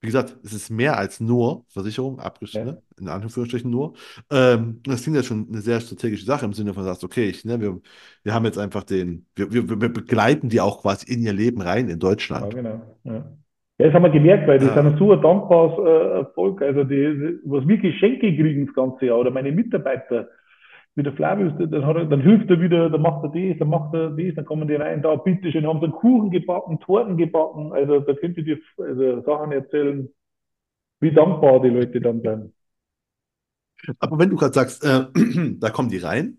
wie 0.00 0.06
gesagt, 0.08 0.36
es 0.44 0.52
ist 0.52 0.70
mehr 0.70 0.98
als 0.98 1.20
nur 1.20 1.64
Versicherung, 1.70 2.20
Abriss, 2.20 2.60
Ja. 2.60 2.62
ne? 2.62 2.82
In 3.00 3.08
Anführungsstrichen 3.08 3.70
nur. 3.70 3.94
Ähm, 4.30 4.80
das 4.84 5.02
klingt 5.02 5.16
ja 5.16 5.22
schon 5.24 5.48
eine 5.48 5.60
sehr 5.62 5.80
strategische 5.80 6.24
Sache 6.26 6.44
im 6.44 6.52
Sinne 6.52 6.74
von, 6.74 6.84
sagst, 6.84 7.04
okay, 7.04 7.28
ich, 7.30 7.44
ne, 7.44 7.60
wir, 7.60 7.80
wir 8.22 8.34
haben 8.34 8.44
jetzt 8.44 8.58
einfach 8.58 8.84
den, 8.84 9.26
wir, 9.34 9.52
wir, 9.52 9.68
wir 9.68 9.76
begleiten 9.90 10.48
die 10.50 10.60
auch 10.60 10.82
quasi 10.82 11.06
in 11.12 11.22
ihr 11.22 11.32
Leben 11.32 11.60
rein 11.62 11.88
in 11.88 11.98
Ja, 12.28 12.50
Deutschland. 12.50 12.50
genau. 12.50 12.98
Ja. 13.04 13.36
Ja, 13.78 13.86
das 13.86 13.94
haben 13.94 14.04
wir 14.04 14.10
gemerkt, 14.10 14.46
weil 14.46 14.58
die 14.60 14.66
Ja. 14.66 14.74
sind 14.82 14.98
so 14.98 15.12
ein 15.12 15.20
dankbares 15.22 16.26
äh, 16.28 16.32
Volk. 16.34 16.62
Also 16.62 16.84
die, 16.84 16.96
die, 16.96 17.40
was 17.44 17.66
wir 17.66 17.78
Geschenke 17.78 18.34
kriegen 18.34 18.66
das 18.66 18.74
ganze 18.74 19.06
Jahr 19.06 19.18
oder 19.18 19.30
meine 19.32 19.52
Mitarbeiter, 19.52 20.28
wie 20.94 21.02
der 21.02 21.12
Flavius, 21.14 21.52
dann, 21.58 21.86
hat 21.86 21.96
er, 21.96 22.04
dann 22.06 22.20
hilft 22.22 22.50
er 22.50 22.60
wieder, 22.60 22.90
dann 22.90 23.02
macht 23.02 23.24
er 23.24 23.30
das, 23.30 23.58
dann 23.58 23.68
macht 23.68 23.94
er 23.94 24.10
das, 24.10 24.34
dann 24.36 24.44
kommen 24.44 24.68
die 24.68 24.76
rein, 24.76 25.02
da, 25.02 25.16
bitteschön, 25.16 25.66
haben 25.66 25.80
sie 25.80 25.86
einen 25.86 25.94
Kuchen 25.94 26.30
gebacken, 26.30 26.80
Torten 26.80 27.16
gebacken. 27.16 27.72
Also 27.72 28.00
da 28.00 28.14
könnt 28.14 28.36
ihr 28.38 28.44
dir 28.44 28.58
also, 28.78 29.22
Sachen 29.22 29.52
erzählen, 29.52 30.08
wie 31.00 31.12
dankbar 31.12 31.60
die 31.62 31.70
Leute 31.70 32.00
dann 32.00 32.20
sind. 32.22 32.52
Aber 33.98 34.18
wenn 34.18 34.30
du 34.30 34.36
gerade 34.36 34.54
sagst, 34.54 34.84
äh, 34.84 35.06
da 35.58 35.70
kommen 35.70 35.88
die 35.88 35.98
rein, 35.98 36.38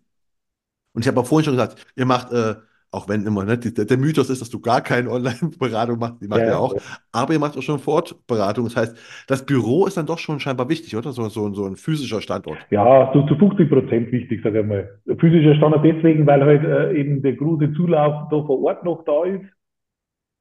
Und 0.93 1.03
ich 1.03 1.07
habe 1.07 1.19
auch 1.21 1.27
vorhin 1.27 1.45
schon 1.45 1.55
gesagt, 1.55 1.85
ihr 1.95 2.05
macht, 2.05 2.31
äh, 2.31 2.55
auch 2.95 3.09
wenn 3.09 3.25
immer 3.25 3.45
ne, 3.45 3.57
der 3.57 3.97
Mythos 3.97 4.29
ist, 4.29 4.41
dass 4.41 4.49
du 4.49 4.59
gar 4.59 4.81
keine 4.81 5.09
Online-Beratung 5.11 5.99
machst, 5.99 6.21
die 6.21 6.27
macht 6.27 6.47
ihr 6.47 6.53
Ja, 6.53 6.57
auch, 6.57 6.75
aber 7.11 7.33
ihr 7.33 7.39
macht 7.39 7.57
auch 7.57 7.61
schon 7.61 7.79
Vor-Ort-Beratung. 7.79 8.65
Das 8.65 8.75
heißt, 8.75 8.97
das 9.27 9.45
Büro 9.45 9.85
ist 9.85 9.97
dann 9.97 10.05
doch 10.05 10.19
schon 10.19 10.39
scheinbar 10.39 10.69
wichtig, 10.69 10.95
oder? 10.95 11.11
So, 11.11 11.27
so, 11.29 11.53
so 11.53 11.65
ein 11.65 11.75
physischer 11.75 12.21
Standort. 12.21 12.65
ja, 12.69 13.11
so 13.13 13.23
zu 13.27 13.35
50 13.35 13.69
Prozent 13.69 14.11
wichtig, 14.11 14.41
sage 14.43 14.61
ich 14.61 14.65
mal. 14.65 14.89
Physischer 15.19 15.55
Standard 15.55 15.83
deswegen, 15.85 16.25
weil 16.25 16.43
halt 16.43 16.63
äh, 16.63 16.93
eben 16.99 17.21
der 17.21 17.33
große 17.33 17.73
Zulauf 17.73 18.29
da 18.29 18.43
vor 18.43 18.63
Ort 18.63 18.83
noch 18.83 19.03
da 19.05 19.23
ist, 19.25 19.45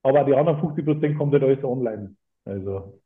aber 0.03 0.25
die 0.25 0.35
anderen 0.35 0.61
50 0.61 0.85
Prozent 0.85 1.19
kommt 1.19 1.33
halt 1.33 1.43
alles 1.43 1.65
online. 1.65 2.15
Also, 2.45 3.01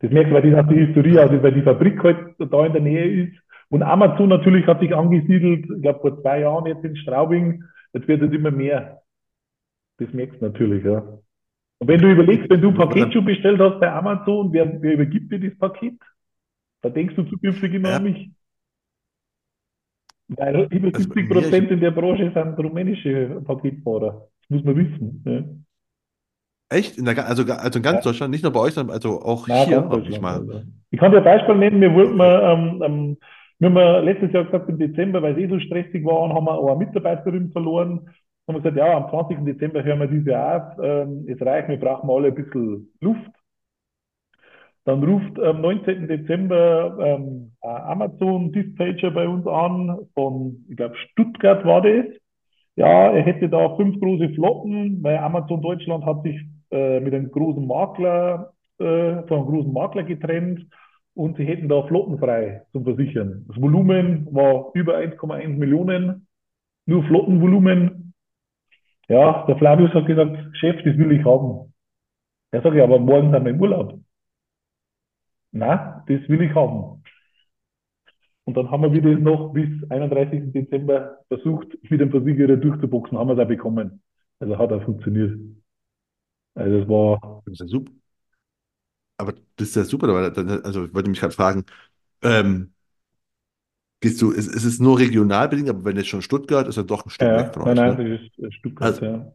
das 0.00 0.10
merkst 0.10 0.30
du, 0.30 0.34
weil 0.34 0.50
das 0.50 0.64
auch 0.64 0.68
die 0.68 0.86
Historie 0.86 1.18
ist, 1.18 1.42
weil 1.42 1.52
die 1.52 1.62
Fabrik 1.62 2.02
halt 2.02 2.18
da 2.38 2.66
in 2.66 2.72
der 2.72 2.82
Nähe 2.82 3.24
ist. 3.24 3.38
Und 3.68 3.82
Amazon 3.82 4.28
natürlich 4.28 4.66
hat 4.66 4.80
sich 4.80 4.94
angesiedelt, 4.94 5.66
ich 5.68 5.82
glaube 5.82 6.00
vor 6.00 6.20
zwei 6.20 6.40
Jahren 6.40 6.66
jetzt 6.66 6.84
in 6.84 6.96
Straubing, 6.96 7.64
jetzt 7.94 8.08
wird 8.08 8.22
es 8.22 8.32
immer 8.32 8.50
mehr. 8.50 9.02
Das 9.98 10.12
merkst 10.12 10.40
du 10.40 10.46
natürlich, 10.46 10.84
ja. 10.84 10.98
Und 11.78 11.88
wenn 11.88 12.00
du 12.00 12.10
überlegst, 12.10 12.50
wenn 12.50 12.60
du 12.60 12.68
ein 12.68 12.74
Paket 12.74 13.12
schon 13.12 13.24
bestellt 13.24 13.60
hast 13.60 13.80
bei 13.80 13.90
Amazon, 13.90 14.52
wer, 14.52 14.80
wer 14.82 14.94
übergibt 14.94 15.32
dir 15.32 15.40
das 15.40 15.58
Paket? 15.58 15.94
Da 16.82 16.90
denkst 16.90 17.14
du 17.14 17.24
zukünftig 17.24 17.74
immer 17.74 17.90
Ja, 17.90 17.96
an 17.96 18.04
mich. 18.04 18.30
Weil 20.28 20.66
über 20.70 20.88
also 20.88 21.08
bei 21.08 21.14
70 21.14 21.14
mir, 21.14 21.22
ich, 21.22 21.28
Prozent 21.30 21.70
in 21.70 21.80
der 21.80 21.90
Branche 21.90 22.32
sind 22.34 22.58
rumänische 22.58 23.42
Paketfahrer. 23.44 24.28
Das 24.42 24.50
muss 24.50 24.64
man 24.64 24.76
wissen. 24.76 25.22
Ja. 25.26 25.44
echt, 26.76 26.98
in 26.98 27.04
der, 27.04 27.26
also, 27.26 27.44
also 27.44 27.78
in 27.78 27.82
ganz 27.82 28.04
Ja. 28.04 28.10
Deutschland, 28.10 28.30
nicht 28.30 28.42
nur 28.42 28.52
bei 28.52 28.60
euch, 28.60 28.74
sondern 28.74 28.94
also 28.94 29.20
auch 29.20 29.46
Nein, 29.46 29.66
hier 29.66 30.02
ich 30.08 30.20
mal. 30.20 30.40
Also. 30.40 30.62
Ich 30.90 30.98
kann 30.98 31.12
dir 31.12 31.18
ein 31.18 31.24
Beispiel 31.24 31.54
nennen. 31.56 31.80
Wir 31.80 31.94
wollten 31.94 32.16
mal, 32.16 32.52
ähm, 32.52 32.82
ähm, 32.82 33.16
wir 33.58 33.70
haben 33.70 34.04
letztes 34.04 34.32
Jahr 34.32 34.44
gesagt, 34.44 34.68
im 34.68 34.78
Dezember, 34.78 35.22
weil 35.22 35.32
es 35.34 35.38
eh 35.38 35.48
so 35.48 35.60
stressig 35.60 36.04
war, 36.04 36.28
haben 36.34 36.44
wir 36.44 36.58
auch 36.58 36.68
eine 36.68 36.84
Mitarbeiterin 36.86 37.50
verloren. 37.52 38.08
Haben 38.46 38.56
wir 38.56 38.60
gesagt, 38.60 38.76
ja, 38.76 38.96
am 38.96 39.10
20. 39.10 39.44
Dezember 39.44 39.84
hören 39.84 40.00
wir 40.00 40.06
dieses 40.08 40.26
Jahr 40.26 40.76
auf. 40.76 40.84
Ähm, 40.84 41.24
es 41.28 41.40
reicht, 41.40 41.68
wir 41.68 41.78
brauchen 41.78 42.10
alle 42.10 42.28
ein 42.28 42.34
bisschen 42.34 42.92
Luft. 43.00 43.30
Dann 44.84 45.02
ruft 45.02 45.38
am 45.40 45.62
19. 45.62 46.08
Dezember 46.08 46.96
ähm, 47.00 47.52
ein 47.62 47.82
Amazon 47.82 48.52
Dispatcher 48.52 49.10
bei 49.12 49.26
uns 49.26 49.46
an, 49.46 49.98
von, 50.14 50.66
ich 50.68 50.76
glaube, 50.76 50.96
Stuttgart 50.96 51.64
war 51.64 51.80
das. 51.80 52.04
Ja, 52.76 53.10
er 53.12 53.22
hätte 53.22 53.48
da 53.48 53.76
fünf 53.76 53.98
große 54.00 54.30
Flotten, 54.30 55.02
weil 55.02 55.18
Amazon 55.18 55.62
Deutschland 55.62 56.04
hat 56.04 56.22
sich 56.22 56.38
äh, 56.70 57.00
mit 57.00 57.14
einem 57.14 57.30
großen 57.30 57.66
Makler, 57.66 58.52
äh, 58.78 59.22
von 59.26 59.38
einem 59.38 59.46
großen 59.46 59.72
Makler 59.72 60.02
getrennt 60.02 60.66
und 61.14 61.36
sie 61.36 61.44
hätten 61.44 61.68
da 61.68 61.82
flottenfrei 61.86 62.62
zum 62.72 62.84
Versichern. 62.84 63.44
Das 63.48 63.60
Volumen 63.60 64.26
war 64.34 64.70
über 64.74 64.96
1,1 64.96 65.48
Millionen, 65.56 66.26
nur 66.86 67.04
Flottenvolumen. 67.04 68.14
Ja, 69.08 69.44
der 69.46 69.56
Flavius 69.56 69.92
hat 69.92 70.06
gesagt, 70.06 70.36
Chef, 70.56 70.76
das 70.84 70.96
will 70.96 71.12
ich 71.12 71.24
haben. 71.24 71.72
Er 72.50 72.62
sagt, 72.62 72.74
ja, 72.74 72.84
aber 72.84 72.98
morgen 72.98 73.30
sind 73.32 73.44
wir 73.44 73.50
im 73.50 73.60
Urlaub. 73.60 74.00
Na, 75.52 76.04
das 76.08 76.28
will 76.28 76.42
ich 76.42 76.54
haben. 76.54 77.02
Und 78.44 78.56
dann 78.56 78.70
haben 78.70 78.82
wir 78.82 78.92
wieder 78.92 79.18
noch 79.18 79.52
bis 79.52 79.68
31. 79.90 80.52
Dezember 80.52 81.18
versucht, 81.28 81.78
mit 81.88 82.00
dem 82.00 82.10
Versicherer 82.10 82.56
durchzuboxen, 82.56 83.16
haben 83.18 83.28
wir 83.28 83.34
es 83.34 83.40
auch 83.40 83.48
bekommen. 83.48 84.02
Also 84.38 84.58
hat 84.58 84.72
auch 84.72 84.82
funktioniert. 84.82 85.38
Also 86.54 86.78
es 86.78 86.88
war, 86.88 87.42
Das 87.44 87.54
ist 87.54 87.60
ja 87.60 87.66
super. 87.66 87.92
Aber 89.16 89.34
das 89.56 89.68
ist 89.68 89.76
ja 89.76 89.84
super, 89.84 90.08
weil 90.08 90.60
also 90.64 90.86
ich 90.86 90.94
wollte 90.94 91.10
mich 91.10 91.20
gerade 91.20 91.34
fragen, 91.34 91.64
ähm, 92.22 92.74
gehst 94.00 94.20
du, 94.22 94.30
ist, 94.30 94.48
ist 94.48 94.64
es 94.64 94.78
nur 94.80 94.98
regional 94.98 95.48
bedingt, 95.48 95.68
aber 95.70 95.84
wenn 95.84 95.96
jetzt 95.96 96.08
schon 96.08 96.22
Stuttgart 96.22 96.68
ist, 96.68 96.76
dann 96.78 96.86
doch 96.86 97.04
ein 97.06 97.10
Stück 97.10 97.34
weg 97.36 97.48
ja, 97.48 97.54
von 97.54 97.62
nein, 97.64 97.76
euch, 97.76 97.84
nein, 97.96 97.96
ne? 97.98 97.98
das 97.98 98.20
ist 98.22 98.38
äh, 98.38 98.52
Stuttgart, 98.52 99.00
Also, 99.00 99.02
ja. 99.02 99.32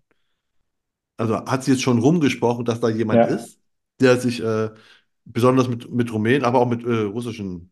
also 1.17 1.45
hat 1.45 1.63
sie 1.63 1.71
jetzt 1.71 1.83
schon 1.83 1.99
rumgesprochen, 1.99 2.65
dass 2.65 2.79
da 2.79 2.89
jemand 2.89 3.25
Ja, 3.25 3.25
ist, 3.25 3.59
der 3.99 4.17
sich 4.19 4.41
äh, 4.41 4.69
besonders 5.25 5.67
mit, 5.67 5.89
mit 5.91 6.11
Rumänen, 6.13 6.45
aber 6.45 6.59
auch 6.59 6.69
mit 6.69 6.83
äh, 6.85 7.01
russischen 7.03 7.71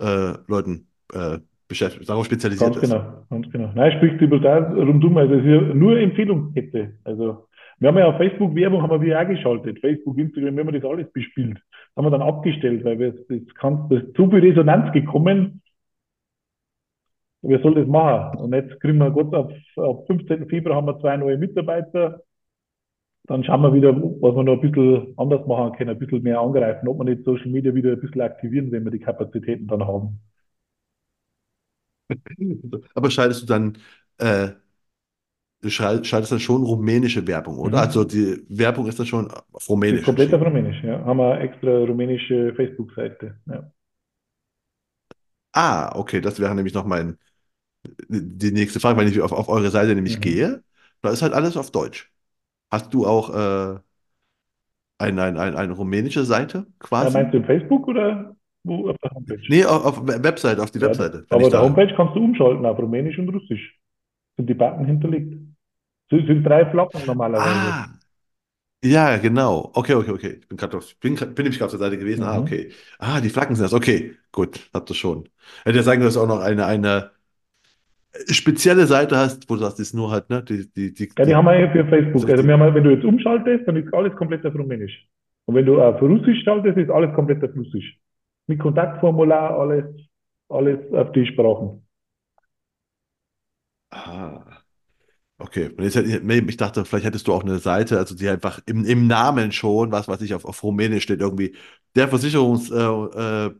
äh, 0.00 0.34
Leuten 0.48 0.90
äh, 1.12 1.40
beschäftigt, 1.68 2.08
darauf 2.10 2.26
spezialisiert 2.26 2.76
ganz 2.76 2.78
ist. 2.78 2.98
genau, 2.98 3.26
ganz 3.30 3.50
genau. 3.50 3.72
Nein, 3.74 3.92
spricht 3.92 4.20
über 4.20 4.38
da 4.40 4.58
rundum, 4.72 5.16
also 5.16 5.34
es 5.34 5.40
ist 5.44 5.46
ja 5.50 5.60
nur 5.74 5.98
Empfehlungskette. 5.98 6.98
Also 7.04 7.47
wir 7.78 7.88
haben 7.88 7.98
ja 7.98 8.06
auf 8.06 8.16
Facebook 8.16 8.54
Werbung, 8.54 8.82
haben 8.82 9.02
wir 9.02 9.20
auch 9.20 9.28
geschaltet. 9.28 9.78
Facebook, 9.80 10.18
Instagram, 10.18 10.56
wir 10.56 10.64
haben 10.64 10.80
das 10.80 10.90
alles 10.90 11.12
bespielt. 11.12 11.58
Das 11.58 11.96
haben 11.96 12.06
wir 12.06 12.18
dann 12.18 12.22
abgestellt, 12.28 12.84
weil 12.84 12.98
wir, 12.98 13.12
das 13.12 13.54
kann, 13.54 13.88
das 13.88 14.02
so 14.16 14.28
viel 14.28 14.40
Resonanz 14.40 14.92
gekommen, 14.92 15.62
wer 17.42 17.60
soll 17.60 17.74
das 17.74 17.86
machen? 17.86 18.38
Und 18.38 18.52
jetzt 18.52 18.80
kriegen 18.80 18.98
wir 18.98 19.10
Gott 19.10 19.34
auf, 19.34 19.52
auf 19.76 20.06
15. 20.06 20.48
Februar 20.48 20.76
haben 20.76 20.86
wir 20.86 20.98
zwei 21.00 21.16
neue 21.16 21.38
Mitarbeiter. 21.38 22.22
Dann 23.24 23.44
schauen 23.44 23.62
wir 23.62 23.74
wieder, 23.74 23.94
was 23.94 24.34
wir 24.34 24.42
noch 24.42 24.54
ein 24.54 24.60
bisschen 24.60 25.14
anders 25.18 25.46
machen 25.46 25.76
können, 25.76 25.90
ein 25.90 25.98
bisschen 25.98 26.22
mehr 26.22 26.40
angreifen, 26.40 26.88
ob 26.88 26.98
wir 26.98 27.04
nicht 27.04 27.24
Social 27.24 27.48
Media 27.48 27.74
wieder 27.74 27.92
ein 27.92 28.00
bisschen 28.00 28.22
aktivieren, 28.22 28.72
wenn 28.72 28.84
wir 28.84 28.90
die 28.90 29.00
Kapazitäten 29.00 29.66
dann 29.66 29.86
haben. 29.86 30.20
Aber 32.94 33.10
schaltest 33.10 33.42
du 33.42 33.46
dann, 33.46 33.78
äh, 34.18 34.48
du 35.62 35.70
schal- 35.70 36.04
schaltest 36.04 36.32
dann 36.32 36.40
schon 36.40 36.62
rumänische 36.64 37.26
Werbung, 37.26 37.58
oder? 37.58 37.80
Also 37.80 38.04
Mhm. 38.04 38.08
die 38.08 38.44
Werbung 38.48 38.86
ist 38.88 38.98
dann 38.98 39.06
schon 39.06 39.30
auf 39.52 39.68
Rumänisch 39.68 40.02
komplett 40.02 40.32
auf. 40.34 40.34
Rumänisch, 40.34 40.82
ja. 40.82 41.04
Haben 41.04 41.18
wir 41.18 41.32
eine 41.34 41.40
extra 41.44 41.70
rumänische 41.84 42.52
Facebook-Seite. 42.56 43.38
Ja. 43.46 43.70
Ah, 45.52 45.92
okay, 45.96 46.20
das 46.20 46.38
wäre 46.40 46.54
nämlich 46.54 46.74
noch 46.74 46.84
mein, 46.84 47.18
die 48.08 48.52
nächste 48.52 48.80
Frage, 48.80 48.98
wenn 49.00 49.08
ich 49.08 49.20
auf, 49.20 49.32
auf 49.32 49.48
eure 49.48 49.70
Seite 49.70 49.94
nämlich 49.94 50.16
Mhm. 50.16 50.22
gehe. 50.22 50.64
Da 51.02 51.10
ist 51.10 51.22
halt 51.22 51.34
alles 51.34 51.56
auf 51.56 51.70
Deutsch. 51.72 52.12
Hast 52.70 52.94
du 52.94 53.06
auch 53.06 53.30
äh, 53.34 53.80
ein, 54.98 55.18
ein, 55.18 55.38
ein, 55.38 55.56
eine 55.56 55.72
rumänische 55.72 56.24
Seite 56.24 56.66
Ja, 57.00 57.10
meinst 57.10 57.32
quasi? 57.32 57.34
du 57.34 57.42
Facebook 57.44 57.86
oder 57.88 58.36
wo 58.64 58.88
auf 58.90 58.96
der 59.02 59.10
Homepage? 59.12 59.42
Nee, 59.48 59.64
auf, 59.64 59.84
auf 59.84 60.04
der 60.04 60.22
Webseite, 60.22 60.62
auf 60.62 60.70
die 60.70 60.80
Ja, 60.80 60.86
Webseite, 60.86 61.26
aber 61.30 61.46
auf 61.46 61.50
der. 61.50 61.60
Homepage 61.60 61.94
kannst 61.96 62.14
du 62.16 62.20
umschalten 62.24 62.66
auf 62.66 62.78
Rumänisch 62.78 63.18
und 63.18 63.28
Russisch. 63.30 63.78
Sind 64.36 64.48
die 64.48 64.54
Button 64.54 64.86
hinterlegt. 64.86 65.34
Es 66.10 66.26
sind 66.26 66.44
drei 66.44 66.66
Flaggen 66.70 67.06
normalerweise. 67.06 67.74
Ah, 67.74 67.98
ja, 68.84 69.18
genau. 69.18 69.72
Okay, 69.74 69.94
okay, 69.94 70.12
okay. 70.12 70.38
Ich 70.42 70.48
bin 70.48 70.56
gerade 70.58 70.78
auf, 70.78 70.96
bin, 71.00 71.16
bin 71.16 71.34
nämlich 71.36 71.58
gerade 71.58 71.66
auf 71.66 71.70
der 71.72 71.80
Seite 71.80 71.98
gewesen. 71.98 72.24
Ah, 72.24 72.38
Mhm. 72.38 72.38
okay. 72.38 72.72
Ah, 72.98 73.20
die 73.20 73.30
Flaggen 73.30 73.56
sind 73.56 73.64
das. 73.64 73.74
Okay, 73.74 74.16
gut, 74.32 74.70
habt 74.74 74.90
ihr 74.90 74.94
schon. 74.96 75.28
Hätte 75.64 75.78
ja 75.78 75.82
sagen, 75.84 76.02
dass 76.02 76.14
du 76.14 76.22
auch 76.22 76.28
noch 76.28 76.40
eine, 76.40 76.66
eine 76.66 77.12
spezielle 78.30 78.86
Seite 78.86 79.16
hast, 79.16 79.48
wo 79.50 79.54
du 79.54 79.60
sagst, 79.60 79.78
die 79.78 79.82
ist 79.82 79.94
nur 79.94 80.10
halt, 80.10 80.30
ne, 80.30 80.42
die, 80.42 80.70
die, 80.72 80.92
die, 80.94 81.08
Ja, 81.18 81.24
die 81.26 81.34
die, 81.34 81.34
haben 81.34 81.46
wir 81.46 81.58
ja 81.58 81.70
für 81.70 81.84
Facebook. 81.86 82.28
das 82.28 82.30
Also 82.30 82.44
wir 82.44 82.52
haben, 82.58 82.74
wenn 82.74 82.84
du 82.84 82.90
jetzt 82.90 83.04
umschaltest, 83.04 83.66
dann 83.66 83.76
ist 83.76 83.92
alles 83.92 84.14
komplett 84.16 84.46
auf 84.46 84.54
Rumänisch. 84.54 85.06
Und 85.46 85.54
wenn 85.54 85.66
du 85.66 85.80
auf 85.82 86.00
Russisch 86.00 86.42
schaltest, 86.44 86.78
ist 86.78 86.90
alles 86.90 87.14
komplett 87.14 87.42
auf 87.42 87.54
Russisch. 87.56 87.98
Mit 88.46 88.60
Kontaktformular, 88.60 89.58
alles, 89.58 89.84
alles 90.48 90.78
auf 90.92 91.12
die 91.12 91.26
Sprachen. 91.26 91.82
ah, 93.90 94.44
okay. 95.38 95.70
Und 95.76 95.84
jetzt 95.84 95.96
hätte 95.96 96.08
ich, 96.08 96.56
dachte, 96.56 96.84
vielleicht 96.84 97.06
hättest 97.06 97.26
du 97.28 97.32
auch 97.32 97.42
eine 97.42 97.58
Seite, 97.58 97.98
also 97.98 98.14
die 98.14 98.28
einfach 98.28 98.60
im, 98.66 98.84
im 98.84 99.06
Namen 99.06 99.52
schon, 99.52 99.92
was 99.92 100.08
weiß 100.08 100.20
ich, 100.22 100.34
auf, 100.34 100.44
auf 100.44 100.62
Rumänisch 100.62 101.04
steht, 101.04 101.20
irgendwie, 101.20 101.54
der 101.96 102.08
Versicherungsberater 102.08 103.52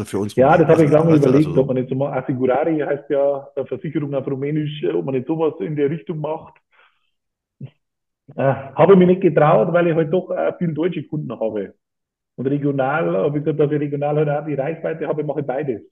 äh, 0.00 0.02
äh, 0.02 0.06
für 0.06 0.18
uns 0.18 0.34
Ja, 0.36 0.56
das 0.56 0.68
habe 0.68 0.84
ich 0.84 0.90
Also, 0.90 0.98
lange 0.98 1.10
weißt 1.12 1.24
du, 1.24 1.28
überlegt, 1.28 1.48
also 1.48 1.60
ob 1.60 1.66
man 1.68 1.86
so 1.88 1.94
mal 1.94 2.18
Assicurari 2.18 2.78
heißt 2.80 3.10
ja 3.10 3.48
äh, 3.56 3.64
Versicherung 3.64 4.14
auf 4.14 4.26
Rumänisch, 4.26 4.82
äh, 4.82 4.92
ob 4.92 5.04
man 5.04 5.14
nicht 5.14 5.26
sowas 5.26 5.54
in 5.60 5.76
der 5.76 5.90
Richtung 5.90 6.18
macht. 6.20 6.54
Äh, 8.34 8.42
habe 8.74 8.92
ich 8.94 8.98
mich 8.98 9.08
nicht 9.08 9.20
getraut, 9.22 9.72
weil 9.72 9.86
ich 9.88 9.94
halt 9.94 10.12
doch 10.12 10.30
äh, 10.30 10.52
viele 10.58 10.72
deutsche 10.74 11.04
Kunden 11.06 11.32
habe. 11.38 11.74
Und 12.36 12.46
regional, 12.46 13.28
ich 13.28 13.34
gesagt, 13.34 13.60
dass 13.60 13.72
ich 13.72 13.80
regional 13.80 14.16
halt 14.16 14.28
auch 14.28 14.46
die 14.46 14.54
Reichweite 14.54 15.08
habe, 15.08 15.24
mache 15.24 15.40
ich 15.40 15.46
beides. 15.46 15.82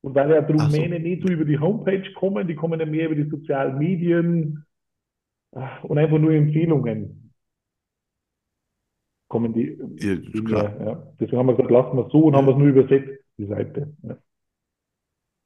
Und 0.00 0.14
weil 0.14 0.30
ja 0.30 0.40
die 0.42 0.52
Ach 0.56 0.70
so. 0.70 0.88
Rumänen 0.88 1.02
nicht 1.02 1.22
so 1.22 1.28
über 1.28 1.44
die 1.44 1.58
Homepage 1.58 2.12
kommen, 2.14 2.46
die 2.48 2.54
kommen 2.54 2.80
ja 2.80 2.86
mehr 2.86 3.06
über 3.10 3.16
die 3.16 3.28
sozialen 3.30 3.78
Medien 3.78 4.64
äh, 5.52 5.60
und 5.84 5.98
einfach 5.98 6.18
nur 6.18 6.32
Empfehlungen 6.32 7.32
kommen 9.28 9.52
die 9.52 9.78
Ja, 10.00 10.16
viel 10.30 10.42
klar. 10.42 10.72
mehr. 10.72 10.76
Ja. 10.84 11.12
Deswegen 11.20 11.38
haben 11.38 11.46
wir 11.46 11.54
gesagt, 11.54 11.70
lassen 11.70 11.96
wir 11.96 12.06
es 12.06 12.12
so 12.12 12.24
und 12.24 12.34
haben 12.34 12.46
wir 12.46 12.52
Ja. 12.52 12.52
es 12.52 12.58
nur 12.58 12.68
übersetzt, 12.68 13.10
die 13.38 13.46
Seite. 13.46 13.94
Ja. 14.02 14.16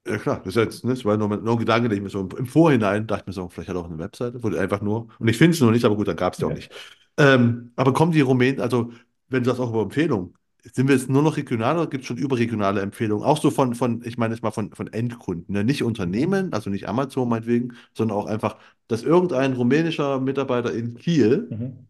Ja 0.06 0.18
klar, 0.18 0.38
das 0.44 0.56
ist 0.56 0.62
jetzt, 0.62 0.84
ne, 0.84 0.90
das 0.94 1.04
war 1.04 1.16
nur, 1.16 1.28
nur 1.36 1.52
ein 1.54 1.58
Gedanke, 1.58 1.88
den 1.88 1.98
ich 1.98 2.02
mir 2.02 2.10
so 2.10 2.20
im, 2.36 2.46
Vorhinein 2.46 3.06
dachte 3.06 3.24
mir 3.28 3.32
so, 3.32 3.48
vielleicht 3.48 3.68
hat 3.68 3.76
er 3.76 3.82
auch 3.82 3.86
eine 3.88 3.98
Webseite, 3.98 4.42
wo 4.42 4.48
du 4.50 4.58
einfach 4.58 4.80
nur, 4.82 5.06
und 5.20 5.28
ich 5.28 5.38
finde 5.38 5.52
es 5.54 5.60
noch 5.60 5.70
nicht, 5.70 5.84
aber 5.84 5.94
gut, 5.94 6.08
dann 6.08 6.16
gab 6.16 6.32
es 6.32 6.40
die 6.40 6.44
auch 6.44 6.50
Ja. 6.50 6.54
nicht. 6.54 6.72
Ähm, 7.18 7.72
aber 7.76 7.92
kommen 7.92 8.10
die 8.10 8.20
Rumänen, 8.20 8.60
also 8.60 8.90
wenn 9.28 9.44
du 9.44 9.50
sagst 9.50 9.60
auch 9.60 9.70
über 9.70 9.82
Empfehlungen, 9.82 10.34
sind 10.62 10.88
wir 10.88 10.94
jetzt 10.96 11.08
nur 11.10 11.22
noch 11.22 11.36
regional 11.36 11.76
oder 11.78 11.88
gibt 11.88 12.02
es 12.02 12.08
schon 12.08 12.16
überregionale 12.18 12.80
Empfehlungen? 12.82 13.24
Auch 13.26 13.38
so 13.40 13.50
von, 13.50 13.74
von, 13.74 14.02
ich 14.04 14.18
meine 14.18 14.34
jetzt 14.34 14.42
mal 14.42 14.50
von, 14.52 14.72
von 14.72 14.86
Endkunden, 14.92 15.52
ne? 15.54 15.64
Nicht 15.64 15.82
Mhm. 15.84 15.84
Unternehmen, 15.84 16.52
also 16.52 16.70
nicht 16.70 16.88
Amazon 16.88 17.28
meinetwegen, 17.28 17.74
sondern 17.94 18.16
auch 18.18 18.26
einfach, 18.26 18.58
dass 18.88 19.02
irgendein 19.02 19.54
rumänischer 19.54 20.20
Mitarbeiter 20.20 20.72
in 20.72 20.94
Kiel 20.96 21.50
Mhm. 21.50 21.86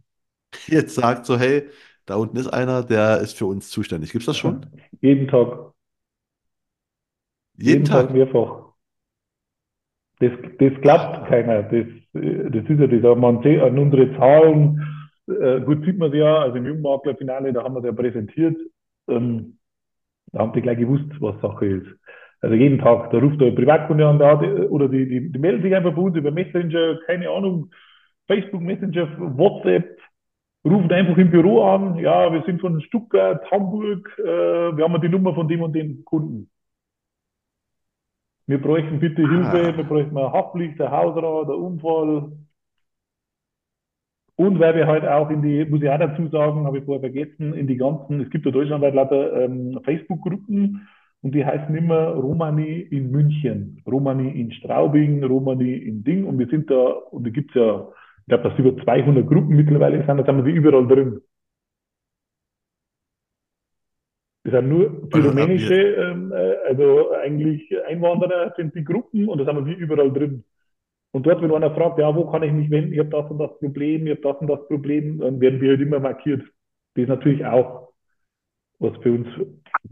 jetzt 0.67 0.95
sagt 0.95 1.27
so, 1.27 1.39
hey, 1.39 1.69
da 2.07 2.17
unten 2.17 2.37
ist 2.37 2.49
einer, 2.49 2.83
der 2.85 3.21
ist 3.21 3.37
für 3.39 3.47
uns 3.47 3.69
zuständig. 3.71 4.13
Gibt 4.13 4.23
es 4.23 4.27
das 4.27 4.39
schon? 4.39 4.67
Jeden 5.01 5.29
Tag, 5.29 5.73
Jeden 7.57 7.83
jeden 7.83 7.89
Tag 7.89 8.11
Tag? 8.11 8.13
mehrfach. 8.13 8.75
Das, 10.21 10.31
das 10.59 10.73
glaubt 10.83 11.27
keiner. 11.29 11.65
Das, 11.65 11.87
das 12.13 12.65
ist 12.69 12.81
ja 12.81 12.87
das. 12.87 13.19
Man 13.19 13.43
sieht 13.43 13.61
an 13.61 13.79
unsere 13.79 14.15
Zahlen, 14.17 14.81
äh, 15.29 15.61
gut 15.61 15.85
sieht 15.85 15.99
man 15.99 16.11
es 16.11 16.19
ja, 16.19 16.39
also 16.41 16.57
im 16.57 16.67
Jungmaklerfinale, 16.67 17.53
da 17.53 17.63
haben 17.63 17.75
wir 17.75 17.81
es 17.81 17.87
ja 17.87 17.93
präsentiert, 17.93 18.57
ähm, 19.09 19.59
da 20.33 20.41
haben 20.41 20.53
die 20.53 20.63
gleich 20.63 20.79
gewusst, 20.79 21.11
was 21.21 21.41
Sache 21.41 21.67
ist. 21.67 21.87
Also 22.41 22.57
jeden 22.57 22.79
Tag, 22.79 23.11
da 23.11 23.19
ruft 23.19 23.41
der 23.41 23.53
Privatkunde 23.53 24.07
an, 24.07 24.19
da, 24.19 24.41
oder 24.41 24.89
die, 24.89 25.09
die, 25.09 25.33
die 25.33 25.39
melden 25.39 25.63
sich 25.63 25.75
einfach 25.75 25.95
bei 25.95 26.03
uns 26.03 26.17
über 26.17 26.31
Messenger, 26.33 26.99
keine 27.07 27.31
Ahnung, 27.31 27.71
Facebook 28.27 28.63
Messenger, 28.63 29.09
WhatsApp, 29.39 29.99
rufen 30.65 30.91
einfach 30.93 31.17
im 31.19 31.31
Büro 31.31 31.63
an, 31.63 31.99
ja, 31.99 32.33
wir 32.33 32.43
sind 32.45 32.61
von 32.61 32.81
Stuttgart, 32.81 33.49
Hamburg, 33.51 34.13
äh, 34.19 34.77
wir 34.77 34.85
haben 34.85 35.01
die 35.01 35.09
Nummer 35.09 35.35
von 35.35 35.47
dem 35.49 35.63
und 35.63 35.73
dem 35.73 36.05
Kunden. 36.05 36.49
Wir 38.47 38.61
bräuchten 38.61 38.99
bitte 38.99 39.23
Hilfe, 39.23 39.73
Ah, 39.73 39.77
wir 39.77 39.85
bräuchten 39.85 40.17
eine 40.17 40.33
Haftpflicht, 40.33 40.81
ein 40.81 40.91
Hausrat, 40.91 41.49
ein 41.49 41.55
Unfall. 41.55 42.33
Und 44.43 44.59
weil 44.59 44.75
wir 44.75 44.89
halt 44.89 45.07
auch 45.07 45.31
in 45.31 45.41
die, 45.41 45.65
muss 45.67 45.83
ich 45.83 45.89
auch 45.89 46.01
dazu 46.01 46.27
sagen, 46.27 46.67
habe 46.67 46.79
ich 46.79 46.85
vorher 46.85 47.13
vergessen, 47.13 47.55
in 47.55 47.69
die 47.69 47.77
ganzen, 47.77 48.21
es 48.23 48.31
gibt 48.31 48.45
ja 48.45 48.51
deutschlandweit 48.51 48.93
lauter 48.93 49.41
ähm, 49.41 49.79
Facebook-Gruppen 49.85 50.89
und 51.21 51.33
die 51.33 51.47
heißen 51.47 51.73
immer 51.77 52.09
Romani 52.09 52.81
in 52.81 53.13
München, 53.13 53.81
Romani 53.87 54.31
in 54.41 54.51
Straubing, 54.51 55.23
Romani 55.23 55.75
in 55.75 56.03
Ding 56.03 56.25
und 56.25 56.41
wir 56.41 56.49
sind 56.49 56.69
da, 56.69 56.89
und 57.13 57.25
da 57.25 57.31
gibt's 57.31 57.55
ja, 57.55 57.87
ich 58.23 58.27
glaube, 58.27 58.49
dass 58.49 58.59
über 58.59 58.83
200 58.83 59.25
Gruppen 59.29 59.55
mittlerweile 59.55 60.05
sind, 60.05 60.19
da 60.19 60.25
sind 60.25 60.45
wir 60.45 60.53
überall 60.53 60.89
drin. 60.89 61.21
Das 64.43 64.55
sind 64.55 64.69
nur 64.69 64.91
für 65.09 65.19
also 65.19 65.29
rumänische, 65.29 65.75
ähm, 65.75 66.33
äh, 66.33 66.57
also 66.67 67.13
eigentlich 67.13 67.63
Einwanderer 67.87 68.55
sind 68.57 68.75
die 68.75 68.83
Gruppen 68.83 69.29
und 69.29 69.39
da 69.39 69.45
sind 69.45 69.55
wir 69.55 69.67
wie 69.67 69.81
überall 69.81 70.13
drin. 70.13 70.43
Und 71.13 71.27
dort, 71.27 71.43
wenn 71.43 71.53
einer 71.53 71.75
fragt, 71.75 71.99
ja, 71.99 72.15
wo 72.15 72.31
kann 72.31 72.43
ich 72.43 72.53
mich 72.53 72.71
wenden, 72.71 72.93
ich 72.93 72.99
habe 72.99 73.11
das 73.11 73.31
und 73.31 73.39
das 73.39 73.59
Problem, 73.59 74.07
ich 74.07 74.13
habe 74.13 74.23
das 74.23 74.37
und 74.39 74.47
das 74.49 74.67
Problem, 74.67 75.19
dann 75.19 75.41
werden 75.41 75.61
wir 75.61 75.71
halt 75.71 75.81
immer 75.81 76.01
markiert. 76.01 76.43
Das 76.95 77.03
ist 77.03 77.09
natürlich 77.09 77.45
auch 77.45 77.93
was 78.79 78.97
für 78.99 79.13
uns 79.13 79.29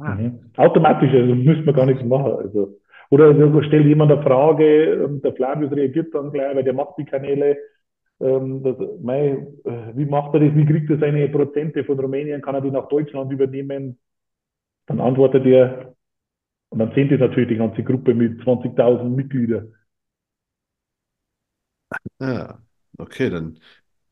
ah, 0.01 0.14
mhm. 0.14 0.41
automatisch, 0.57 1.12
also 1.12 1.35
müssen 1.35 1.64
wir 1.64 1.73
gar 1.73 1.87
nichts 1.87 2.05
machen. 2.05 2.33
Also. 2.33 2.77
Oder 3.11 3.27
also 3.27 3.62
stellt 3.62 3.87
jemand 3.87 4.12
eine 4.12 4.23
Frage, 4.23 5.05
ähm, 5.05 5.23
der 5.23 5.33
Flavius 5.35 5.73
reagiert 5.73 6.14
dann 6.14 6.33
gleich, 6.33 6.55
weil 6.55 6.64
der 6.64 6.75
macht 6.75 6.99
die 6.99 7.05
Kanäle. 7.05 7.57
Ähm, 8.21 8.62
das, 8.62 8.77
mei, 9.01 9.47
äh, 9.64 9.95
wie 9.95 10.07
macht 10.07 10.35
er 10.35 10.41
das? 10.41 10.55
Wie 10.55 10.66
kriegt 10.66 10.91
er 10.91 10.99
seine 10.99 11.29
Prozente 11.29 11.85
von 11.85 11.99
Rumänien? 11.99 12.43
Kann 12.43 12.55
er 12.55 12.61
die 12.61 12.71
nach 12.71 12.89
Deutschland 12.89 13.33
übernehmen? 13.33 13.99
Dann 14.87 15.01
antwortet 15.01 15.47
er, 15.47 15.95
und 16.71 16.79
dann 16.79 16.93
sehen 16.95 17.09
die 17.09 17.16
natürlich 17.16 17.49
die 17.49 17.57
ganze 17.57 17.83
Gruppe 17.83 18.14
mit 18.14 18.41
20.000 18.41 19.05
Mitgliedern. 19.05 19.73
Ja, 22.20 22.62
okay, 22.99 23.30
dann 23.30 23.59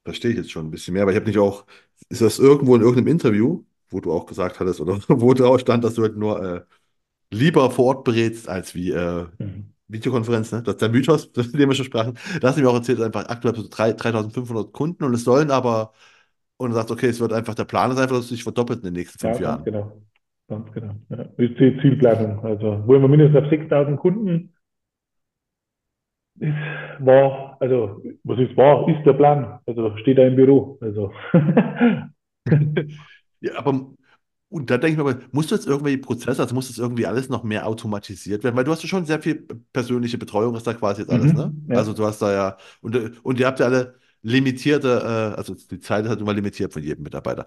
verstehe 0.04 0.32
ich 0.32 0.36
jetzt 0.38 0.50
schon 0.50 0.66
ein 0.68 0.70
bisschen 0.70 0.94
mehr, 0.94 1.02
aber 1.02 1.12
ich 1.12 1.16
habe 1.18 1.26
nicht 1.28 1.38
auch, 1.38 1.66
ist 2.08 2.22
das 2.22 2.38
irgendwo 2.38 2.74
in 2.76 2.82
irgendeinem 2.82 3.08
Interview, 3.08 3.64
wo 3.90 4.00
du 4.00 4.12
auch 4.12 4.26
gesagt 4.26 4.60
hattest, 4.60 4.80
oder 4.80 5.00
wo 5.08 5.34
drauf 5.34 5.60
stand, 5.60 5.84
dass 5.84 5.94
du 5.94 6.02
halt 6.02 6.16
nur 6.16 6.42
äh, 6.42 6.62
lieber 7.32 7.70
vor 7.72 7.86
Ort 7.86 8.04
berätst 8.04 8.48
als 8.48 8.74
wie 8.76 8.92
äh, 8.92 9.26
Mhm. 9.40 9.72
Videokonferenz, 9.88 10.52
ne? 10.52 10.62
Das 10.64 10.74
ist 10.76 10.82
der 10.82 10.90
Mythos, 10.90 11.32
den 11.34 11.54
wir 11.68 11.74
schon 11.74 11.86
sprachen. 11.86 12.18
Da 12.40 12.48
hast 12.48 12.58
du 12.58 12.62
mir 12.62 12.70
auch 12.70 12.74
erzählt, 12.76 13.00
einfach 13.02 13.26
aktuell 13.28 13.56
so 13.56 13.66
3, 13.68 13.92
3500 13.94 14.72
Kunden 14.72 15.04
und 15.04 15.14
es 15.14 15.24
sollen 15.24 15.50
aber, 15.52 15.92
und 16.58 16.70
du 16.70 16.76
sagst, 16.76 16.90
okay, 16.92 17.08
es 17.08 17.20
wird 17.20 17.32
einfach, 17.34 17.54
der 17.56 17.64
Plan 17.66 17.90
ist 17.92 17.98
einfach, 17.98 18.16
dass 18.16 18.26
es 18.26 18.30
sich 18.30 18.44
verdoppelt 18.44 18.80
in 18.80 18.86
den 18.86 18.94
nächsten 18.94 19.18
Ja, 19.22 19.34
fünf 19.34 19.38
ganz 19.38 19.40
Jahren. 19.40 19.64
genau. 19.64 20.02
Ganz 20.48 20.72
genau. 20.72 20.94
Ja. 21.10 21.22
Ist 21.36 21.58
die 21.60 21.78
Zielplanung. 21.82 22.44
Also 22.44 22.86
wollen 22.86 23.02
wir 23.02 23.08
mindestens 23.08 23.44
auf 23.44 23.50
6.000 23.50 23.98
Kunden. 23.98 24.54
Ist, 26.40 26.54
war, 27.00 27.56
also 27.60 28.00
was 28.24 28.38
ist 28.38 28.56
war, 28.56 28.88
ist 28.88 29.04
der 29.04 29.14
Plan. 29.14 29.58
Also 29.66 29.96
steht 29.98 30.18
da 30.18 30.22
im 30.26 30.36
Büro. 30.36 30.78
Also 30.80 31.12
Ja, 33.40 33.56
aber 33.58 33.90
und 34.50 34.70
da 34.70 34.78
denke 34.78 35.00
ich 35.02 35.06
mir, 35.06 35.28
musst 35.32 35.50
du 35.50 35.54
jetzt 35.56 35.66
irgendwelche 35.66 35.98
Prozesse, 35.98 36.40
also 36.42 36.54
muss 36.54 36.68
das 36.68 36.78
irgendwie 36.78 37.06
alles 37.06 37.28
noch 37.28 37.44
mehr 37.44 37.66
automatisiert 37.66 38.44
werden? 38.44 38.56
Weil 38.56 38.64
du 38.64 38.72
hast 38.72 38.82
ja 38.82 38.88
schon 38.88 39.04
sehr 39.06 39.20
viel 39.22 39.46
persönliche 39.72 40.16
Betreuung, 40.18 40.54
ist 40.56 40.66
da 40.66 40.72
quasi 40.74 41.02
jetzt 41.02 41.10
alles, 41.10 41.34
ne? 41.34 41.54
mhm, 41.56 41.72
Also 41.72 41.92
ja, 41.92 41.94
du 41.94 42.04
hast 42.06 42.20
da 42.22 42.32
ja, 42.32 42.56
und, 42.80 42.96
und 43.24 43.38
ihr 43.40 43.46
habt 43.46 43.60
ja 43.60 43.66
alle 43.66 43.98
limitierte, 44.22 44.88
äh, 45.34 45.36
also 45.38 45.54
die 45.54 45.80
Zeit 45.80 46.04
ist 46.04 46.10
halt 46.10 46.20
immer 46.20 46.32
limitiert 46.34 46.72
von 46.72 46.82
jedem 46.82 47.02
Mitarbeiter. 47.04 47.46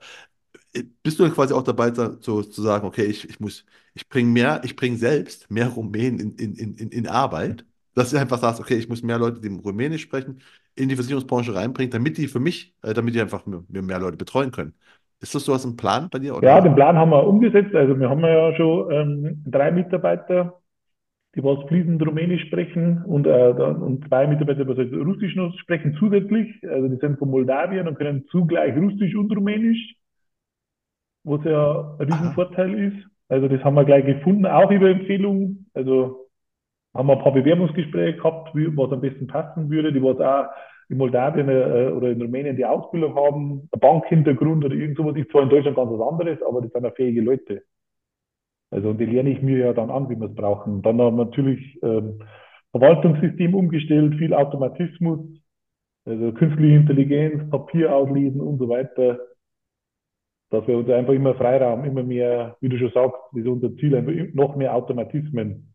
Äh, 0.73 0.83
Bist 1.03 1.19
du 1.19 1.29
quasi 1.31 1.53
auch 1.53 1.63
dabei, 1.63 1.91
zu, 1.91 2.17
zu 2.43 2.61
sagen, 2.63 2.87
okay, 2.87 3.05
ich, 3.05 3.29
ich 3.29 3.39
muss, 3.39 3.65
ich 3.95 4.09
bringe 4.09 4.29
mehr, 4.31 4.61
ich 4.65 4.75
bringe 4.75 4.97
selbst 4.97 5.49
mehr 5.51 5.69
Rumänen 5.69 6.19
in, 6.19 6.35
in, 6.37 6.55
in, 6.55 6.75
in 6.77 6.89
in 6.91 7.07
Arbeit, 7.07 7.65
dass 7.95 8.11
du 8.11 8.17
einfach 8.17 8.37
sagst, 8.37 8.59
okay, 8.59 8.75
ich 8.75 8.89
muss 8.89 9.03
mehr 9.03 9.17
Leute, 9.19 9.41
die 9.41 9.49
Rumänisch 9.49 10.01
sprechen, 10.03 10.41
in 10.75 10.89
die 10.89 10.95
Versicherungsbranche 10.95 11.53
reinbringen, 11.53 11.91
damit 11.91 12.17
die 12.17 12.27
für 12.27 12.39
mich, 12.39 12.75
äh, 12.83 12.93
damit 12.93 13.15
die 13.15 13.21
einfach 13.21 13.45
mir, 13.45 13.63
mehr 13.69 13.99
Leute 13.99 14.17
betreuen 14.17 14.51
können. 14.51 14.73
Ist 15.19 15.35
das 15.35 15.45
sowas 15.45 15.65
ein 15.65 15.75
Plan 15.77 16.09
bei 16.09 16.19
dir 16.19 16.27
ja, 16.27 16.35
oder? 16.35 16.61
den 16.61 16.75
Plan 16.75 16.97
haben 16.97 17.11
wir 17.11 17.27
umgesetzt. 17.27 17.75
Also 17.75 17.99
wir 17.99 18.09
haben 18.09 18.21
ja 18.21 18.55
schon 18.55 18.91
ähm, 18.91 19.43
drei 19.45 19.71
Mitarbeiter, 19.71 20.59
die 21.35 21.43
was 21.43 21.67
fließend 21.67 22.05
Rumänisch 22.05 22.41
sprechen 22.47 23.03
und, 23.05 23.27
äh, 23.27 23.53
dann, 23.55 23.81
und 23.81 24.07
zwei 24.07 24.27
Mitarbeiter, 24.27 24.65
die 24.65 24.69
was 24.69 25.07
Russisch 25.07 25.35
noch 25.35 25.53
sprechen 25.59 25.95
zusätzlich. 25.99 26.47
Also 26.67 26.87
die 26.87 26.97
sind 26.97 27.19
von 27.19 27.29
Moldawien 27.29 27.87
und 27.87 27.95
können 27.95 28.25
zugleich 28.31 28.75
Russisch 28.75 29.15
und 29.15 29.31
Rumänisch. 29.35 29.95
was 31.23 31.43
ja 31.45 31.97
ein 31.99 32.11
Riesenvorteil 32.11 32.73
ist. 32.83 33.07
Also 33.29 33.47
das 33.47 33.63
haben 33.63 33.75
wir 33.75 33.85
gleich 33.85 34.05
gefunden, 34.05 34.45
auch 34.45 34.71
über 34.71 34.89
Empfehlungen. 34.89 35.69
Also 35.73 36.20
haben 36.93 37.07
wir 37.07 37.13
ein 37.13 37.23
paar 37.23 37.33
Bewerbungsgespräche 37.33 38.17
gehabt, 38.17 38.49
was 38.53 38.91
am 38.91 39.01
besten 39.01 39.27
passen 39.27 39.69
würde, 39.69 39.93
die 39.93 40.03
was 40.03 40.19
auch 40.19 40.51
in 40.89 40.97
Moldawien 40.97 41.47
äh, 41.47 41.91
oder 41.91 42.09
in 42.09 42.21
Rumänien 42.21 42.57
die 42.57 42.65
Ausbildung 42.65 43.15
haben, 43.15 43.69
ein 43.71 43.79
Bankhintergrund 43.79 44.65
oder 44.65 44.75
irgend 44.75 44.97
sowas, 44.97 45.15
ist 45.15 45.31
zwar 45.31 45.43
in 45.43 45.49
Deutschland 45.49 45.77
ganz 45.77 45.89
was 45.91 46.11
anderes, 46.11 46.41
aber 46.43 46.61
das 46.61 46.71
sind 46.71 46.85
auch 46.85 46.95
fähige 46.95 47.21
Leute. 47.21 47.63
Also 48.71 48.93
die 48.93 49.05
lerne 49.05 49.29
ich 49.29 49.41
mir 49.41 49.57
ja 49.57 49.73
dann 49.73 49.89
an, 49.89 50.09
wie 50.09 50.15
wir 50.17 50.27
es 50.27 50.35
brauchen. 50.35 50.81
Dann 50.81 51.01
haben 51.01 51.17
wir 51.17 51.25
natürlich 51.25 51.79
ähm, 51.83 52.19
Verwaltungssystem 52.71 53.53
umgestellt, 53.53 54.15
viel 54.15 54.33
Automatismus, 54.33 55.19
also 56.05 56.31
künstliche 56.33 56.75
Intelligenz, 56.75 57.49
Papier 57.49 57.93
auslesen 57.95 58.41
und 58.41 58.57
so 58.57 58.67
weiter 58.69 59.19
dass 60.51 60.67
wir 60.67 60.77
uns 60.77 60.89
einfach 60.89 61.13
immer 61.13 61.33
Freiraum, 61.33 61.85
immer 61.85 62.03
mehr, 62.03 62.57
wie 62.59 62.69
du 62.69 62.77
schon 62.77 62.91
sagst, 62.91 63.17
ist 63.33 63.47
unser 63.47 63.73
Ziel, 63.77 63.95
einfach 63.95 64.13
noch 64.33 64.55
mehr 64.57 64.75
Automatismen. 64.75 65.70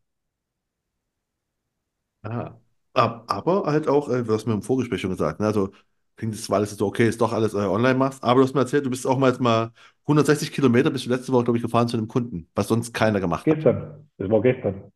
Ah. 2.30 2.60
Ab- 2.94 3.24
Aber 3.28 3.64
halt 3.66 3.88
auch, 3.88 4.08
äh, 4.08 4.22
du 4.24 4.32
hast 4.32 4.46
mir 4.46 4.54
im 4.54 4.62
Vorgespräch 4.62 5.00
schon 5.00 5.10
gesagt, 5.10 5.40
ne? 5.40 5.46
Also 5.46 5.70
klingt 6.16 6.34
es 6.34 6.44
zwar 6.44 6.58
alles 6.58 6.70
so, 6.76 6.86
okay, 6.86 7.06
ist 7.08 7.20
doch 7.20 7.32
alles 7.32 7.52
äh, 7.54 7.58
online 7.58 7.94
machst, 7.98 8.22
aber 8.24 8.40
du 8.40 8.46
hast 8.46 8.54
mir 8.54 8.60
erzählt, 8.60 8.86
du 8.86 8.90
bist 8.90 9.06
auch 9.06 9.18
mal 9.18 9.28
jetzt 9.30 9.40
mal 9.40 9.70
160 10.06 10.50
Kilometer 10.52 10.90
bist 10.90 11.04
du 11.06 11.10
letzte 11.10 11.32
Woche, 11.32 11.44
glaube 11.44 11.58
ich, 11.58 11.62
gefahren 11.62 11.88
zu 11.88 11.96
einem 11.98 12.08
Kunden, 12.08 12.48
was 12.54 12.68
sonst 12.68 12.92
keiner 12.94 13.20
gemacht 13.20 13.50
hat. 13.50 13.56
Gestern, 13.56 14.08
das 14.18 14.30
war 14.30 14.40
gestern. 14.40 14.92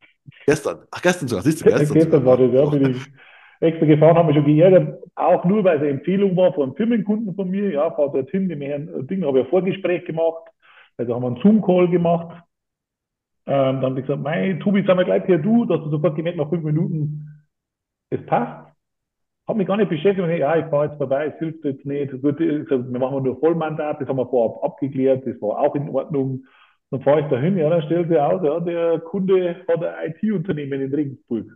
Gestern, 0.47 0.79
ach, 0.91 1.03
gestern 1.03 1.29
sogar, 1.29 1.43
siehst 1.43 1.61
du, 1.61 1.65
gestern 1.65 1.87
sogar. 1.87 2.03
gestern 2.05 2.25
war 2.25 2.37
das, 2.37 2.53
ja, 2.53 2.67
bin 2.67 2.91
ich 2.91 2.97
extra 3.61 3.87
gefahren, 3.87 4.17
haben 4.17 4.29
wir 4.29 4.35
schon 4.35 4.45
geärgert, 4.45 4.99
auch 5.15 5.45
nur, 5.45 5.65
weil 5.65 5.77
es 5.77 5.83
eine 5.83 5.91
Empfehlung 5.91 6.37
war 6.37 6.53
von 6.55 6.65
einem 6.65 6.77
Firmenkunden 6.77 7.35
von 7.35 7.51
mir, 7.51 7.71
ja, 7.71 7.91
fahr 7.91 8.11
dorthin, 8.11 8.49
dem 8.49 8.61
Herrn 8.63 9.07
Ding, 9.07 9.25
habe 9.25 9.41
ich 9.41 9.45
ein 9.45 9.51
Vorgespräch 9.51 10.05
gemacht, 10.07 10.45
also 10.97 11.15
haben 11.15 11.23
wir 11.23 11.27
einen 11.29 11.43
Zoom-Call 11.43 11.89
gemacht, 11.91 12.43
ähm, 13.47 13.81
dann 13.81 13.85
habe 13.85 14.01
ich 14.01 14.07
gesagt, 14.07 14.23
mei, 14.23 14.59
Tobi, 14.63 14.85
sag 14.87 14.97
mal 14.97 15.05
gleich 15.05 15.25
per 15.25 15.39
Du, 15.39 15.65
dass 15.65 15.81
du 15.81 15.91
sofort 15.91 16.17
gemerkt 16.17 16.39
nach 16.39 16.49
fünf 16.49 16.65
Minuten, 16.65 17.45
es 18.11 18.25
passt. 18.27 18.71
Habe 19.49 19.59
mich 19.59 19.67
gar 19.67 19.77
nicht 19.77 19.89
beschäftigt. 19.89 20.21
Und, 20.21 20.31
ja, 20.37 20.57
ich 20.57 20.67
fahre 20.67 20.87
jetzt 20.87 20.99
vorbei, 20.99 21.27
es 21.27 21.39
hilft 21.39 21.65
jetzt 21.65 21.85
nicht. 21.85 22.13
Gut, 22.23 22.39
ich 22.41 22.71
wir 22.71 22.99
machen 22.99 23.25
nur 23.25 23.41
Vollmandat, 23.41 24.01
das 24.01 24.09
haben 24.09 24.19
wir 24.19 24.29
vorab 24.29 24.63
abgeklärt, 24.63 25.27
das 25.27 25.41
war 25.41 25.59
auch 25.59 25.75
in 25.75 25.89
Ordnung. 25.89 26.45
Dann 26.91 27.03
fahre 27.03 27.21
ich 27.21 27.27
da 27.27 27.39
hin, 27.39 27.57
ja, 27.57 27.71
dann 27.71 27.83
stellt 27.83 28.09
sich 28.09 28.19
aus, 28.19 28.43
ja, 28.45 28.61
der 28.61 29.01
Kunde 29.01 29.57
hat 29.69 29.85
ein 29.85 30.13
IT-Unternehmen 30.13 30.81
in 30.81 30.95
Regensburg. 30.95 31.47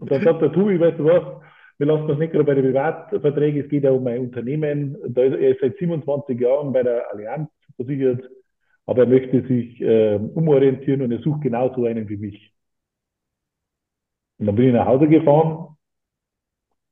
Und 0.00 0.10
dann 0.10 0.22
sagt 0.22 0.42
der 0.42 0.52
Tobi, 0.52 0.80
weißt 0.80 0.98
du 0.98 1.04
was, 1.04 1.42
wir 1.78 1.86
lassen 1.86 2.08
das 2.08 2.18
nicht 2.18 2.32
gerade 2.32 2.44
bei 2.44 2.54
den 2.54 2.64
Privatverträgen, 2.64 3.62
es 3.62 3.68
geht 3.68 3.84
ja 3.84 3.90
um 3.90 4.06
ein 4.06 4.20
Unternehmen. 4.20 4.96
Da 5.08 5.22
ist, 5.22 5.34
er 5.34 5.50
ist 5.50 5.60
seit 5.60 5.76
27 5.76 6.40
Jahren 6.40 6.72
bei 6.72 6.82
der 6.82 7.10
Allianz 7.12 7.50
versichert, 7.76 8.28
aber 8.86 9.02
er 9.02 9.08
möchte 9.08 9.46
sich 9.46 9.80
äh, 9.80 10.16
umorientieren 10.34 11.02
und 11.02 11.12
er 11.12 11.20
sucht 11.22 11.42
genau 11.42 11.74
so 11.74 11.84
einen 11.86 12.08
wie 12.08 12.16
mich. 12.16 12.52
Und 14.38 14.46
dann 14.46 14.56
bin 14.56 14.68
ich 14.68 14.72
nach 14.74 14.86
Hause 14.86 15.08
gefahren, 15.08 15.76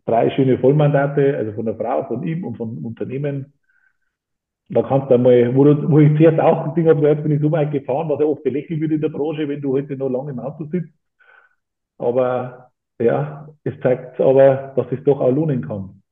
drei 0.07 0.31
schöne 0.31 0.59
Vollmandate, 0.59 1.37
also 1.37 1.53
von 1.53 1.67
der 1.67 1.77
Frau, 1.77 2.05
von 2.07 2.23
ihm 2.23 2.45
und 2.45 2.57
vom 2.57 2.85
Unternehmen. 2.85 3.53
Da 4.69 4.83
kannst 4.83 5.11
du 5.11 5.15
einmal, 5.15 5.55
wo, 5.55 5.65
wo 5.91 5.99
ich 6.01 6.17
zuerst 6.17 6.41
auch 6.41 6.75
Ding 6.75 6.89
habe, 6.89 7.07
jetzt 7.09 7.23
bin 7.23 7.33
ich 7.33 7.41
so 7.41 7.51
weit 7.53 7.71
gefahren, 7.73 8.09
was 8.09 8.21
ja 8.21 8.27
oft 8.27 8.43
belächelt 8.43 8.81
wird 8.81 8.93
in 8.93 9.01
der 9.01 9.09
Branche, 9.11 9.49
wenn 9.49 9.61
du 9.61 9.73
heute 9.73 9.97
noch 9.97 10.09
lange 10.09 10.33
im 10.33 10.39
Auto 10.41 10.65
sitzt. 10.67 10.93
Aber 11.99 12.71
ja, 13.01 13.49
es 13.65 13.75
zeigt 13.81 14.21
aber, 14.21 14.73
dass 14.77 14.87
es 14.93 15.03
doch 15.05 15.21
auch 15.21 15.31
lohnen 15.33 15.63
kann. 15.67 16.03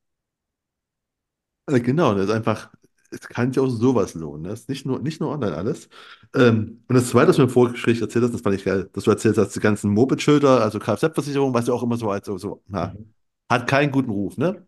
Äh, 1.67 1.81
Genau, 1.81 2.15
das 2.15 2.27
ist 2.27 2.31
einfach, 2.31 2.73
es 3.13 3.21
kann 3.29 3.53
sich 3.53 3.61
auch 3.63 3.69
sowas 3.69 4.15
lohnen. 4.15 4.43
Ne? 4.43 4.49
Das 4.51 4.61
ist 4.61 4.69
nicht 4.69 4.87
nur, 4.87 5.01
nicht 5.01 5.21
nur 5.21 5.31
online 5.31 5.57
alles. 5.57 5.89
Ähm, 6.35 6.83
und 6.89 6.95
das 6.97 7.09
Zweite, 7.11 7.29
was 7.29 7.37
du 7.37 7.43
mir 7.43 7.49
im 7.49 7.53
Vorgespräch 7.53 8.01
erzählt 8.01 8.25
hast, 8.25 8.35
das 8.35 8.41
fand 8.43 8.57
ich 8.57 8.65
geil, 8.65 8.89
dass 8.93 9.05
du 9.05 9.11
erzählt 9.11 9.39
hast, 9.39 9.55
die 9.57 9.61
ganzen 9.61 9.93
Moped-Schilder, 9.93 10.63
also 10.63 10.79
Kfz-Versicherung, 10.79 11.55
was 11.55 11.67
ja 11.69 11.75
auch 11.75 11.83
immer 11.83 11.97
so 11.97 12.11
als 12.11 12.27
so, 12.27 12.39
so 12.39 12.63
na, 12.69 12.95
Mhm. 12.95 13.15
hat 13.51 13.67
keinen 13.69 13.93
guten 13.93 14.11
Ruf, 14.11 14.37
ne? 14.39 14.67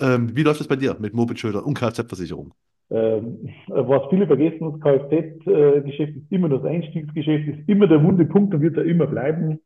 Ähm, 0.00 0.34
wie 0.36 0.42
läuft 0.44 0.60
das 0.60 0.68
bei 0.68 0.76
dir 0.76 0.96
mit 1.00 1.14
Moped-Schildern 1.14 1.64
und 1.64 1.74
Kfz-Versicherung? 1.78 2.54
Ähm, 2.90 3.48
was 3.68 4.02
viele 4.10 4.26
vergessen, 4.26 4.72
das 4.72 4.80
Kfz-Geschäft 4.80 6.16
ist 6.16 6.32
immer 6.32 6.48
das 6.48 6.64
Einstiegsgeschäft, 6.64 7.48
ist 7.48 7.68
immer 7.68 7.86
der 7.86 8.02
wunde 8.02 8.24
Punkt 8.24 8.52
und 8.54 8.62
wird 8.62 8.76
da 8.76 8.82
immer 8.82 9.06
bleiben 9.06 9.52
in 9.52 9.60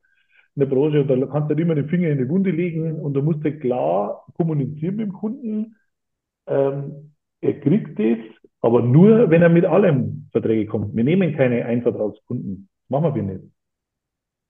der 0.61 0.67
Branche. 0.67 1.03
Und 1.03 1.09
da 1.09 1.17
kannst 1.27 1.47
du 1.51 1.55
halt 1.55 1.61
immer 1.61 1.75
den 1.75 1.89
Finger 1.89 2.09
in 2.11 2.19
die 2.19 2.29
Wunde 2.29 2.51
legen 2.51 2.97
und 3.01 3.15
da 3.15 3.23
musst 3.23 3.45
du 3.45 3.59
klar 3.59 4.27
kommunizieren 4.37 4.97
mit 4.97 5.07
dem 5.07 5.13
Kunden. 5.15 5.77
Ähm, 6.47 7.14
er 7.45 7.61
kriegt 7.61 7.99
das, 7.99 8.19
aber 8.61 8.83
nur, 8.83 9.31
wenn 9.31 9.43
er 9.43 9.49
mit 9.49 9.65
allem 9.65 10.27
Verträge 10.33 10.67
kommt. 10.67 10.97
Wir 10.97 11.05
nehmen 11.05 11.37
keine 11.37 11.65
Einvertragskunden. 11.67 12.69
Das 12.89 12.91
machen 12.91 13.15
wir 13.15 13.23
nicht. 13.23 13.45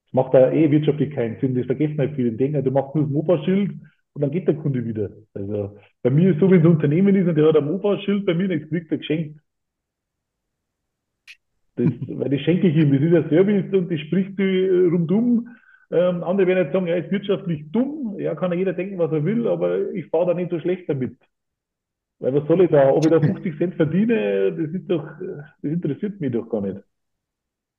Das 0.05 0.13
macht 0.13 0.33
da 0.33 0.51
eh 0.51 0.71
wirtschaftlich 0.71 1.13
keinen 1.13 1.39
Sinn. 1.39 1.55
Das 1.55 1.65
vergessen 1.65 1.97
halt 1.97 2.15
viele. 2.15 2.31
Denken, 2.31 2.63
du 2.63 2.71
machst 2.71 2.95
nur 2.95 3.03
das 3.03 3.13
Mopa-Schild 3.13 3.71
und 4.13 4.21
dann 4.21 4.31
geht 4.31 4.47
der 4.47 4.55
Kunde 4.55 4.85
wieder. 4.85 5.11
Also 5.33 5.77
bei 6.01 6.09
mir 6.09 6.31
ist 6.31 6.39
so, 6.39 6.49
wenn 6.49 6.61
ein 6.61 6.67
Unternehmen 6.67 7.15
ist 7.15 7.27
und 7.27 7.35
der 7.35 7.47
hat 7.47 7.57
ein 7.57 7.65
Mopa-Schild 7.65 8.25
bei 8.25 8.33
mir, 8.33 8.47
dann 8.47 8.67
kriegt 8.69 8.91
er 8.91 8.97
geschenkt. 8.97 9.39
Das, 11.75 11.91
weil 12.07 12.29
das 12.29 12.39
schenke 12.41 12.67
ich 12.67 12.75
ihm. 12.77 12.91
Das 12.93 13.01
ist 13.01 13.13
ein 13.13 13.29
Service 13.29 13.73
und 13.73 13.91
das 13.91 13.99
spricht 13.99 14.39
du 14.39 14.89
rundum. 14.91 15.49
Ähm, 15.91 16.23
andere 16.23 16.47
werden 16.47 16.63
jetzt 16.63 16.73
sagen, 16.73 16.87
er 16.87 17.03
ist 17.03 17.11
wirtschaftlich 17.11 17.69
dumm. 17.71 18.15
Ja, 18.17 18.33
kann 18.35 18.51
ja 18.51 18.57
jeder 18.57 18.73
denken, 18.73 18.97
was 18.97 19.11
er 19.11 19.23
will, 19.25 19.47
aber 19.47 19.91
ich 19.91 20.07
fahre 20.07 20.27
da 20.27 20.33
nicht 20.33 20.51
so 20.51 20.59
schlecht 20.59 20.89
damit. 20.89 21.17
Weil 22.25 22.33
was 22.33 22.47
soll 22.47 22.61
ich 22.61 22.71
da? 22.71 22.89
Ob 22.89 23.05
ich 23.05 23.11
da 23.11 23.19
50 23.19 23.55
Cent 23.59 23.75
verdiene, 23.75 24.51
das 24.51 24.71
ist 24.71 24.89
doch, 24.89 25.07
das 25.61 25.71
interessiert 25.71 26.19
mich 26.19 26.31
doch 26.31 26.49
gar 26.49 26.61
nicht. 26.61 26.81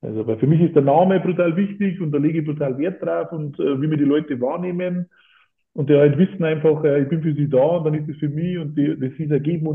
Also, 0.03 0.25
weil 0.25 0.39
für 0.39 0.47
mich 0.47 0.61
ist 0.61 0.77
der 0.77 0.83
Name 0.83 1.19
brutal 1.19 1.57
wichtig 1.57 2.01
und 2.01 2.13
da 2.13 2.19
lege 2.19 2.39
ich 2.39 2.47
brutal 2.47 2.79
Wert 2.79 3.03
drauf 3.03 3.33
und 3.33 3.59
äh, 3.59 3.83
wie 3.83 3.89
mir 3.89 3.97
die 3.97 4.05
Leute 4.05 4.41
wahrnehmen 4.41 5.11
und 5.73 5.91
die 5.91 5.97
halt 5.97 6.17
wissen 6.17 6.45
einfach, 6.45 6.85
äh, 6.85 7.03
ich 7.03 7.09
bin 7.09 7.23
für 7.23 7.35
sie 7.35 7.49
da 7.49 7.59
und 7.59 7.87
dann 7.87 7.95
ist 7.95 8.09
es 8.09 8.19
für 8.19 8.29
mich 8.29 8.57
und 8.57 8.79
die, 8.79 8.97
das 8.97 9.19
ist 9.19 9.33
ein 9.33 9.43
Geben 9.43 9.67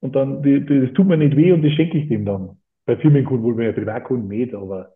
und 0.00 0.14
dann, 0.14 0.42
die, 0.42 0.66
die, 0.66 0.80
das 0.82 0.92
tut 0.92 1.06
mir 1.06 1.16
nicht 1.16 1.34
weh 1.34 1.52
und 1.52 1.64
das 1.64 1.72
schenke 1.72 1.96
ich 1.96 2.10
dem 2.10 2.26
dann. 2.26 2.58
Bei 2.84 2.98
Firmenkunden 2.98 3.42
wohl, 3.42 3.54
bei 3.54 3.72
Privatkunden 3.72 4.28
nicht, 4.28 4.52
aber, 4.54 4.92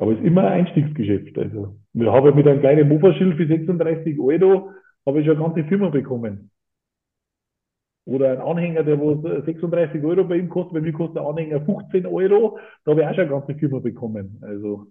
aber 0.00 0.12
es 0.14 0.18
ist 0.18 0.24
immer 0.24 0.48
ein 0.48 0.66
Einstiegsgeschäft. 0.66 1.38
Also, 1.38 1.76
wir 1.92 2.10
haben 2.10 2.26
ja 2.26 2.34
mit 2.34 2.48
einem 2.48 2.58
kleinen 2.58 2.88
Mofa-Schild 2.88 3.36
für 3.36 3.46
36 3.46 4.18
Euro, 4.18 4.72
habe 5.06 5.20
ich 5.20 5.26
schon 5.26 5.36
eine 5.36 5.44
ganze 5.46 5.64
Firma 5.68 5.88
bekommen. 5.90 6.50
Oder 8.06 8.32
ein 8.32 8.40
Anhänger, 8.40 8.82
der 8.84 8.98
wo 8.98 9.20
36 9.44 10.02
Euro 10.02 10.24
bei 10.24 10.36
ihm 10.38 10.48
kostet, 10.48 10.72
bei 10.74 10.80
mir 10.80 10.92
kostet 10.92 11.16
der 11.16 11.26
Anhänger 11.26 11.60
15 11.64 12.06
Euro, 12.06 12.58
da 12.84 12.92
habe 12.92 13.02
ich 13.02 13.06
auch 13.06 13.14
schon 13.14 13.20
eine 13.24 13.30
ganze 13.30 13.54
Firma 13.54 13.78
bekommen. 13.80 14.38
Also 14.42 14.86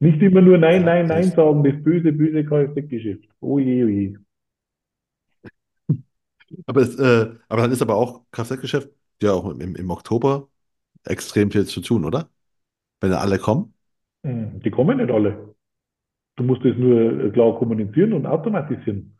nicht 0.00 0.22
immer 0.22 0.40
nur 0.40 0.58
Nein, 0.58 0.84
Nein, 0.84 1.06
Nein 1.08 1.32
sagen, 1.32 1.64
das 1.64 1.82
böse, 1.82 2.12
böse 2.12 2.44
Kfz-Geschäft. 2.44 3.28
Oh 3.40 3.58
je, 3.58 3.84
oh 3.84 3.88
je. 3.88 4.16
aber, 6.66 6.80
es, 6.82 6.96
äh, 6.98 7.34
aber 7.48 7.62
dann 7.62 7.72
ist 7.72 7.82
aber 7.82 7.96
auch 7.96 8.22
Kfz-Geschäft 8.32 8.90
ja 9.22 9.32
auch 9.32 9.46
im, 9.50 9.76
im 9.76 9.90
Oktober 9.90 10.48
extrem 11.04 11.50
viel 11.50 11.66
zu 11.66 11.80
tun, 11.80 12.04
oder? 12.04 12.30
Wenn 13.00 13.12
alle 13.12 13.38
kommen. 13.38 13.74
Hm, 14.24 14.60
Die 14.60 14.70
kommen 14.70 14.96
nicht 14.98 15.10
alle. 15.10 15.53
Du 16.36 16.44
musst 16.44 16.64
es 16.64 16.76
nur 16.76 17.30
klar 17.32 17.56
kommunizieren 17.58 18.12
und 18.12 18.26
automatisieren. 18.26 19.16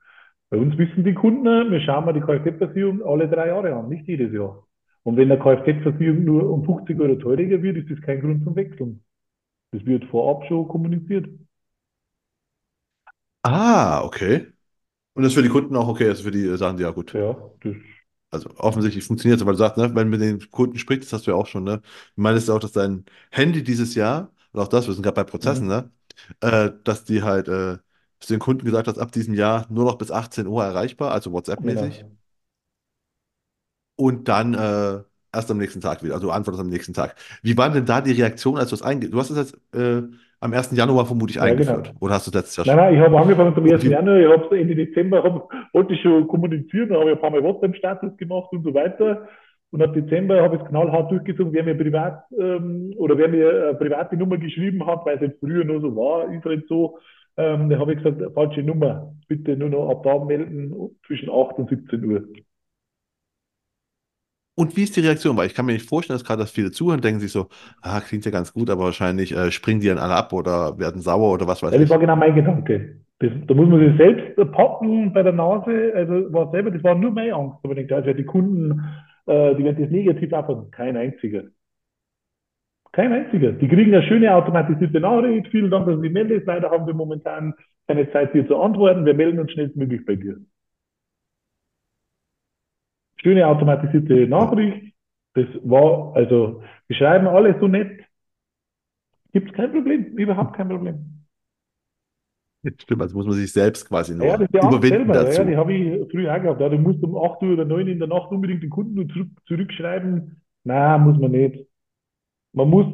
Bei 0.51 0.59
uns 0.59 0.77
wissen 0.79 1.05
die 1.05 1.15
Kunden, 1.15 1.45
wir 1.71 1.81
schauen 1.81 2.05
mal 2.07 2.13
die 2.15 2.21
Kfz-Versicherung 2.21 3.03
alle 3.05 3.29
drei 3.29 3.49
Jahre 3.49 3.75
an, 3.75 3.89
nicht 3.89 4.09
jedes 4.09 4.33
Jahr. 4.33 4.67
Und 5.05 5.17
wenn 5.17 5.31
eine 5.33 5.41
Kfz-Versicherung 5.43 6.25
nur 6.25 6.51
um 6.51 6.65
50 6.65 7.01
Euro 7.01 7.17
teurer 7.17 7.63
wird, 7.63 7.77
ist 7.79 7.91
das 7.91 8.01
kein 8.03 8.21
Grund 8.21 8.45
zum 8.45 8.57
Wechseln. 8.57 9.05
Das 9.73 9.87
wird 9.87 10.05
vorab 10.07 10.45
schon 10.47 10.69
kommuniziert. 10.69 11.27
Ah, 13.43 14.03
okay. 14.05 14.53
Und 15.15 15.23
das 15.25 15.33
ist 15.33 15.37
für 15.37 15.43
die 15.43 15.51
Kunden 15.51 15.77
auch 15.77 15.89
okay, 15.89 16.09
also 16.09 16.25
für 16.25 16.33
die 16.33 16.45
äh, 16.47 16.57
sagen 16.59 16.79
die, 16.79 16.85
ja 16.85 16.91
gut. 16.91 17.19
Ja, 17.19 17.33
das, 17.63 17.77
Also 18.31 18.51
offensichtlich 18.57 19.05
funktioniert 19.05 19.41
es, 19.41 19.47
weil 19.47 19.53
du 19.55 19.59
sagst, 19.59 19.77
ne, 19.79 19.95
wenn 19.95 20.11
du 20.11 20.19
mit 20.19 20.21
den 20.21 20.51
Kunden 20.51 20.77
sprichst, 20.79 21.05
das 21.13 21.19
hast 21.21 21.27
du 21.27 21.31
ja 21.33 21.37
auch 21.37 21.47
schon, 21.47 21.63
ne? 21.65 21.81
Du 22.17 22.23
meinst 22.23 22.49
ja 22.49 22.55
auch, 22.55 22.59
dass 22.59 22.73
dein 22.73 23.05
Handy 23.31 23.63
dieses 23.63 23.95
Jahr, 23.95 24.33
und 24.53 24.61
auch 24.61 24.69
das, 24.69 24.87
wir 24.89 24.95
sind 24.95 25.03
gerade 25.05 25.15
bei 25.15 25.25
Prozessen, 25.25 25.69
mhm, 25.69 25.69
ne? 25.69 25.91
Äh, 26.41 26.71
dass 26.85 27.05
die 27.05 27.23
halt, 27.23 27.49
äh, 27.49 27.79
den 28.31 28.39
Kunden 28.41 28.65
gesagt 28.65 28.89
hast, 28.89 28.99
ab 28.99 29.13
diesem 29.13 29.35
Jahr 29.35 29.67
nur 29.71 29.85
noch 29.85 29.99
bis 29.99 30.11
18 30.11 30.47
Uhr 30.47 30.65
erreichbar, 30.65 31.13
also 31.13 31.33
WhatsApp-mäßig, 31.33 32.05
genau. 32.05 32.17
und 33.97 34.29
dann 34.29 34.55
äh, 34.55 35.03
erst 35.33 35.51
am 35.51 35.59
nächsten 35.59 35.81
Tag 35.81 36.03
wieder, 36.03 36.15
also 36.15 36.27
du 36.29 36.33
antwortest 36.33 36.61
am 36.61 36.69
nächsten 36.69 36.95
Tag. 36.95 37.17
Wie 37.43 37.57
war 37.57 37.71
denn 37.71 37.87
da 37.87 38.01
die 38.01 38.13
Reaktion, 38.13 38.57
als 38.59 38.71
du 38.71 38.77
es 38.77 38.83
einge... 38.83 39.09
Du 39.11 39.19
hast 39.19 39.31
es 39.31 39.37
jetzt 39.37 39.59
äh, 39.75 40.03
am 40.41 40.53
1. 40.53 40.77
Januar 40.77 41.07
vermutlich 41.07 41.41
Ja, 41.41 41.43
eingeführt, 41.43 41.93
genau. 41.93 42.01
oder 42.01 42.15
hast 42.15 42.27
du 42.27 42.31
es 42.31 42.35
letztes 42.35 42.57
Jahr 42.57 42.67
Nein, 42.67 42.77
schon? 42.77 42.77
nein, 42.77 42.95
ich 42.95 43.01
habe 43.01 43.19
angefangen 43.19 43.55
zum 43.55 43.67
Und 43.69 43.71
1. 43.71 43.91
wie, 43.91 43.91
Januar, 43.91 44.19
ich 44.21 44.27
habe 44.29 44.59
Ende 44.59 44.75
Dezember, 44.75 45.23
hab, 45.23 45.51
wollte 45.75 45.95
ich 45.95 46.01
schon 46.03 46.27
kommunizieren, 46.29 46.89
dann 46.91 47.01
habe 47.01 47.11
ich 47.11 47.17
ein 47.17 47.21
paar 47.21 47.31
Mal 47.31 47.43
WhatsApp-Status 47.43 48.17
gemacht 48.17 48.49
und 48.53 48.63
so 48.65 48.73
weiter. 48.75 49.29
Und 49.75 49.83
ab 49.83 49.95
Dezember 49.95 50.41
habe 50.43 50.57
ich 50.57 50.63
es 50.63 50.69
knallhart 50.69 51.11
durchgezogen, 51.11 51.53
wer 51.53 51.65
mir 51.65 51.77
privat 51.77 52.25
ähm, 52.39 52.95
oder 52.97 53.19
wer 53.19 53.29
mir 53.29 53.49
eine 53.71 53.75
private 53.75 54.17
Nummer 54.17 54.39
geschrieben 54.39 54.87
hat, 54.87 55.05
weil 55.05 55.17
es 55.17 55.23
halt 55.23 55.39
früher 55.41 55.65
nur 55.65 55.81
so 55.83 55.97
war, 55.97 56.33
ist 56.33 56.45
halt 56.47 56.69
so, 56.69 56.99
ähm, 57.37 57.71
da 57.71 57.79
habe 57.81 57.95
ich 57.95 58.03
gesagt, 58.05 58.23
falsche 58.35 58.63
Nummer, 58.63 59.15
bitte 59.29 59.57
nur 59.57 59.71
noch 59.71 59.91
ab 59.91 60.05
da 60.05 60.25
melden 60.25 60.73
zwischen 61.07 61.29
8 61.31 61.59
und 61.59 61.71
17 61.71 62.05
Uhr. 62.05 62.25
und 64.57 64.77
wie 64.77 64.85
ist 64.85 64.97
die 64.97 65.01
Reaktion? 65.01 65.37
Weil 65.37 65.47
ich 65.49 65.55
kann 65.55 65.67
mir 65.67 65.73
nicht 65.73 65.89
vorstellen, 65.89 66.19
dass 66.19 66.27
gerade 66.27 66.43
dass 66.43 66.51
viele 66.51 66.71
zuhören 66.71 66.99
und 66.99 67.05
denken 67.05 67.21
sich 67.21 67.33
so, 67.33 67.49
ah, 67.83 68.01
klingt 68.01 68.25
ja 68.25 68.31
ganz 68.31 68.53
gut, 68.53 68.71
aber 68.71 68.85
wahrscheinlich 68.85 69.33
äh, 69.33 69.51
springen 69.51 69.81
die 69.81 69.89
dann 69.89 69.99
alle 69.99 70.15
ab 70.15 70.33
oder 70.33 70.79
werden 70.79 71.03
sauer 71.03 71.33
oder 71.33 71.47
was 71.47 71.63
weiß 71.63 71.75
Ja, 71.75 71.79
das 71.79 71.89
war 71.89 71.99
ich. 71.99 72.01
genau 72.01 72.17
mein 72.17 72.35
Gedanke. 72.35 73.01
Das, 73.21 73.31
da 73.47 73.55
muss 73.55 73.69
man 73.69 73.81
sich 73.81 73.97
selbst 73.97 74.37
packen 74.53 75.13
bei 75.13 75.23
der 75.23 75.33
Nase. 75.33 75.93
Also 75.95 76.33
war 76.33 76.51
selber, 76.51 76.71
das 76.71 76.83
war 76.85 76.95
nur 76.95 77.11
meine 77.13 77.35
Angst. 77.35 77.59
Aber 77.63 77.73
ich 77.73 77.79
denke, 77.79 77.97
also 77.97 78.13
die 78.13 78.25
Kunden, 78.25 78.83
äh, 79.27 79.55
die 79.55 79.65
werden 79.65 79.83
das 79.83 79.91
negativ 79.91 80.33
auffassen. 80.33 80.71
Kein 80.71 80.97
einziger. 80.97 81.45
Kein 82.93 83.13
einziger. 83.13 83.53
Die 83.53 83.69
kriegen 83.69 83.95
eine 83.95 84.07
schöne 84.07 84.35
automatisierte 84.35 85.01
Nachricht. 85.01 85.49
Vielen 85.49 85.71
Dank, 85.71 85.87
dass 85.87 85.97
du 85.97 86.03
dich 86.03 86.13
meldest. 86.13 86.47
Leider 86.47 86.71
haben 86.71 86.87
wir 86.87 86.95
momentan 86.95 87.55
keine 87.89 88.11
Zeit, 88.13 88.33
dir 88.35 88.47
zu 88.47 88.57
antworten. 88.57 89.05
Wir 89.05 89.15
melden 89.15 89.41
uns 89.41 89.53
schnellstmöglich 89.53 90.05
bei 90.05 90.17
dir. 90.17 90.37
Schöne 93.17 93.47
automatisierte. 93.47 94.29
Nachricht. 94.29 94.95
Das 95.35 95.47
war, 95.65 96.15
also, 96.15 96.63
wir 96.87 96.97
schreiben 96.97 97.27
alle 97.27 97.59
so 97.59 97.67
nett. 97.67 98.05
Gibt 99.33 99.51
es 99.51 99.57
kein 99.57 99.73
Problem. 99.73 100.05
Überhaupt 100.17 100.55
kein 100.57 100.69
Problem. 100.69 101.14
Stimmt, 102.83 103.03
also 103.03 103.17
muss 103.17 103.27
man 103.27 103.35
sich 103.35 103.53
selbst 103.53 103.89
quasi 103.89 104.17
Ja, 104.19 104.25
ja, 104.25 104.37
das 104.39 104.49
Angst 104.55 104.79
überwinden 104.79 105.13
selber. 105.13 105.15
Ja, 105.15 105.23
ja, 105.23 105.45
die 105.45 105.51
dazu. 105.51 105.57
habe 105.57 105.73
ich 105.75 106.11
früher 106.11 106.35
auch 106.35 106.43
gehabt. 106.43 106.61
Ja, 106.61 106.69
du 106.69 106.79
musst 106.79 107.03
um 107.03 107.17
8 107.17 107.43
Uhr 107.43 107.53
oder 107.53 107.65
9 107.65 107.83
Uhr 107.83 107.89
in 107.89 107.99
der 107.99 108.09
Nacht 108.09 108.31
unbedingt 108.31 108.63
den 108.63 108.71
Kunden 108.71 109.31
zurückschreiben. 109.47 110.41
Nein, 110.65 111.01
muss 111.03 111.19
man 111.19 111.31
nicht. 111.31 111.67
Man 112.53 112.71
muss, 112.71 112.87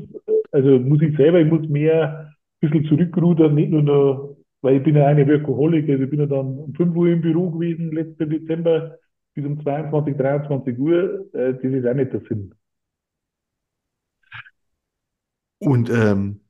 also 0.51 0.79
muss 0.79 1.03
ich 1.03 1.17
selber, 1.17 1.41
ich 1.41 1.51
muss 1.51 1.69
mehr 1.69 2.35
ein 2.63 2.71
bisschen 2.71 2.85
zurückrudern, 2.87 3.55
nicht 3.55 3.71
nur 3.71 3.83
noch, 3.83 4.37
weil 4.63 4.77
ich 4.77 4.83
bin 4.83 4.97
ja 4.97 5.07
eine 5.07 5.27
Workaholic, 5.27 5.89
also 5.89 6.05
ich 6.05 6.11
bin 6.11 6.21
ja 6.21 6.27
dann 6.27 6.59
um 6.59 6.75
5 6.75 6.97
Uhr 6.97 7.09
im 7.09 7.21
Büro 7.21 7.51
gewesen, 7.51 7.93
letzten 7.93 8.31
Dezember 8.31 8.97
bis 9.35 9.45
um 9.45 9.63
22, 9.63 10.17
23 10.17 10.79
Uhr. 10.79 11.27
Äh, 11.35 11.55
das 11.55 11.63
ist 11.63 11.87
auch 11.87 11.95
nicht 11.95 12.13
der 12.13 12.21
Sinn. 12.21 12.55
Und 15.59 15.91
ähm, 15.91 16.41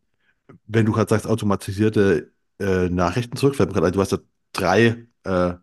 wenn 0.66 0.86
du 0.86 0.92
gerade 0.92 1.08
sagst, 1.08 1.26
automatisierte 1.26 2.30
äh, 2.60 2.88
Nachrichten 2.90 3.36
zurück, 3.36 3.56
gerade 3.56 3.86
ein, 3.86 3.92
du 3.92 4.00
hast 4.00 4.12
ja 4.12 4.18
drei, 4.52 5.06
äh, 5.24 5.50
äh, 5.50 5.56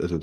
also 0.00 0.20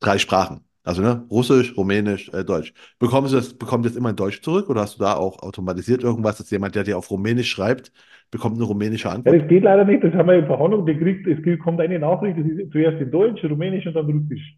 drei 0.00 0.18
Sprachen. 0.18 0.64
Also 0.84 1.02
ne, 1.02 1.26
Russisch, 1.30 1.76
Rumänisch, 1.76 2.28
äh, 2.30 2.44
Deutsch. 2.44 2.74
Bekommen 2.98 3.28
Sie 3.28 3.36
das, 3.36 3.54
bekommt 3.54 3.84
jetzt 3.86 3.96
immer 3.96 4.10
in 4.10 4.16
Deutsch 4.16 4.42
zurück 4.42 4.68
oder 4.68 4.82
hast 4.82 4.96
du 4.96 5.00
da 5.00 5.14
auch 5.14 5.40
automatisiert 5.42 6.02
irgendwas, 6.02 6.38
dass 6.38 6.50
jemand, 6.50 6.74
der 6.74 6.84
dir 6.84 6.98
auf 6.98 7.10
Rumänisch 7.10 7.50
schreibt, 7.50 7.92
bekommt 8.30 8.56
eine 8.56 8.64
rumänische 8.64 9.10
Ja, 9.24 9.32
Antwort? 9.32 9.38
das 9.38 9.48
geht 9.48 9.62
leider 9.62 9.84
nicht, 9.84 10.02
das 10.02 10.12
haben 10.14 10.28
wir 10.28 10.38
in 10.38 10.46
Verhandlung 10.46 10.84
gekriegt. 10.84 11.26
Es 11.28 11.38
kommt 11.60 11.80
eine 11.80 11.98
Nachricht, 11.98 12.38
das 12.38 12.46
ist 12.46 12.72
zuerst 12.72 13.00
in 13.00 13.10
Deutsch, 13.10 13.44
Rumänisch 13.44 13.86
und 13.86 13.94
dann 13.94 14.06
Russisch. 14.06 14.56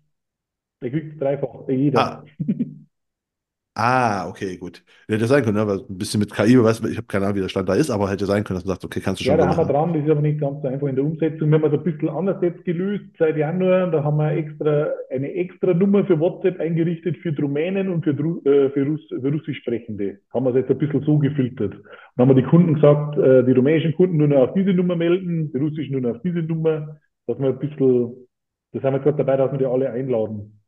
Der 0.83 0.91
kriegt 0.93 1.21
dreifach, 1.21 1.69
äh, 1.69 1.75
jeder. 1.75 2.03
Ah, 2.03 2.25
ah, 3.75 4.29
okay, 4.29 4.57
gut. 4.57 4.83
Hätte 5.09 5.27
sein 5.27 5.45
können, 5.45 5.57
ne? 5.57 5.67
weil 5.67 5.79
ein 5.79 5.99
bisschen 5.99 6.21
mit 6.21 6.33
KI, 6.33 6.63
weiß, 6.63 6.83
ich 6.85 6.97
habe 6.97 7.07
keine 7.07 7.27
Ahnung, 7.27 7.37
wie 7.37 7.41
der 7.41 7.49
Stand 7.49 7.69
da 7.69 7.75
ist, 7.75 7.91
aber 7.91 8.11
hätte 8.11 8.27
sein 8.27 8.45
können, 8.45 8.59
dass 8.59 8.65
man 8.65 8.75
sagt, 8.75 8.85
okay, 8.85 9.01
kannst 9.01 9.21
du 9.21 9.25
Ja, 9.25 9.33
schon 9.33 9.39
da 9.39 9.53
so 9.53 9.59
haben 9.59 9.69
wir 9.69 9.73
dran, 9.73 9.93
das 9.95 10.05
ist 10.05 10.11
aber 10.11 10.21
nicht 10.21 10.41
ganz 10.41 10.63
so 10.63 10.69
einfach 10.69 10.87
in 10.87 10.97
der 10.97 11.05
Umsetzung. 11.05 11.51
Wir 11.51 11.59
haben 11.59 11.65
es 11.65 11.73
ein 11.73 11.85
bisschen 11.85 12.09
anders 12.09 12.43
jetzt 12.43 12.65
gelöst 12.65 13.05
seit 13.19 13.37
Januar. 13.37 13.91
Da 13.91 14.05
haben 14.05 14.17
wir 14.17 14.33
extra, 14.33 14.89
eine 15.11 15.33
extra 15.35 15.75
Nummer 15.75 16.05
für 16.05 16.19
WhatsApp 16.21 16.61
eingerichtet 16.61 17.17
für 17.19 17.37
Rumänen 17.37 17.89
und 17.89 18.05
für, 18.05 18.11
äh, 18.13 18.71
für, 18.71 18.87
Russ, 18.87 19.03
für 19.09 19.33
Russisch 19.33 19.59
Sprechende. 19.59 20.19
Haben 20.33 20.45
wir 20.47 20.51
es 20.51 20.57
jetzt 20.57 20.71
ein 20.71 20.79
bisschen 20.79 21.03
so 21.03 21.19
gefiltert. 21.19 21.75
Dann 22.17 22.29
haben 22.29 22.37
wir 22.37 22.43
die 22.43 22.49
Kunden 22.49 22.75
gesagt, 22.75 23.19
äh, 23.19 23.45
die 23.45 23.53
rumänischen 23.53 23.95
Kunden 23.95 24.17
nur 24.19 24.29
noch 24.29 24.49
auf 24.49 24.55
diese 24.55 24.73
Nummer 24.73 24.97
melden, 24.97 25.53
die 25.53 25.59
russischen 25.59 25.93
nur 25.93 26.01
noch 26.01 26.17
auf 26.17 26.23
diese 26.23 26.41
Nummer, 26.43 26.99
dass 27.27 27.39
wir 27.39 27.49
ein 27.49 27.59
bisschen 27.59 28.15
Da 28.73 28.81
sind 28.81 28.93
wir 28.93 29.01
gerade 29.01 29.19
dabei, 29.19 29.37
dass 29.37 29.53
wir 29.53 29.59
die 29.59 29.67
alle 29.67 29.91
einladen. 29.91 30.61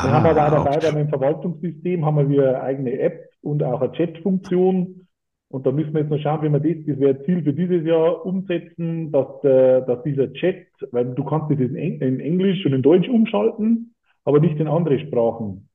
Wir 0.00 0.12
haben 0.12 0.26
aber 0.26 0.46
auch 0.46 0.50
Ah, 0.50 0.52
dabei, 0.64 0.80
okay. 0.80 0.92
beim 0.92 1.08
Verwaltungssystem 1.08 2.04
haben 2.04 2.28
wir 2.28 2.48
eine 2.48 2.62
eigene 2.62 2.98
App 2.98 3.30
und 3.42 3.62
auch 3.62 3.80
eine 3.82 3.92
Chat-Funktion. 3.92 5.06
Und 5.48 5.66
da 5.66 5.70
müssen 5.72 5.92
wir 5.92 6.00
jetzt 6.00 6.10
noch 6.10 6.18
schauen, 6.18 6.42
wie 6.42 6.48
wir 6.50 6.60
das, 6.60 6.86
das 6.86 6.98
wäre 7.00 7.22
Ziel 7.24 7.42
für 7.44 7.52
dieses 7.52 7.84
Jahr, 7.86 8.24
umsetzen, 8.24 9.12
dass, 9.12 9.26
der, 9.42 9.82
dass 9.82 10.02
dieser 10.02 10.32
Chat, 10.32 10.66
weil 10.92 11.14
du 11.14 11.24
kannst 11.24 11.50
das 11.50 11.58
in, 11.60 11.76
Eng- 11.76 12.00
in 12.00 12.20
Englisch 12.20 12.64
und 12.64 12.72
in 12.72 12.82
Deutsch 12.82 13.08
umschalten, 13.08 13.94
aber 14.24 14.40
nicht 14.40 14.58
in 14.58 14.66
andere 14.66 14.98
Sprachen. 14.98 15.68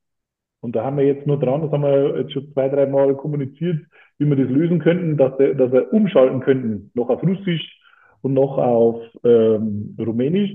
Und 0.60 0.74
da 0.76 0.84
haben 0.84 0.96
wir 0.96 1.04
jetzt 1.06 1.26
nur 1.26 1.38
dran, 1.38 1.62
das 1.62 1.70
haben 1.70 1.82
wir 1.84 2.18
jetzt 2.18 2.32
schon 2.32 2.52
zwei, 2.52 2.68
drei 2.68 2.86
Mal 2.86 3.16
kommuniziert, 3.16 3.78
wie 4.18 4.26
wir 4.26 4.36
das 4.36 4.50
lösen 4.50 4.80
könnten, 4.80 5.16
dass 5.16 5.38
wir, 5.38 5.54
dass 5.54 5.72
wir 5.72 5.92
umschalten 5.92 6.40
könnten, 6.40 6.90
noch 6.94 7.10
auf 7.10 7.22
Russisch 7.22 7.80
und 8.22 8.34
noch 8.34 8.58
auf 8.58 9.00
ähm, 9.24 9.94
Rumänisch, 9.98 10.52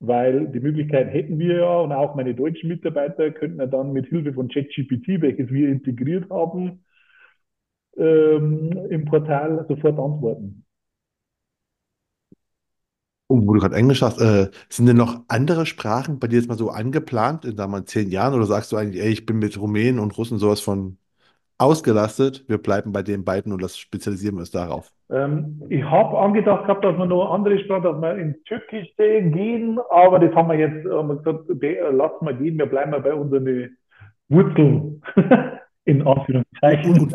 weil 0.00 0.48
die 0.48 0.60
Möglichkeit 0.60 1.12
hätten 1.12 1.38
wir 1.38 1.58
ja 1.58 1.78
und 1.80 1.92
auch 1.92 2.14
meine 2.16 2.34
deutschen 2.34 2.68
Mitarbeiter 2.68 3.30
könnten 3.30 3.60
ja 3.60 3.66
dann 3.66 3.92
mit 3.92 4.06
Hilfe 4.08 4.32
von 4.34 4.48
ChatGPT, 4.48 5.20
welches 5.22 5.50
wir 5.50 5.68
integriert 5.68 6.30
haben, 6.30 6.84
ähm, 7.96 8.72
im 8.90 9.04
Portal 9.04 9.64
sofort 9.68 9.98
antworten. 9.98 10.64
Und 13.26 13.46
wo 13.46 13.54
du 13.54 13.60
gerade 13.60 13.76
Englisch 13.76 14.02
hast, 14.02 14.20
äh, 14.20 14.50
sind 14.68 14.86
denn 14.86 14.96
noch 14.96 15.22
andere 15.28 15.64
Sprachen 15.64 16.18
bei 16.18 16.26
dir 16.26 16.36
jetzt 16.38 16.48
mal 16.48 16.58
so 16.58 16.70
angeplant 16.70 17.44
in, 17.44 17.54
mal, 17.56 17.84
zehn 17.84 18.10
Jahren? 18.10 18.34
Oder 18.34 18.46
sagst 18.46 18.72
du 18.72 18.76
eigentlich, 18.76 19.00
ey, 19.02 19.10
ich 19.10 19.24
bin 19.26 19.38
mit 19.38 19.56
Rumänen 19.58 20.00
und 20.00 20.16
Russen 20.18 20.38
sowas 20.38 20.60
von 20.60 20.98
ausgelastet, 21.58 22.44
wir 22.48 22.58
bleiben 22.58 22.92
bei 22.92 23.02
den 23.02 23.24
beiden 23.24 23.52
und 23.52 23.62
das 23.62 23.78
spezialisieren 23.78 24.36
wir 24.36 24.40
uns 24.40 24.52
darauf? 24.52 24.92
Ähm, 25.12 25.62
ich 25.68 25.82
habe 25.82 26.18
angedacht 26.18 26.64
gehabt, 26.66 26.84
dass 26.84 26.96
wir 26.96 27.06
noch 27.06 27.32
andere 27.32 27.58
Sprachen, 27.58 27.82
dass 27.82 28.00
wir 28.00 28.16
ins 28.16 28.42
Türkische 28.44 28.92
gehen, 29.22 29.78
aber 29.90 30.18
das 30.20 30.34
haben 30.34 30.48
wir 30.48 30.56
jetzt 30.58 30.84
haben 30.88 31.08
wir 31.08 31.16
gesagt, 31.16 31.46
be- 31.60 31.90
lassen 31.92 32.26
wir 32.26 32.34
gehen, 32.34 32.58
wir 32.58 32.66
bleiben 32.66 32.92
mal 32.92 33.00
bei 33.00 33.14
unseren 33.14 33.76
Wurzeln, 34.28 35.02
in 35.84 36.06
Anführungszeichen. 36.06 37.12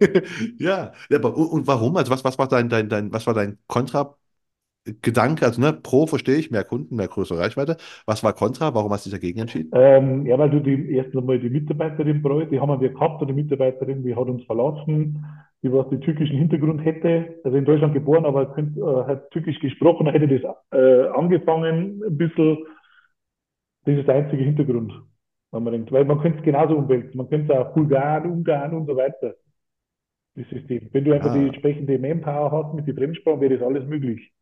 ja, 0.58 0.92
aber 1.12 1.36
und, 1.36 1.66
warum? 1.66 1.96
Also 1.96 2.10
was, 2.12 2.24
was 2.24 2.38
war 2.38 2.48
dein, 2.48 2.68
dein, 2.68 2.88
dein, 2.88 3.12
was 3.12 3.26
war 3.26 3.34
dein 3.34 3.58
Kontra-Gedanke? 3.66 5.46
Also 5.46 5.60
ne, 5.60 5.72
pro 5.72 6.06
verstehe 6.06 6.36
ich, 6.36 6.50
mehr 6.50 6.64
Kunden, 6.64 6.96
mehr 6.96 7.08
größere 7.08 7.38
Reichweite. 7.38 7.76
Was 8.06 8.22
war 8.22 8.32
Kontra? 8.32 8.74
Warum 8.74 8.92
hast 8.92 9.06
du 9.06 9.10
dich 9.10 9.18
dagegen 9.18 9.40
entschieden? 9.40 9.72
Ähm, 9.74 10.26
ja, 10.26 10.38
weil 10.38 10.50
du 10.50 10.60
die 10.60 10.92
erst 10.94 11.16
einmal 11.16 11.38
die 11.38 11.48
Mitarbeiterin 11.48 12.20
bräuchte, 12.22 12.50
die 12.50 12.60
haben 12.60 12.80
wir 12.80 12.88
gehabt, 12.90 13.22
und 13.22 13.28
die 13.28 13.34
Mitarbeiterin, 13.34 14.02
die 14.04 14.14
hat 14.14 14.26
uns 14.28 14.44
verlassen, 14.44 15.24
die 15.62 15.72
was 15.72 15.88
den 15.90 16.00
türkischen 16.00 16.36
Hintergrund 16.38 16.84
hätte, 16.84 17.36
also 17.44 17.56
in 17.56 17.64
Deutschland 17.64 17.94
geboren, 17.94 18.26
aber 18.26 18.52
könnt, 18.54 18.76
äh, 18.76 18.82
hat 18.82 19.30
türkisch 19.30 19.60
gesprochen, 19.60 20.06
hätte 20.08 20.28
das 20.28 20.42
äh, 20.72 21.08
angefangen, 21.10 22.02
ein 22.04 22.16
bisschen, 22.18 22.58
das 23.84 23.96
ist 23.98 24.08
der 24.08 24.16
einzige 24.16 24.42
Hintergrund. 24.44 24.92
Wenn 25.52 25.62
man 25.64 25.72
denkt, 25.72 25.92
weil 25.92 26.04
man 26.04 26.20
könnte 26.20 26.38
es 26.38 26.44
genauso 26.44 26.76
umwälzen, 26.76 27.16
man 27.16 27.28
könnte 27.28 27.52
es 27.52 27.58
auch 27.58 27.74
Bulgarien, 27.74 28.32
Ungarn 28.32 28.74
und 28.74 28.86
so 28.86 28.96
weiter, 28.96 29.34
das 30.36 30.48
System. 30.50 30.88
Wenn 30.92 31.04
du 31.04 31.14
einfach 31.14 31.32
die 31.32 31.46
Ah, 31.46 31.48
entsprechende 31.48 31.98
Manpower 31.98 32.52
hast 32.52 32.74
mit 32.74 32.86
den 32.86 32.96
Fremdsprachen, 32.96 33.40
wäre 33.40 33.58
das 33.58 33.66
alles 33.66 33.86
möglich. 33.88 34.32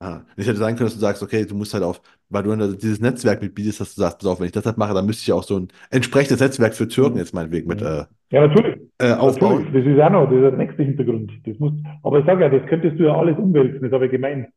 Ah. 0.00 0.22
Ich 0.36 0.46
hätte 0.46 0.58
sein 0.58 0.76
können, 0.76 0.86
dass 0.88 0.94
du 0.94 1.00
sagst, 1.00 1.22
okay, 1.22 1.44
du 1.46 1.54
musst 1.54 1.74
halt 1.74 1.84
auf, 1.84 2.00
weil 2.28 2.42
du 2.42 2.76
dieses 2.76 3.00
Netzwerk 3.00 3.42
mitbietest, 3.42 3.80
dass 3.80 3.94
du 3.94 4.00
sagst, 4.00 4.18
pass 4.18 4.26
auf, 4.28 4.40
wenn 4.40 4.46
ich 4.46 4.52
das 4.52 4.66
halt 4.66 4.78
mache, 4.78 4.94
dann 4.94 5.06
müsste 5.06 5.22
ich 5.24 5.32
auch 5.32 5.42
so 5.44 5.58
ein 5.58 5.68
entsprechendes 5.90 6.40
Netzwerk 6.40 6.74
für 6.74 6.88
Türken 6.88 7.18
Mhm. 7.18 7.18
jetzt 7.18 7.34
meinetwegen 7.34 7.68
mit 7.68 7.80
Mhm. 7.80 7.82
äh, 7.82 8.04
Ja, 8.30 8.46
natürlich. 8.46 8.76
äh, 8.98 9.12
Natürlich, 9.24 9.40
aufbauen. 9.40 9.72
das 9.74 9.86
ist 9.86 10.00
auch 10.00 10.10
noch, 10.10 10.26
das 10.26 10.34
ist 10.36 10.42
der 10.42 10.52
nächste 10.52 10.82
Hintergrund. 10.84 11.32
Das 11.46 11.58
muss, 11.58 11.72
aber 12.02 12.20
ich 12.20 12.26
sage 12.26 12.42
ja, 12.44 12.50
das 12.50 12.66
könntest 12.68 12.98
du 12.98 13.04
ja 13.04 13.16
alles 13.18 13.38
umwälzen, 13.38 13.82
das 13.82 13.92
habe 13.92 14.06
ich 14.06 14.12
gemeint. 14.12 14.48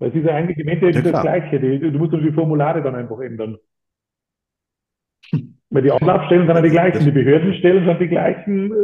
Weil 0.00 0.10
es 0.10 0.14
ist 0.16 0.24
ja 0.26 0.34
eigentlich 0.34 0.58
im 0.58 0.66
Ja, 0.92 1.02
Endeffekt 1.02 1.06
das 1.06 1.20
klar. 1.20 1.20
Gleiche. 1.20 1.60
Du 1.60 1.98
musst 1.98 2.10
nur 2.12 2.20
die 2.20 2.32
Formulare 2.32 2.82
dann 2.82 2.94
einfach 2.96 3.20
ändern. 3.20 3.58
Weil 5.70 5.82
die 5.82 5.92
Anlaufstellen 5.92 6.46
sind 6.46 6.56
ja 6.56 6.62
die 6.62 6.70
gleichen, 6.70 7.04
Das, 7.04 7.04
die 7.04 7.10
Behördenstellen 7.10 7.84
sind 7.86 8.00
die 8.00 8.08
gleichen 8.08 8.72
äh, 8.72 8.74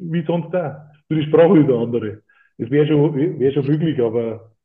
wie 0.00 0.24
sonst 0.26 0.54
auch. 0.54 0.74
Nur 1.08 1.20
die 1.20 1.26
Sprache 1.26 1.58
ist 1.58 1.64
eine 1.66 1.76
andere. 1.78 2.22
Das 2.58 2.70
wäre 2.70 2.86
schon, 2.86 3.14
wäre 3.38 3.52
schon 3.52 3.66
möglich, 3.66 4.00
aber 4.00 4.55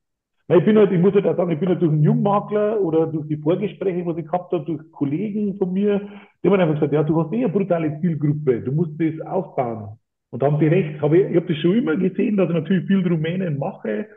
Nein, 0.52 0.60
ich 0.60 0.66
bin 0.66 0.78
halt, 0.78 0.91
ich 0.91 0.99
muss 0.99 1.14
halt 1.14 1.26
auch 1.28 1.38
sagen, 1.38 1.52
ich 1.52 1.60
bin 1.60 1.70
halt 1.70 1.82
durch 1.82 1.93
einen 1.93 2.04
Jungmakler 2.04 2.82
oder 2.82 3.08
durch 3.08 3.26
die 3.28 3.38
Vorgespräche, 3.38 4.06
was 4.06 4.18
ich 4.18 4.26
gehabt 4.26 4.52
habe, 4.52 4.66
durch 4.66 4.91
Kollegen 4.91 5.58
von 5.58 5.72
mir, 5.72 6.02
die 6.43 6.49
haben 6.49 6.60
einfach 6.60 6.74
gesagt, 6.76 6.91
ja, 6.91 7.04
du 7.04 7.22
hast 7.22 7.32
eh 7.32 7.38
eine 7.38 7.49
brutale 7.49 7.97
Zielgruppe, 8.02 8.60
du 8.60 8.74
musst 8.74 8.99
das 8.99 9.26
aufbauen. 9.26 9.97
Und 10.30 10.41
da 10.43 10.47
haben 10.47 10.60
die 10.60 10.68
recht, 10.68 11.02
habe 11.02 11.20
ich, 11.20 11.30
ich 11.30 11.36
habe 11.38 11.47
das 11.47 11.58
schon 11.58 11.78
immer 11.78 11.95
gesehen, 11.95 12.36
dass 12.36 12.49
ich 12.49 12.56
natürlich 12.56 12.86
viel 12.86 13.08
Rumänen 13.08 13.60
mache. 13.60 14.08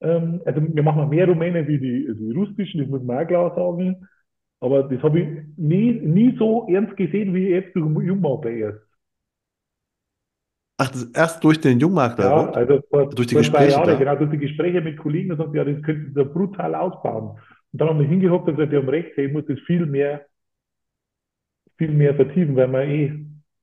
Ähm, 0.00 0.40
also 0.44 0.62
wir 0.62 0.82
machen 0.84 1.08
mehr 1.08 1.26
Rumänen 1.26 1.66
wie 1.66 1.78
die, 1.78 2.08
die 2.16 2.30
russischen, 2.32 2.80
das 2.80 2.88
muss 2.88 3.02
man 3.02 3.18
auch 3.24 3.26
klar 3.26 3.52
sagen. 3.56 4.06
Aber 4.60 4.84
das 4.84 5.02
habe 5.02 5.20
ich 5.20 5.28
nie, 5.56 5.94
nie 5.94 6.36
so 6.38 6.68
ernst 6.68 6.96
gesehen 6.96 7.34
wie 7.34 7.48
jetzt 7.48 7.74
durch 7.74 7.86
den 7.92 8.00
Jungmakler 8.06 8.52
erst. 8.52 8.91
Ach, 10.76 10.92
erst 11.14 11.42
durch 11.44 11.60
den 11.60 11.80
Jungmakler 11.80 12.24
Ja, 12.24 12.26
erfolgt? 12.26 12.54
also 12.54 12.80
vor, 12.90 13.14
Durch 13.14 13.26
die 13.28 13.34
vor 13.34 13.42
Gespräche 13.42 13.66
Jahren, 13.66 13.98
da? 13.98 13.98
genau, 13.98 14.16
durch 14.16 14.30
die 14.30 14.38
Gespräche 14.38 14.80
mit 14.80 14.98
Kollegen, 14.98 15.30
da 15.30 15.36
sagt, 15.36 15.54
ja, 15.54 15.64
das 15.64 15.82
könnte 15.82 16.10
da 16.12 16.24
brutal 16.24 16.74
ausbauen. 16.74 17.38
Und 17.72 17.80
dann 17.80 17.88
haben 17.88 17.98
wir 18.00 18.06
hingehockt 18.06 18.48
und 18.48 18.56
gesagt, 18.56 18.72
die 18.72 18.76
haben 18.76 18.88
recht, 18.88 19.12
hey, 19.16 19.26
ich 19.26 19.32
muss 19.32 19.46
das 19.46 19.58
viel 19.60 19.86
mehr, 19.86 20.26
viel 21.78 21.90
mehr 21.92 22.14
vertiefen, 22.14 22.56
weil 22.56 22.68
man 22.68 22.88
eh, 22.88 23.12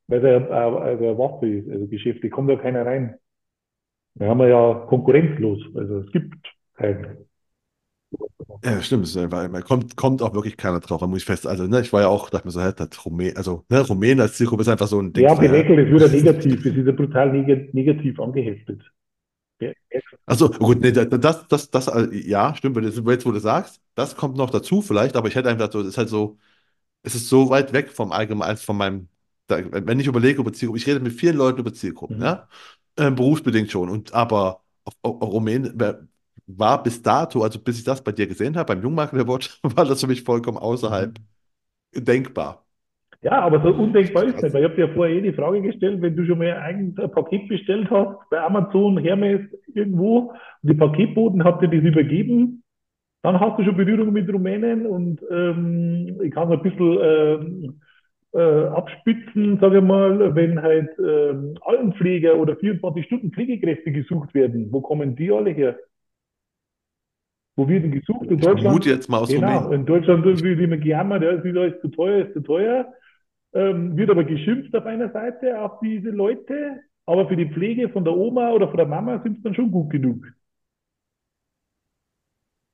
weil 0.08 0.26
es 0.26 0.50
also 0.52 0.78
eine 0.80 1.18
Waffe 1.18 1.48
ist, 1.48 1.70
also 1.70 1.88
Geschäft, 1.88 2.24
da 2.24 2.30
kommt 2.30 2.50
ja 2.50 2.58
keiner 2.58 2.86
rein. 2.86 3.16
Da 4.16 4.28
haben 4.28 4.40
wir 4.40 4.48
ja 4.50 4.86
konkurrenzlos, 4.90 5.60
also 5.76 6.00
es 6.00 6.12
gibt 6.12 6.36
keinen. 6.76 7.29
Ja, 8.64 8.82
stimmt. 8.82 9.06
es 9.06 9.12
ist 9.12 9.18
einfach- 9.18 9.64
kommt, 9.66 9.96
kommt 9.96 10.22
auch 10.22 10.34
wirklich 10.34 10.58
keiner 10.58 10.80
drauf, 10.80 11.00
da 11.00 11.08
muss 11.08 11.20
ich 11.20 11.26
fest. 11.26 11.48
Also, 11.48 11.66
ne, 11.68 11.82
ich 11.82 11.94
war 11.94 12.02
ja 12.02 12.08
auch, 12.08 12.30
dachte 12.30 12.48
mir 12.48 12.52
so, 12.52 12.62
hä, 12.62 12.72
das 12.76 13.06
Rumä 13.06 13.34
also, 13.36 13.64
ne, 13.70 13.80
Rumänen 13.82 14.22
als 14.22 14.36
Zielgruppe 14.36 14.64
ist 14.64 14.68
einfach 14.68 14.88
so 14.88 15.00
ein 15.00 15.14
Ding. 15.14 15.24
Ja, 15.24 15.34
belächelt, 15.34 15.90
wird 15.90 16.02
ja 16.02 16.08
negativ, 16.08 16.66
es 16.66 16.76
ist 16.76 16.86
ja 16.86 16.92
brutal 16.92 17.32
neg 17.32 17.74
negativ 17.74 18.20
angeheftet. 18.20 18.82
Also 20.26 20.50
gut, 20.50 20.80
nee, 20.82 20.92
das, 20.92 21.08
das, 21.10 21.48
das, 21.48 21.70
das, 21.70 21.88
äh, 21.88 22.08
ja, 22.14 22.54
stimmt, 22.56 22.78
jetzt, 22.78 23.26
wo 23.26 23.32
du 23.32 23.40
sagst, 23.40 23.82
das 23.96 24.16
kommt 24.16 24.38
noch 24.38 24.50
dazu 24.50 24.82
vielleicht, 24.82 25.16
aber 25.16 25.28
ich 25.28 25.36
hätte 25.36 25.50
einfach 25.50 25.72
so, 25.72 25.82
es 25.82 25.88
ist 25.88 25.98
halt 25.98 26.10
so, 26.10 26.38
es 27.04 27.16
ist 27.16 27.30
so 27.30 27.50
weit 27.50 27.74
weg 27.74 27.92
vom 27.92 28.12
Allgemeinen, 28.12 28.58
von 28.58 28.78
meinem, 28.78 29.10
wenn 29.48 30.00
ich 30.00 30.08
überlege 30.08 30.42
über 30.42 30.54
Zielgruppen, 30.54 30.82
ich 30.82 30.88
rede 30.88 31.00
mit 31.02 31.14
vielen 31.14 31.38
Leuten 31.38 31.60
über 31.60 31.74
Zielgruppen, 31.74 32.18
mhm. 32.18 32.24
ja, 32.24 32.50
ähm, 32.98 33.16
berufsbedingt 33.16 33.72
schon, 33.72 33.90
und 33.90 34.14
aber 34.14 34.64
auf, 34.86 34.96
auf, 35.02 35.22
Rumänien 35.24 35.78
war 36.58 36.82
bis 36.84 37.02
dato, 37.02 37.44
also 37.44 37.60
bis 37.60 37.80
ich 37.80 37.84
das 37.84 38.04
bei 38.04 38.12
dir 38.12 38.28
gesehen 38.28 38.58
habe, 38.58 38.74
beim 38.76 38.84
Jungmakler 38.84 39.28
Watch, 39.28 39.60
war 39.64 39.86
das 39.86 40.02
für 40.02 40.08
mich 40.08 40.24
vollkommen 40.24 40.58
außerhalb 40.58 41.12
Mhm. 41.12 41.30
denkbar. 41.96 42.66
Ja, 43.22 43.42
aber 43.42 43.62
so 43.62 43.72
undenkbar 43.74 44.24
ist 44.26 44.42
Krass. 44.42 44.42
nicht, 44.42 44.54
weil 44.54 44.62
ich 44.64 44.70
habe 44.70 44.76
dir 44.76 44.88
ja 44.88 44.94
vorher 44.94 45.16
eh 45.18 45.22
die 45.22 45.34
Frage 45.34 45.62
gestellt, 45.62 46.02
wenn 46.02 46.16
du 46.16 46.26
schon 46.26 46.38
mal 46.38 46.54
ein 46.54 46.96
Paket 46.96 47.50
bestellt 47.50 47.90
hast, 47.92 48.18
bei 48.30 48.40
Amazon, 48.40 48.98
Hermes, 48.98 49.42
irgendwo, 49.74 50.32
und 50.64 50.70
die 50.72 50.74
Paketboten 50.74 51.44
hat 51.44 51.62
dir 51.62 51.68
das 51.68 51.84
übergeben, 51.84 52.64
dann 53.24 53.40
hast 53.40 53.60
du 53.60 53.66
schon 53.66 53.78
Berührung 53.78 54.14
mit 54.14 54.30
Rumänen 54.34 54.86
und 54.88 55.22
ähm, 55.32 56.20
ich 56.24 56.32
kann 56.32 56.50
so 56.50 56.56
ein 56.56 56.64
bisschen 56.64 57.00
ähm, 57.02 57.82
äh, 58.34 58.66
abspitzen, 58.68 59.60
sage 59.60 59.80
ich 59.80 59.84
mal, 59.84 60.36
wenn 60.36 60.62
halt 60.62 60.90
ähm, 61.00 61.56
Altenpfleger 61.62 62.38
oder 62.38 62.56
24 62.58 63.06
Stunden 63.06 63.32
Pflegekräfte 63.34 63.92
gesucht 63.92 64.34
werden, 64.36 64.72
wo 64.72 64.82
kommen 64.82 65.16
die 65.16 65.32
alle 65.32 65.52
her? 65.52 65.78
Wo 67.60 67.68
wird 67.68 67.84
denn 67.84 67.92
gesucht? 67.92 68.28
In 68.32 68.40
Deutschland? 68.40 68.86
jetzt 68.86 69.10
mal 69.10 69.18
aus 69.18 69.28
Genau, 69.30 69.58
Rumänien. 69.58 69.82
in 69.82 69.86
Deutschland 69.86 70.24
wird 70.24 70.42
immer 70.42 70.78
gejammert, 70.78 71.24
ja, 71.24 71.32
es 71.32 71.44
ist 71.44 71.82
zu 71.82 71.90
teuer, 71.90 72.26
ist 72.26 72.34
zu 72.34 72.40
teuer. 72.40 72.88
Ähm, 73.54 73.98
wird 73.98 74.10
aber 74.10 74.24
geschimpft 74.24 74.74
auf 74.76 74.86
einer 74.86 75.12
Seite 75.12 75.60
auf 75.60 75.80
diese 75.82 76.10
Leute, 76.10 76.80
aber 77.06 77.28
für 77.28 77.36
die 77.36 77.48
Pflege 77.52 77.90
von 77.90 78.06
der 78.06 78.16
Oma 78.16 78.52
oder 78.52 78.70
von 78.70 78.78
der 78.78 78.86
Mama 78.86 79.20
sind 79.24 79.38
es 79.38 79.44
dann 79.44 79.56
schon 79.56 79.72
gut 79.72 79.90
genug. 79.90 80.26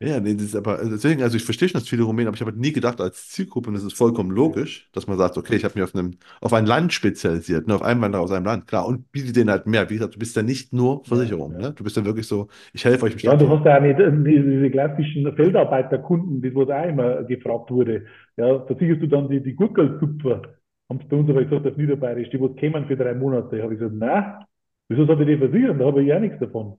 Ja, 0.02 0.20
nee, 0.20 0.34
das 0.34 0.44
ist 0.44 0.56
aber, 0.58 0.78
also 0.78 0.92
deswegen, 0.92 1.24
also 1.24 1.38
ich 1.38 1.46
verstehe 1.46 1.70
schon, 1.70 1.80
dass 1.80 1.88
viele 1.88 2.04
Rumänen, 2.04 2.28
aber 2.28 2.36
ich 2.36 2.42
habe 2.42 2.52
halt 2.52 2.60
nie 2.60 2.74
gedacht 2.74 3.00
als 3.00 3.30
Zielgruppe, 3.30 3.70
und 3.70 3.76
das 3.76 3.84
ist 3.84 3.96
vollkommen 3.96 4.30
logisch, 4.30 4.90
dass 4.92 5.08
man 5.08 5.18
sagt, 5.18 5.38
okay, 5.38 5.56
ich 5.56 5.64
habe 5.64 5.80
mich 5.80 5.84
auf 5.84 5.96
einem, 5.96 6.18
auf 6.42 6.52
ein 6.52 6.66
Land 6.66 6.92
spezialisiert, 6.92 7.68
ne, 7.68 7.76
auf 7.76 7.82
Einwanderer 7.82 8.22
aus 8.22 8.32
einem 8.32 8.46
Land, 8.46 8.68
klar, 8.68 8.86
und 8.86 9.10
bietet 9.14 9.38
denen 9.38 9.50
halt 9.50 9.68
mehr. 9.68 9.90
Wie 9.90 9.94
gesagt, 9.94 10.16
du 10.16 10.20
bist 10.20 10.36
ja 10.36 10.44
nicht 10.44 10.74
nur 10.74 11.06
Versicherung, 11.06 11.54
ja. 11.54 11.60
ne? 11.70 11.74
Du 11.74 11.86
bist 11.86 11.96
ja 11.96 12.04
wirklich 12.04 12.28
so, 12.28 12.50
ich 12.74 12.84
helfe 12.84 13.06
euch 13.06 13.14
im 13.14 13.20
Ja, 13.20 13.38
du 13.38 13.48
hast 13.50 13.66
ja 13.66 13.78
auch 13.78 13.82
nicht 13.82 13.98
äh, 13.98 14.12
diese 14.12 14.44
diese 14.50 14.70
klassischen 14.70 15.34
Feldarbeiterkunden, 15.34 16.42
das 16.42 16.54
was 16.56 16.70
auch 16.70 16.90
immer 16.90 17.24
gefragt 17.24 17.72
wurde. 17.72 18.06
Ja, 18.36 18.66
versicherst 18.66 19.02
du 19.02 19.08
dann 19.08 19.30
die, 19.30 19.42
die 19.42 19.56
Gurkelzupfer? 19.56 20.42
Haben 20.90 21.00
sie 21.00 21.08
bei 21.08 21.16
uns 21.16 21.30
aber 21.30 21.44
gesagt, 21.46 21.66
auf 21.68 21.78
Niederbayerisch, 21.78 22.30
die 22.32 22.42
was 22.42 22.54
kämen 22.58 22.86
für 22.86 22.98
drei 22.98 23.14
Monate. 23.16 23.64
Habe 23.64 23.74
ich 23.74 23.80
gesagt, 23.80 23.96
nein, 23.96 24.44
wieso 24.90 25.06
soll 25.06 25.22
ich 25.22 25.28
die 25.28 25.38
versichern? 25.38 25.80
Da 25.80 25.86
habe 25.86 26.02
ich 26.02 26.10
ja 26.10 26.20
nichts 26.20 26.38
davon. 26.40 26.78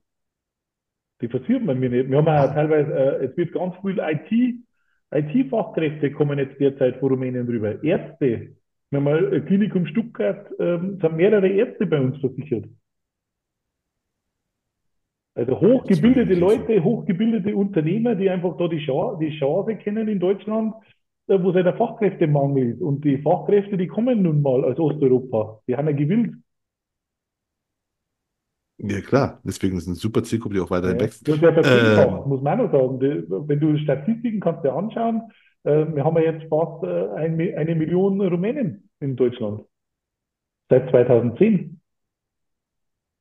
Die 1.21 1.27
versichert 1.27 1.63
man 1.63 1.79
mir 1.79 1.89
nicht. 1.89 2.09
Wir 2.09 2.17
haben 2.17 2.27
auch 2.27 2.31
Ah, 2.31 2.47
teilweise, 2.47 2.93
äh, 2.93 3.25
es 3.25 3.37
wird 3.37 3.53
ganz 3.53 3.75
viel 3.81 3.99
IT, 3.99 4.55
IT-Fachkräfte 5.11 6.11
kommen 6.11 6.37
jetzt 6.37 6.59
derzeit 6.59 6.97
von 6.97 7.09
Rumänien 7.09 7.47
rüber. 7.47 7.81
Ärzte. 7.83 8.55
Wir 8.89 8.97
haben 8.97 9.03
mal 9.03 9.33
ein 9.33 9.45
Klinikum 9.45 9.85
Stuttgart, 9.87 10.49
ähm, 10.59 10.95
es 10.97 11.03
haben 11.03 11.15
mehrere 11.17 11.47
Ärzte 11.47 11.85
bei 11.85 11.99
uns 11.99 12.19
versichert. 12.19 12.65
Also 15.35 15.59
hochgebildete. 15.59 16.33
Leute, 16.33 16.83
hochgebildete 16.83 17.55
Unternehmer, 17.55 18.15
die 18.15 18.29
einfach 18.29 18.57
da 18.57 18.67
die 18.67 18.79
Chance, 18.79 19.19
die 19.21 19.37
Chance 19.37 19.75
kennen 19.75 20.07
in 20.07 20.19
Deutschland, 20.19 20.73
äh, 21.27 21.37
wo 21.41 21.49
es 21.49 21.55
halt 21.55 21.67
der 21.67 21.75
Fachkräftemangel 21.75 22.71
ist. 22.71 22.81
Und 22.81 23.05
die 23.05 23.19
Fachkräfte, 23.19 23.77
die 23.77 23.87
kommen 23.87 24.23
nun 24.23 24.41
mal 24.41 24.63
aus 24.63 24.79
Osteuropa. 24.79 25.59
Die 25.67 25.75
haben 25.75 25.87
ja 25.87 25.95
gewillt. 25.95 26.33
Ja, 28.79 29.01
klar. 29.01 29.41
Deswegen 29.43 29.77
ist 29.77 29.83
es 29.83 29.87
eine 29.87 29.95
super 29.95 30.23
Zielgruppe, 30.23 30.55
die 30.55 30.61
auch 30.61 30.69
weiterhin 30.69 30.99
Ja. 30.99 31.05
wächst. 31.05 31.27
Das 31.27 31.41
ja 31.41 31.53
verzehnfacht, 31.53 32.25
Ähm, 32.25 32.29
muss 32.29 32.41
man 32.41 32.61
auch 32.61 32.71
sagen. 32.71 32.99
Wenn 33.01 33.59
du 33.59 33.77
Statistiken 33.79 34.39
kannst 34.39 34.63
dir 34.63 34.73
anschauen, 34.73 35.21
äh, 35.63 35.85
wir 35.93 36.03
haben 36.03 36.15
ja 36.17 36.31
jetzt 36.31 36.47
fast 36.49 36.83
äh, 36.83 37.09
eine 37.15 37.75
Million 37.75 38.21
Rumänen 38.21 38.89
in 38.99 39.15
Deutschland. 39.15 39.61
Seit 40.69 40.89
2010. 40.91 41.81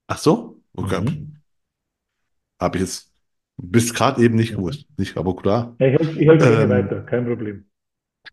ach 0.08 0.18
so? 0.18 0.60
Okay. 0.76 1.04
Mhm. 1.04 1.42
Habe 2.60 2.78
ich 2.78 2.82
jetzt 2.82 3.12
bis 3.56 3.92
gerade 3.94 4.22
eben 4.22 4.34
nicht 4.36 4.54
gewusst. 4.54 4.86
Nicht, 4.98 5.16
aber 5.16 5.36
klar. 5.36 5.76
Ich 5.78 5.86
helfe 5.86 6.20
ich 6.20 6.26
helfe 6.28 6.44
Ähm, 6.44 6.68
weiter, 6.68 7.02
kein 7.04 7.24
Problem. 7.26 7.64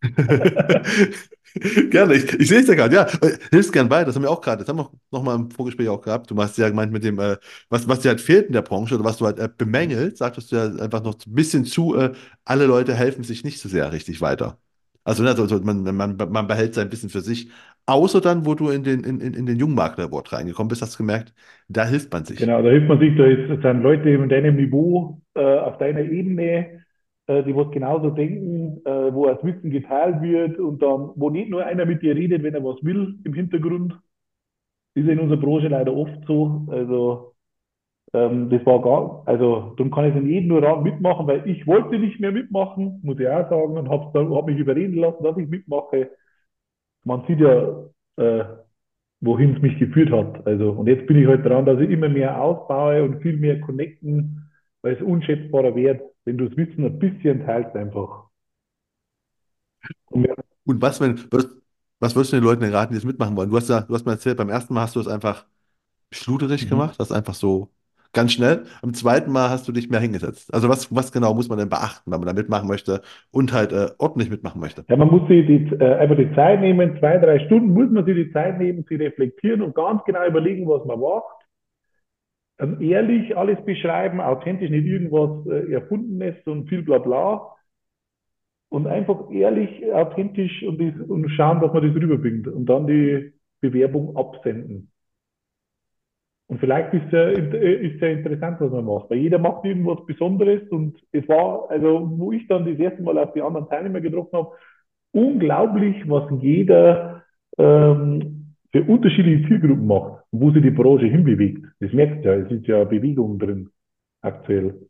Gerne, 1.91 2.15
ich, 2.15 2.33
ich 2.33 2.47
sehe 2.47 2.61
es 2.61 2.67
ja 2.67 2.73
gerade, 2.73 2.95
ja. 2.95 3.03
Äh, 3.21 3.37
Hilfst 3.51 3.71
gern 3.71 3.87
bei, 3.87 4.03
das 4.03 4.15
haben 4.15 4.23
wir 4.23 4.31
auch 4.31 4.41
gerade, 4.41 4.59
das 4.63 4.69
haben 4.69 4.79
wir 4.79 4.89
noch 5.11 5.23
mal 5.23 5.35
im 5.35 5.51
Vorgespräch 5.51 5.87
auch 5.87 6.01
gehabt. 6.01 6.31
Du 6.31 6.35
hast 6.41 6.57
ja 6.57 6.67
gemeint 6.69 6.91
mit 6.91 7.03
dem, 7.03 7.19
äh, 7.19 7.37
was, 7.69 7.87
was 7.87 7.99
dir 7.99 8.09
halt 8.09 8.21
fehlt 8.21 8.47
in 8.47 8.53
der 8.53 8.63
Branche 8.63 8.95
oder 8.95 9.03
was 9.03 9.17
du 9.17 9.25
halt 9.25 9.37
äh, 9.37 9.49
bemängelst, 9.55 10.17
sagtest 10.17 10.51
du 10.51 10.55
ja 10.55 10.65
einfach 10.83 11.03
noch 11.03 11.13
ein 11.13 11.33
bisschen 11.33 11.65
zu, 11.65 11.95
äh, 11.95 12.11
alle 12.43 12.65
Leute 12.65 12.95
helfen 12.95 13.23
sich 13.23 13.43
nicht 13.43 13.59
so 13.59 13.69
sehr 13.69 13.91
richtig 13.91 14.19
weiter. 14.19 14.57
Also, 15.03 15.21
ne, 15.21 15.29
also 15.29 15.59
man, 15.59 15.83
man, 15.83 16.15
man 16.15 16.47
behält 16.47 16.73
sein 16.73 16.89
bisschen 16.89 17.09
für 17.09 17.21
sich. 17.21 17.49
Außer 17.85 18.21
dann, 18.21 18.45
wo 18.45 18.55
du 18.55 18.69
in 18.69 18.83
den, 18.83 19.03
in, 19.03 19.19
in 19.19 19.45
den 19.45 19.57
Jungmakler-Award 19.59 20.31
reingekommen 20.31 20.69
bist, 20.69 20.81
hast 20.81 20.93
du 20.93 20.99
gemerkt, 20.99 21.33
da 21.67 21.85
hilft 21.85 22.11
man 22.13 22.23
sich. 22.23 22.39
Genau, 22.39 22.61
da 22.63 22.69
hilft 22.69 22.87
man 22.87 22.99
sich, 22.99 23.15
da 23.17 23.71
sind 23.71 23.83
Leute 23.83 24.09
in 24.09 24.29
deinem 24.29 24.55
Niveau, 24.55 25.21
äh, 25.35 25.41
auf 25.41 25.77
deiner 25.77 25.99
Ebene, 25.99 26.82
äh, 27.27 27.43
die 27.43 27.55
was 27.55 27.71
genauso 27.71 28.09
denken, 28.09 28.81
äh, 28.85 29.13
wo 29.13 29.27
das 29.27 29.43
Wissen 29.43 29.69
geteilt 29.71 30.21
wird 30.21 30.59
und 30.59 30.81
dann, 30.81 31.11
wo 31.15 31.29
nicht 31.29 31.49
nur 31.49 31.65
einer 31.65 31.85
mit 31.85 32.01
dir 32.01 32.15
redet, 32.15 32.43
wenn 32.43 32.53
er 32.53 32.63
was 32.63 32.83
will 32.83 33.15
im 33.23 33.33
Hintergrund. 33.33 33.97
Ist 34.95 35.07
in 35.07 35.19
unserer 35.19 35.39
Branche 35.39 35.69
leider 35.69 35.93
oft 35.95 36.25
so. 36.27 36.67
Also, 36.69 37.33
ähm, 38.13 38.49
das 38.49 38.65
war 38.65 38.81
gar, 38.81 39.23
also, 39.27 39.73
darum 39.77 39.91
kann 39.91 40.05
ich 40.05 40.15
in 40.15 40.27
jedem 40.27 40.49
nur 40.49 40.63
raten, 40.63 40.83
mitmachen, 40.83 41.27
weil 41.27 41.47
ich 41.49 41.65
wollte 41.67 41.97
nicht 41.97 42.19
mehr 42.19 42.31
mitmachen, 42.31 42.99
muss 43.03 43.19
ich 43.19 43.27
auch 43.27 43.49
sagen, 43.49 43.77
und 43.77 43.89
habe 43.89 44.35
hab 44.35 44.45
mich 44.45 44.57
überreden 44.59 44.97
lassen, 44.97 45.23
dass 45.23 45.37
ich 45.37 45.47
mitmache. 45.49 46.11
Man 47.05 47.23
sieht 47.27 47.39
ja, 47.39 47.85
äh, 48.17 48.45
wohin 49.21 49.55
es 49.55 49.61
mich 49.61 49.79
geführt 49.79 50.11
hat. 50.11 50.45
Also, 50.47 50.71
und 50.71 50.87
jetzt 50.87 51.07
bin 51.07 51.17
ich 51.17 51.27
halt 51.27 51.45
dran, 51.45 51.65
dass 51.65 51.79
ich 51.79 51.89
immer 51.89 52.09
mehr 52.09 52.41
aufbaue 52.41 53.03
und 53.03 53.21
viel 53.21 53.37
mehr 53.37 53.59
connecten, 53.61 54.42
weil 54.83 54.95
es 54.95 55.01
unschätzbarer 55.01 55.75
Wert, 55.75 56.01
wenn 56.25 56.37
du 56.37 56.47
das 56.47 56.57
Wissen 56.57 56.85
ein 56.85 56.99
bisschen 56.99 57.45
teilst 57.45 57.75
einfach. 57.75 58.25
Und 60.05 60.27
Und 60.65 60.81
was, 60.81 61.01
wenn, 61.01 61.19
was, 61.31 61.49
was 61.99 62.15
würdest 62.15 62.33
du 62.33 62.37
den 62.37 62.43
Leuten 62.43 62.61
denn 62.61 62.73
raten, 62.73 62.93
die 62.93 62.99
das 62.99 63.05
mitmachen 63.05 63.35
wollen? 63.35 63.49
Du 63.49 63.57
hast 63.57 63.69
ja, 63.69 63.81
du 63.81 63.93
hast 63.93 64.05
mir 64.05 64.11
erzählt, 64.11 64.37
beim 64.37 64.49
ersten 64.49 64.73
Mal 64.73 64.81
hast 64.81 64.95
du 64.95 64.99
es 64.99 65.07
einfach 65.07 65.45
schluderig 66.11 66.65
mhm. 66.65 66.69
gemacht, 66.69 66.99
das 66.99 67.11
einfach 67.11 67.33
so 67.33 67.69
ganz 68.11 68.33
schnell. 68.33 68.65
Am 68.81 68.93
zweiten 68.93 69.31
Mal 69.31 69.49
hast 69.49 69.67
du 69.67 69.71
dich 69.71 69.89
mehr 69.89 69.99
hingesetzt. 69.99 70.53
Also 70.53 70.69
was, 70.69 70.93
was 70.93 71.11
genau 71.11 71.33
muss 71.33 71.49
man 71.49 71.57
denn 71.57 71.69
beachten, 71.69 72.11
wenn 72.11 72.19
man 72.19 72.27
da 72.27 72.33
mitmachen 72.33 72.67
möchte 72.67 73.01
und 73.31 73.51
halt 73.51 73.71
äh, 73.71 73.89
ordentlich 73.97 74.29
mitmachen 74.29 74.61
möchte? 74.61 74.85
Ja, 74.87 74.97
man 74.97 75.07
muss 75.07 75.27
sich 75.27 75.47
die, 75.47 75.75
äh, 75.79 75.95
einfach 75.95 76.17
die 76.17 76.31
Zeit 76.35 76.61
nehmen, 76.61 76.97
zwei, 76.99 77.17
drei 77.17 77.39
Stunden 77.39 77.73
muss 77.73 77.89
man 77.89 78.05
sich 78.05 78.15
die 78.15 78.31
Zeit 78.31 78.59
nehmen, 78.59 78.85
sie 78.87 78.95
reflektieren 78.95 79.61
und 79.61 79.73
ganz 79.73 80.03
genau 80.05 80.25
überlegen, 80.27 80.67
was 80.67 80.85
man 80.85 80.99
macht. 80.99 81.42
Ähm, 82.59 82.81
ehrlich 82.81 83.35
alles 83.35 83.63
beschreiben, 83.65 84.21
authentisch, 84.21 84.69
nicht 84.69 84.85
irgendwas 84.85 85.45
äh, 85.47 85.71
Erfundenes 85.73 86.35
und 86.45 86.69
viel 86.69 86.83
bla 86.83 86.99
bla. 86.99 87.49
Und 88.69 88.87
einfach 88.87 89.29
ehrlich, 89.31 89.91
authentisch 89.93 90.63
und, 90.63 90.79
das, 90.79 91.07
und 91.07 91.29
schauen, 91.29 91.61
dass 91.61 91.73
man 91.73 91.87
das 91.87 91.95
rüberbringt. 91.95 92.47
Und 92.47 92.65
dann 92.65 92.87
die 92.87 93.33
Bewerbung 93.61 94.15
absenden. 94.17 94.91
Und 96.47 96.59
vielleicht 96.59 96.93
ist 96.93 97.11
ja, 97.11 97.29
ist 97.29 98.01
ja 98.01 98.09
interessant, 98.09 98.59
was 98.59 98.71
man 98.71 98.85
macht, 98.85 99.09
weil 99.09 99.17
jeder 99.19 99.39
macht 99.39 99.65
irgendwas 99.65 100.05
Besonderes 100.05 100.67
und 100.69 100.99
es 101.11 101.27
war, 101.27 101.69
also 101.69 102.11
wo 102.17 102.31
ich 102.31 102.47
dann 102.47 102.65
das 102.65 102.77
erste 102.77 103.01
Mal 103.01 103.17
auf 103.17 103.33
die 103.33 103.41
anderen 103.41 103.67
Teilnehmer 103.69 104.01
getroffen 104.01 104.37
habe, 104.37 104.51
unglaublich, 105.13 106.07
was 106.09 106.29
jeder 106.41 107.23
ähm, 107.57 108.42
für 108.73 108.83
unterschiedliche 108.85 109.47
Zielgruppen 109.49 109.87
macht, 109.87 110.23
wo 110.31 110.51
sich 110.51 110.63
die 110.63 110.71
Branche 110.71 111.07
hinbewegt. 111.07 111.65
Das 111.81 111.93
merkst 111.93 112.25
du 112.25 112.29
ja, 112.29 112.35
es 112.35 112.51
ist 112.51 112.67
ja 112.67 112.83
Bewegung 112.85 113.39
drin 113.39 113.69
aktuell. 114.21 114.87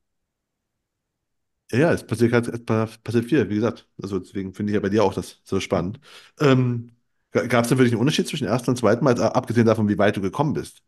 Ja, 1.71 1.91
es 1.91 2.05
passiert, 2.05 2.47
es 2.47 2.65
pa- 2.65 2.88
passiert 3.03 3.25
viel, 3.25 3.49
wie 3.49 3.55
gesagt. 3.55 3.88
Also 4.01 4.19
deswegen 4.19 4.53
finde 4.53 4.71
ich 4.71 4.75
ja 4.75 4.79
bei 4.79 4.89
dir 4.89 5.03
auch 5.03 5.13
das 5.13 5.41
so 5.43 5.59
spannend. 5.59 5.99
Ähm, 6.39 6.91
gab 7.31 7.63
es 7.63 7.69
denn 7.69 7.77
wirklich 7.79 7.93
einen 7.93 8.01
Unterschied 8.01 8.27
zwischen 8.27 8.45
ersten 8.47 8.69
und 8.69 8.75
zweiten 8.77 9.03
Mal, 9.03 9.11
jetzt 9.11 9.21
abgesehen 9.21 9.65
davon, 9.65 9.89
wie 9.89 9.97
weit 9.97 10.15
du 10.15 10.21
gekommen 10.21 10.53
bist? 10.53 10.84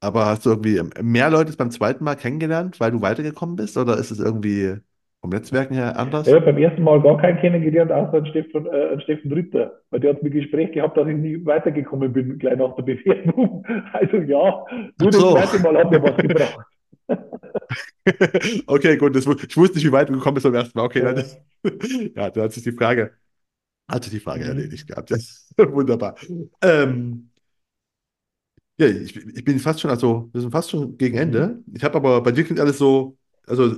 Aber 0.00 0.26
hast 0.26 0.46
du 0.46 0.50
irgendwie 0.50 0.82
mehr 1.02 1.30
Leute 1.30 1.52
beim 1.56 1.70
zweiten 1.72 2.04
Mal 2.04 2.16
kennengelernt, 2.16 2.80
weil 2.80 2.92
du 2.92 3.02
weitergekommen 3.02 3.56
bist? 3.56 3.76
Oder 3.78 3.98
ist 3.98 4.10
es 4.12 4.20
irgendwie 4.20 4.78
vom 5.22 5.30
Netzwerken 5.30 5.74
her 5.74 5.98
Ja, 6.24 6.38
anders? 6.38 6.38
beim 6.38 6.56
ersten 6.56 6.82
Mal 6.84 7.00
gar 7.02 7.16
keinen 7.18 7.38
kennengelernt, 7.38 7.90
außer 7.90 8.18
einen 8.18 8.26
Steffen, 8.26 8.66
äh, 8.66 9.00
Steffen 9.00 9.32
Ritter, 9.32 9.80
weil 9.90 9.98
der 10.00 10.10
hat 10.14 10.22
mir 10.22 10.30
Gespräch 10.30 10.70
gehabt, 10.72 10.96
dass 10.96 11.08
ich 11.08 11.16
nie 11.16 11.44
weitergekommen 11.44 12.12
bin, 12.12 12.38
gleich 12.38 12.56
nach 12.56 12.74
der 12.76 12.82
Bewerbung. 12.82 13.64
Also 13.92 14.18
ja, 14.18 14.64
nur 14.98 15.10
das 15.10 15.20
so. 15.20 15.30
zweite 15.30 15.58
Mal 15.58 15.76
hat 15.76 15.90
mir 15.90 16.02
was 16.02 16.20
gebracht. 16.20 16.66
Okay, 18.66 18.96
gut. 18.96 19.14
Das, 19.16 19.26
ich 19.26 19.56
wusste 19.56 19.76
nicht, 19.76 19.86
wie 19.86 19.92
weit 19.92 20.08
du 20.08 20.14
gekommen 20.14 20.34
bist 20.34 20.44
beim 20.44 20.54
ersten 20.54 20.78
Mal. 20.78 20.84
Okay, 20.84 21.02
dann, 21.02 21.16
Ja. 21.16 21.24
ja, 22.16 22.30
da 22.30 22.42
hat 22.42 22.52
sich 22.52 22.62
die 22.62 22.72
Frage, 22.72 23.12
hat 23.90 24.04
sich 24.04 24.12
die 24.14 24.20
Frage 24.20 24.44
Mhm. 24.44 24.48
erledigt 24.48 24.88
gehabt. 24.88 25.10
Ja, 25.10 25.18
wunderbar. 25.72 26.16
Ähm, 26.62 27.30
ja, 28.78 28.86
ich, 28.86 29.16
ich 29.16 29.44
bin 29.44 29.58
fast 29.58 29.80
schon, 29.80 29.90
also 29.90 30.30
wir 30.32 30.40
sind 30.40 30.50
fast 30.50 30.70
schon 30.70 30.96
gegen 30.98 31.16
Mhm. 31.16 31.18
Ende. 31.18 31.62
Ich 31.72 31.84
habe 31.84 31.96
aber 31.96 32.22
bei 32.22 32.32
dir 32.32 32.44
klingt 32.44 32.60
alles 32.60 32.78
so, 32.78 33.16
also 33.46 33.76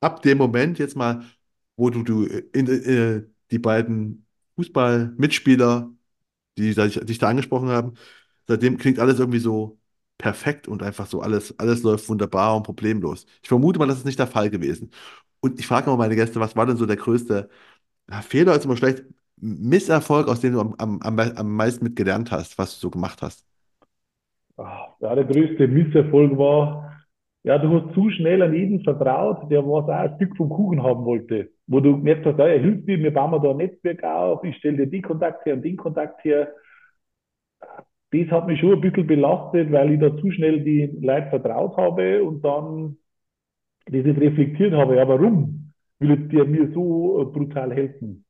ab 0.00 0.22
dem 0.22 0.38
Moment 0.38 0.78
jetzt 0.78 0.96
mal, 0.96 1.24
wo 1.76 1.90
du, 1.90 2.02
du 2.02 2.24
in, 2.26 2.66
äh, 2.68 3.22
die 3.50 3.58
beiden 3.58 4.26
Fußballmitspieler, 4.56 5.90
die 6.58 6.74
dich 6.74 7.18
da 7.18 7.28
angesprochen 7.28 7.68
haben, 7.70 7.94
seitdem 8.48 8.78
klingt 8.78 8.98
alles 8.98 9.18
irgendwie 9.20 9.38
so 9.40 9.78
perfekt 10.18 10.68
und 10.68 10.82
einfach 10.82 11.06
so 11.06 11.22
alles, 11.22 11.58
alles 11.58 11.82
läuft 11.82 12.08
wunderbar 12.08 12.56
und 12.56 12.64
problemlos. 12.64 13.26
Ich 13.42 13.48
vermute 13.48 13.78
mal, 13.78 13.86
das 13.88 13.98
ist 13.98 14.06
nicht 14.06 14.18
der 14.18 14.26
Fall 14.26 14.50
gewesen. 14.50 14.90
Und 15.40 15.60
ich 15.60 15.66
frage 15.66 15.90
mal 15.90 15.96
meine 15.96 16.16
Gäste, 16.16 16.40
was 16.40 16.56
war 16.56 16.66
denn 16.66 16.76
so 16.76 16.86
der 16.86 16.96
größte 16.96 17.48
ja, 18.10 18.22
Fehler, 18.22 18.56
ist 18.56 18.64
immer 18.64 18.76
schlecht, 18.76 19.04
Misserfolg, 19.36 20.28
aus 20.28 20.40
dem 20.40 20.54
du 20.54 20.60
am, 20.60 20.74
am, 20.78 21.00
am 21.20 21.56
meisten 21.56 21.84
mit 21.84 21.96
gelernt 21.96 22.30
hast, 22.32 22.58
was 22.58 22.74
du 22.76 22.80
so 22.82 22.90
gemacht 22.90 23.22
hast? 23.22 23.44
Ja, 25.00 25.14
der 25.14 25.24
größte 25.24 25.68
Misserfolg 25.68 26.36
war, 26.36 26.87
ja, 27.48 27.56
du 27.58 27.70
hast 27.70 27.94
zu 27.94 28.10
schnell 28.10 28.42
an 28.42 28.54
jeden 28.54 28.84
vertraut, 28.84 29.50
der 29.50 29.64
was 29.64 29.84
auch 29.84 29.88
ein 29.88 30.14
Stück 30.16 30.36
vom 30.36 30.50
Kuchen 30.50 30.82
haben 30.82 31.06
wollte. 31.06 31.50
Wo 31.66 31.80
du 31.80 31.96
gemerkt 31.96 32.26
hast, 32.26 32.38
ja, 32.38 32.44
hilft 32.46 32.86
dir, 32.86 32.98
wir 32.98 33.10
bauen 33.12 33.42
da 33.42 33.50
ein 33.50 33.56
Netzwerk 33.56 34.04
auf, 34.04 34.44
ich 34.44 34.56
stelle 34.56 34.76
dir 34.76 34.86
die 34.86 35.00
Kontakt 35.00 35.46
her 35.46 35.54
und 35.54 35.64
den 35.64 35.78
Kontakt 35.78 36.22
her. 36.24 36.52
Das 38.10 38.28
hat 38.30 38.46
mich 38.48 38.60
schon 38.60 38.74
ein 38.74 38.80
bisschen 38.82 39.06
belastet, 39.06 39.72
weil 39.72 39.92
ich 39.92 40.00
da 40.00 40.14
zu 40.18 40.30
schnell 40.30 40.62
die 40.62 40.90
Leute 41.00 41.30
vertraut 41.30 41.76
habe 41.78 42.22
und 42.22 42.44
dann 42.44 42.98
das 43.86 44.04
nicht 44.04 44.20
reflektiert 44.20 44.74
habe. 44.74 44.96
Ja, 44.96 45.08
warum 45.08 45.72
will 46.00 46.16
der 46.28 46.44
mir 46.44 46.70
so 46.74 47.22
äh, 47.22 47.24
brutal 47.24 47.74
helfen? 47.74 48.26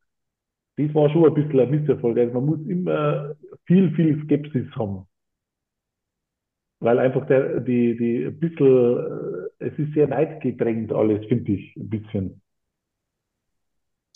Das 0.77 0.95
war 0.95 1.11
schon 1.11 1.27
ein 1.27 1.35
bisschen 1.35 1.61
ein 1.61 1.71
Misserfolg. 1.73 2.19
Also 2.19 2.35
man 2.35 2.47
muss 2.47 2.67
immer 2.69 3.35
viel, 3.67 3.91
viel 3.97 4.23
Skepsis 4.25 4.71
haben. 4.77 5.08
Weil 6.81 6.99
einfach 6.99 7.27
der, 7.27 7.61
die, 7.61 7.97
die, 7.97 8.25
ein 8.27 8.39
bisschen, 8.39 8.99
äh, 9.61 9.67
es 9.67 9.79
ist 9.79 9.95
sehr 9.95 10.09
neidgedrängt 10.09 10.93
alles, 10.93 11.25
finde 11.27 11.53
ich, 11.53 11.77
ein 11.77 11.89
bisschen. 11.91 12.43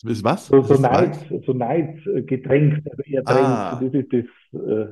Ist 0.04 0.24
was? 0.24 0.46
So, 0.48 0.62
so 0.62 0.74
ist 0.74 0.78
Neid, 0.78 1.16
so 1.46 1.52
neidgedrängt, 1.52 2.82
also 2.90 3.02
eher 3.04 3.22
drängt. 3.22 3.72
Das 3.72 3.80
Ah, 3.80 3.94
ist 3.94 4.12
das 4.12 4.24
äh, 4.60 4.86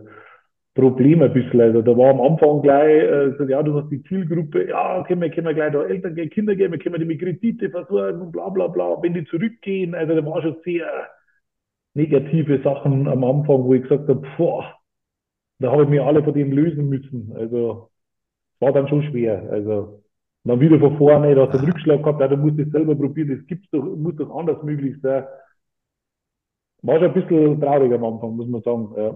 Problem 0.75 1.23
ein 1.23 1.33
bisschen. 1.33 1.61
Also 1.61 1.83
da 1.83 1.97
war 1.97 2.11
am 2.11 2.21
Anfang 2.21 2.63
gleich, 2.63 3.03
äh, 3.05 3.35
so, 3.39 3.45
ja, 3.45 3.63
du 3.63 3.75
hast 3.75 3.91
die 3.91 4.03
Zielgruppe, 4.05 4.69
ja, 4.69 5.03
können 5.05 5.21
wir, 5.23 5.31
können 5.31 5.47
wir 5.49 5.55
gleich 5.55 5.73
da 5.73 5.85
Eltern 5.85 6.15
gehen, 6.15 6.31
Kinder 6.31 6.57
geben, 6.57 6.79
können 6.79 6.95
wir 6.95 7.01
die 7.01 7.05
mit 7.07 7.21
Kredite 7.21 7.71
versorgen 7.71 8.23
und 8.23 8.33
bla 8.33 8.49
bla 8.49 8.69
bla. 8.69 9.03
Wenn 9.03 9.15
die 9.15 9.25
zurückgehen, 9.27 9.95
also 9.95 10.15
da 10.15 10.25
war 10.25 10.41
schon 10.43 10.57
sehr 10.65 10.89
negative 11.95 12.63
Sachen 12.63 13.09
am 13.09 13.25
Anfang, 13.25 13.65
wo 13.65 13.75
ich 13.75 13.83
gesagt 13.83 14.09
habe, 14.09 14.23
boah, 14.37 14.75
da 15.61 15.73
habe 15.73 15.85
ich 15.85 15.91
mir 15.91 16.05
alle 16.07 16.25
von 16.25 16.35
denen 16.35 16.53
lösen 16.53 16.91
müssen. 16.91 17.33
Also 17.37 17.91
war 18.61 18.73
dann 18.73 18.89
schon 18.89 19.03
schwer. 19.05 19.49
Also 19.51 20.03
dann 20.45 20.61
wieder 20.61 20.79
von 20.81 20.97
vorne, 20.99 21.35
da 21.35 21.43
hast 21.47 21.55
du 21.55 21.59
einen 21.61 21.73
Rückschlag 21.73 22.01
gehabt, 22.03 22.21
ja, 22.21 22.29
du 22.29 22.37
musst 22.39 22.59
es 22.61 22.71
selber 22.73 22.97
probieren, 22.97 23.37
das 23.39 23.47
gibt's 23.47 23.69
doch, 23.71 23.85
muss 23.85 24.17
doch 24.17 24.31
anders 24.37 24.63
möglich 24.65 24.97
sein. 25.03 25.25
War 26.83 26.97
schon 26.99 27.09
ein 27.09 27.15
bisschen 27.15 27.61
traurig 27.61 27.93
am 27.93 28.05
Anfang, 28.05 28.37
muss 28.37 28.49
man 28.49 28.63
sagen. 28.63 28.93
Ja, 28.97 29.15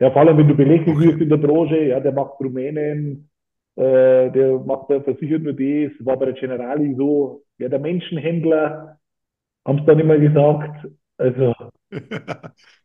ja 0.00 0.10
vor 0.12 0.22
allem, 0.22 0.38
wenn 0.38 0.48
du 0.48 0.56
belächelt 0.56 0.98
wirst 0.98 1.20
in 1.20 1.28
der 1.28 1.38
Branche, 1.38 1.78
ja, 1.84 2.00
der 2.00 2.12
macht 2.12 2.40
Rumänen, 2.40 3.28
Äh, 3.76 4.30
der 4.32 4.58
macht 4.60 4.90
da 4.90 5.00
versichert 5.02 5.42
nur 5.42 5.54
das, 5.54 5.92
war 6.06 6.18
bei 6.18 6.26
der 6.26 6.34
Generali 6.34 6.94
so, 6.96 7.44
ja, 7.58 7.68
der 7.70 7.78
Menschenhändler, 7.80 8.98
haben 9.66 9.78
es 9.80 9.86
dann 9.86 9.98
immer 10.00 10.18
gesagt. 10.18 10.88
Also, 11.18 11.54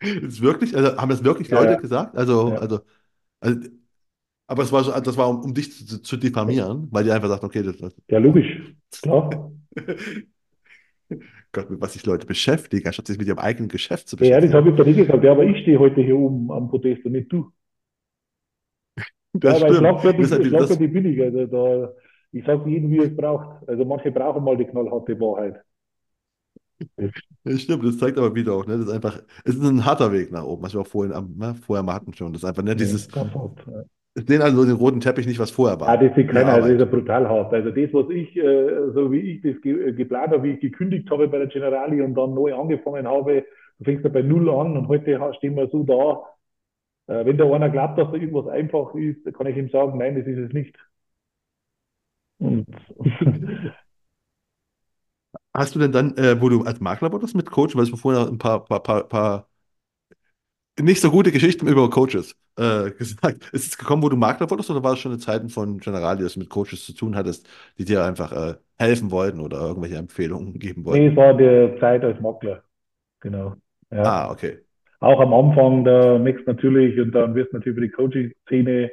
Ist 0.00 0.40
wirklich, 0.42 0.76
also 0.76 0.96
haben 0.98 1.08
das 1.08 1.24
wirklich 1.24 1.50
ja, 1.50 1.60
Leute 1.60 1.76
ja, 1.76 1.78
gesagt? 1.78 2.16
Also, 2.16 2.54
ja, 2.54 2.56
also, 2.56 2.80
also 3.40 3.60
aber 4.48 4.62
es 4.64 4.72
war 4.72 4.84
so, 4.84 4.92
das 5.00 5.16
war 5.18 5.28
um, 5.30 5.40
um 5.42 5.54
dich 5.54 5.86
zu, 5.88 6.02
zu 6.02 6.16
diffamieren, 6.18 6.88
weil 6.92 7.04
die 7.04 7.12
einfach 7.12 7.28
sagt, 7.28 7.44
okay, 7.44 7.62
das, 7.62 7.76
ja, 8.08 8.18
logisch, 8.18 8.76
klar. 9.02 9.52
Gott, 11.52 11.70
mit 11.70 11.80
was 11.80 11.92
sich 11.94 12.04
Leute 12.06 12.26
beschäftigen, 12.26 12.86
anstatt 12.86 13.06
sich 13.06 13.18
mit 13.18 13.26
ihrem 13.28 13.38
eigenen 13.38 13.68
Geschäft 13.68 14.08
zu 14.08 14.16
Ja, 14.18 14.26
ja, 14.28 14.40
das 14.40 14.52
beschäftigen. 14.52 14.54
habe 14.54 14.70
ich 14.70 14.76
dann 14.76 14.86
nicht 14.86 14.96
gesagt. 14.98 15.24
Ja, 15.24 15.32
aber 15.32 15.44
ich 15.44 15.62
stehe 15.62 15.78
heute 15.78 16.02
hier 16.02 16.16
oben 16.18 16.50
am 16.52 16.68
Podest 16.68 17.04
und 17.06 17.12
nicht 17.12 17.32
du. 17.32 17.50
Das 19.32 19.58
Ja, 19.58 19.58
stimmt. 19.60 19.76
Schlagfertig, 19.76 20.18
deshalb, 20.18 20.56
das, 20.56 20.80
schlagfertig 20.80 20.92
bin 20.92 21.04
ich. 21.06 21.20
Also 21.22 21.46
da, 21.46 21.92
ich 22.32 22.44
sage 22.44 22.68
jedem, 22.70 22.90
wie 22.90 22.98
es 22.98 23.16
braucht. 23.16 23.68
Also 23.68 23.84
manche 23.84 24.10
brauchen 24.10 24.44
mal 24.44 24.56
die 24.56 24.64
knallharte 24.66 25.18
Wahrheit. 25.20 25.62
Das 27.44 27.62
stimmt, 27.62 27.84
das 27.84 27.98
zeigt 27.98 28.18
aber 28.18 28.34
wieder 28.34 28.54
auch, 28.54 28.66
ne, 28.66 28.78
das 28.78 28.86
ist 28.86 28.92
einfach, 28.92 29.22
es 29.44 29.54
ist 29.56 29.62
ein 29.62 29.84
harter 29.84 30.12
Weg 30.12 30.32
nach 30.32 30.44
oben, 30.44 30.62
was 30.62 30.72
wir 30.74 30.80
auch 30.80 30.86
vorhin, 30.86 31.12
ne, 31.36 31.54
vorher 31.66 31.82
mal 31.82 31.94
hatten 31.94 32.12
schon. 32.14 32.32
Das 32.32 32.42
ist 32.42 32.48
einfach, 32.48 32.62
ne, 32.62 32.76
dieses. 32.76 33.08
Ja. 33.14 33.56
den 34.16 34.42
also 34.42 34.64
den 34.64 34.76
roten 34.76 35.00
Teppich 35.00 35.26
nicht, 35.26 35.38
was 35.38 35.50
vorher 35.50 35.80
Ah, 35.84 35.96
war. 35.96 35.96
das 35.96 36.16
ist 36.16 36.28
keiner, 36.30 36.52
also 36.54 36.68
das 36.68 36.74
ist 36.74 36.80
ja 36.80 36.84
brutal 36.86 37.28
hart. 37.28 37.52
Also 37.54 37.70
das, 37.70 37.92
was 37.94 38.10
ich, 38.10 38.36
äh, 38.36 38.90
so 38.92 39.12
wie 39.12 39.20
ich 39.20 39.42
das 39.42 39.60
ge 39.62 39.92
geplant 39.92 40.32
habe, 40.32 40.42
wie 40.42 40.52
ich 40.52 40.60
gekündigt 40.60 41.08
habe 41.10 41.28
bei 41.28 41.38
der 41.38 41.46
Generali 41.46 42.02
und 42.02 42.14
dann 42.14 42.34
neu 42.34 42.54
angefangen 42.54 43.06
habe, 43.06 43.44
du 43.78 43.84
fängst 43.84 44.04
ja 44.04 44.10
bei 44.10 44.22
Null 44.22 44.50
an 44.50 44.76
und 44.76 44.88
heute 44.88 45.20
stehen 45.36 45.54
wir 45.56 45.68
so 45.68 45.84
da. 45.84 46.24
Äh, 47.14 47.26
wenn 47.26 47.38
da 47.38 47.46
einer 47.52 47.70
glaubt, 47.70 47.98
dass 47.98 48.08
da 48.10 48.14
irgendwas 48.16 48.48
einfach 48.48 48.94
ist, 48.94 49.24
kann 49.34 49.46
ich 49.48 49.56
ihm 49.56 49.70
sagen, 49.70 49.98
nein, 49.98 50.16
das 50.16 50.26
ist 50.26 50.38
es 50.38 50.52
nicht. 50.52 50.76
Und 52.38 52.66
Hast 55.56 55.74
du 55.74 55.78
denn 55.78 55.92
dann, 55.92 56.16
äh, 56.18 56.40
wo 56.40 56.50
du 56.50 56.64
als 56.64 56.80
Makler 56.80 57.12
wurdest 57.12 57.34
mit 57.34 57.50
Coach, 57.50 57.74
weil 57.76 57.86
du 57.86 57.96
vorhin 57.96 58.28
ein 58.28 58.38
paar, 58.38 58.64
paar, 58.64 58.82
paar, 58.82 59.04
paar 59.08 59.48
nicht 60.78 61.00
so 61.00 61.10
gute 61.10 61.32
Geschichten 61.32 61.66
über 61.66 61.88
Coaches 61.88 62.36
äh, 62.58 62.90
gesagt. 62.90 63.48
Ist 63.52 63.66
es 63.66 63.78
gekommen, 63.78 64.02
wo 64.02 64.10
du 64.10 64.16
Makler 64.16 64.50
wurdest, 64.50 64.70
oder 64.70 64.82
war 64.82 64.92
es 64.92 64.98
schon 64.98 65.12
in 65.12 65.18
Zeiten 65.18 65.48
von 65.48 65.78
Generali, 65.78 66.22
dass 66.22 66.34
du 66.34 66.40
mit 66.40 66.50
Coaches 66.50 66.84
zu 66.84 66.92
tun 66.92 67.16
hattest, 67.16 67.48
die 67.78 67.86
dir 67.86 68.04
einfach 68.04 68.32
äh, 68.32 68.54
helfen 68.76 69.10
wollten 69.10 69.40
oder 69.40 69.60
irgendwelche 69.60 69.96
Empfehlungen 69.96 70.58
geben 70.58 70.84
nee, 70.84 70.90
wollten? 70.90 71.10
es 71.10 71.16
war 71.16 71.34
die 71.34 71.80
Zeit 71.80 72.04
als 72.04 72.20
Makler, 72.20 72.62
genau. 73.20 73.54
Ja. 73.90 74.02
Ah, 74.02 74.30
okay. 74.30 74.58
Auch 75.00 75.20
am 75.20 75.32
Anfang, 75.32 75.84
da 75.84 76.18
merkst 76.18 76.46
natürlich 76.46 77.00
und 77.00 77.12
dann 77.12 77.34
wirst 77.34 77.52
du 77.52 77.56
natürlich 77.56 77.76
über 77.76 77.86
die 77.86 77.92
Coaching-Szene 77.92 78.90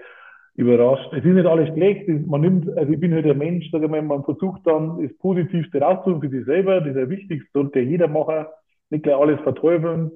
überrascht. 0.55 1.11
Es 1.13 1.25
ist 1.25 1.33
nicht 1.33 1.45
alles 1.45 1.73
schlecht, 1.73 2.07
man 2.27 2.41
nimmt, 2.41 2.77
also 2.77 2.91
ich 2.91 2.99
bin 2.99 3.13
halt 3.13 3.25
ein 3.25 3.37
Mensch, 3.37 3.69
sag 3.71 3.81
ich 3.81 3.89
mal, 3.89 4.01
man 4.01 4.23
versucht 4.23 4.61
dann 4.65 5.01
das 5.01 5.15
Positivste 5.17 5.79
rauszuholen 5.79 6.21
für 6.21 6.29
sich 6.29 6.45
selber, 6.45 6.79
das 6.79 6.89
ist 6.89 6.97
ja 6.97 7.09
wichtig, 7.09 7.41
das 7.43 7.53
sollte 7.53 7.79
jeder 7.79 8.07
machen, 8.07 8.45
nicht 8.89 9.03
gleich 9.03 9.15
alles 9.15 9.39
verteufeln, 9.41 10.11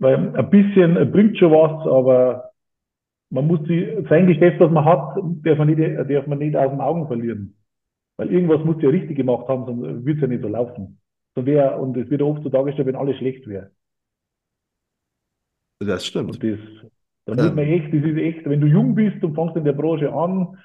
weil 0.00 0.36
ein 0.36 0.50
bisschen 0.50 1.12
bringt 1.12 1.38
schon 1.38 1.52
was, 1.52 1.86
aber 1.86 2.50
man 3.30 3.46
muss 3.46 3.62
die, 3.62 4.04
sein 4.08 4.26
Geschäft, 4.26 4.58
was 4.58 4.72
man 4.72 4.84
hat, 4.84 5.16
darf 5.44 5.58
man 5.58 5.68
nicht, 5.68 6.10
darf 6.10 6.26
man 6.26 6.38
nicht 6.38 6.56
aus 6.56 6.70
den 6.70 6.80
Augen 6.80 7.06
verlieren. 7.06 7.56
Weil 8.16 8.32
irgendwas 8.32 8.64
muss 8.64 8.82
ja 8.82 8.88
richtig 8.88 9.16
gemacht 9.16 9.46
haben, 9.48 9.66
sonst 9.66 10.04
würde 10.04 10.12
es 10.12 10.20
ja 10.20 10.26
nicht 10.26 10.42
so 10.42 10.48
laufen. 10.48 11.00
So 11.36 11.46
wär, 11.46 11.78
und 11.78 11.96
es 11.96 12.10
wird 12.10 12.22
oft 12.22 12.42
so 12.42 12.48
dargestellt, 12.48 12.88
wenn 12.88 12.96
alles 12.96 13.16
schlecht 13.18 13.46
wäre. 13.46 13.70
Das 15.78 16.04
stimmt. 16.04 16.34
Und 16.34 16.42
das, 16.42 16.58
da 17.36 17.44
muss 17.44 17.54
man 17.54 17.64
echt, 17.66 17.92
das 17.92 18.02
ist 18.04 18.16
echt, 18.16 18.48
wenn 18.48 18.60
du 18.60 18.66
jung 18.66 18.94
bist 18.94 19.22
und 19.24 19.34
fängst 19.34 19.56
in 19.56 19.64
der 19.64 19.72
Branche 19.72 20.12
an, 20.12 20.58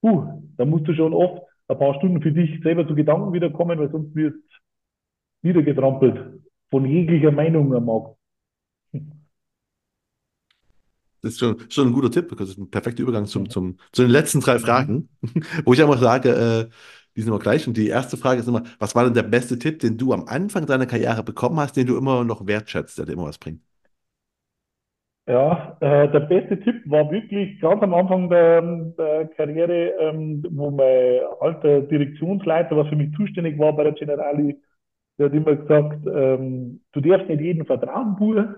puh, 0.00 0.42
da 0.56 0.64
musst 0.64 0.86
du 0.88 0.94
schon 0.94 1.12
oft 1.12 1.42
ein 1.68 1.78
paar 1.78 1.94
Stunden 1.96 2.22
für 2.22 2.32
dich 2.32 2.62
selber 2.62 2.86
zu 2.86 2.94
Gedanken 2.94 3.32
wiederkommen, 3.32 3.78
weil 3.78 3.90
sonst 3.90 4.14
wirst 4.14 4.36
du 4.36 5.48
niedergetrampelt 5.48 6.42
von 6.70 6.84
jeglicher 6.86 7.32
Meinung 7.32 7.74
am 7.74 7.86
Markt. 7.86 8.16
das 11.22 11.32
ist 11.32 11.38
schon, 11.40 11.70
schon 11.70 11.88
ein 11.88 11.92
guter 11.92 12.10
Tipp, 12.10 12.34
das 12.38 12.50
ist 12.50 12.58
ein 12.58 12.70
perfekter 12.70 13.02
Übergang 13.02 13.26
zum, 13.26 13.50
zum, 13.50 13.78
zu 13.92 14.02
den 14.02 14.10
letzten 14.10 14.40
drei. 14.40 14.58
Fragen, 14.58 15.08
wo 15.64 15.72
ich 15.74 15.82
einfach 15.82 15.98
sage, 16.00 16.30
äh, 16.30 16.70
die 17.16 17.20
sind 17.22 17.28
immer 17.28 17.38
gleich. 17.38 17.66
Und 17.66 17.76
die 17.76 17.88
erste 17.88 18.16
Frage 18.16 18.40
ist 18.40 18.48
immer, 18.48 18.62
was 18.78 18.94
war 18.94 19.04
denn 19.04 19.14
der 19.14 19.22
beste 19.24 19.58
Tipp, 19.58 19.80
den 19.80 19.98
du 19.98 20.12
am 20.12 20.26
Anfang 20.26 20.66
deiner 20.66 20.86
Karriere 20.86 21.22
bekommen 21.24 21.58
hast, 21.58 21.76
den 21.76 21.86
du 21.86 21.96
immer 21.96 22.24
noch 22.24 22.46
wertschätzt, 22.46 22.98
der 22.98 23.06
dir 23.06 23.12
immer 23.14 23.24
was 23.24 23.38
bringt? 23.38 23.62
Ja, 25.28 25.76
äh, 25.80 26.08
der 26.08 26.20
beste 26.20 26.60
Tipp 26.60 26.88
war 26.88 27.10
wirklich 27.10 27.60
ganz 27.60 27.82
am 27.82 27.94
Anfang 27.94 28.28
der, 28.30 28.62
der 28.96 29.26
Karriere, 29.36 29.92
ähm, 29.98 30.44
wo 30.50 30.70
mein 30.70 31.20
alter 31.40 31.80
Direktionsleiter, 31.80 32.76
was 32.76 32.88
für 32.88 32.96
mich 32.96 33.12
zuständig 33.16 33.58
war 33.58 33.74
bei 33.74 33.82
der 33.84 33.92
Generali, 33.92 34.56
der 35.18 35.26
hat 35.26 35.34
immer 35.34 35.56
gesagt, 35.56 36.06
ähm, 36.06 36.80
du 36.92 37.00
darfst 37.00 37.28
nicht 37.28 37.40
jedem 37.40 37.66
vertrauen, 37.66 38.16
Bub. 38.16 38.54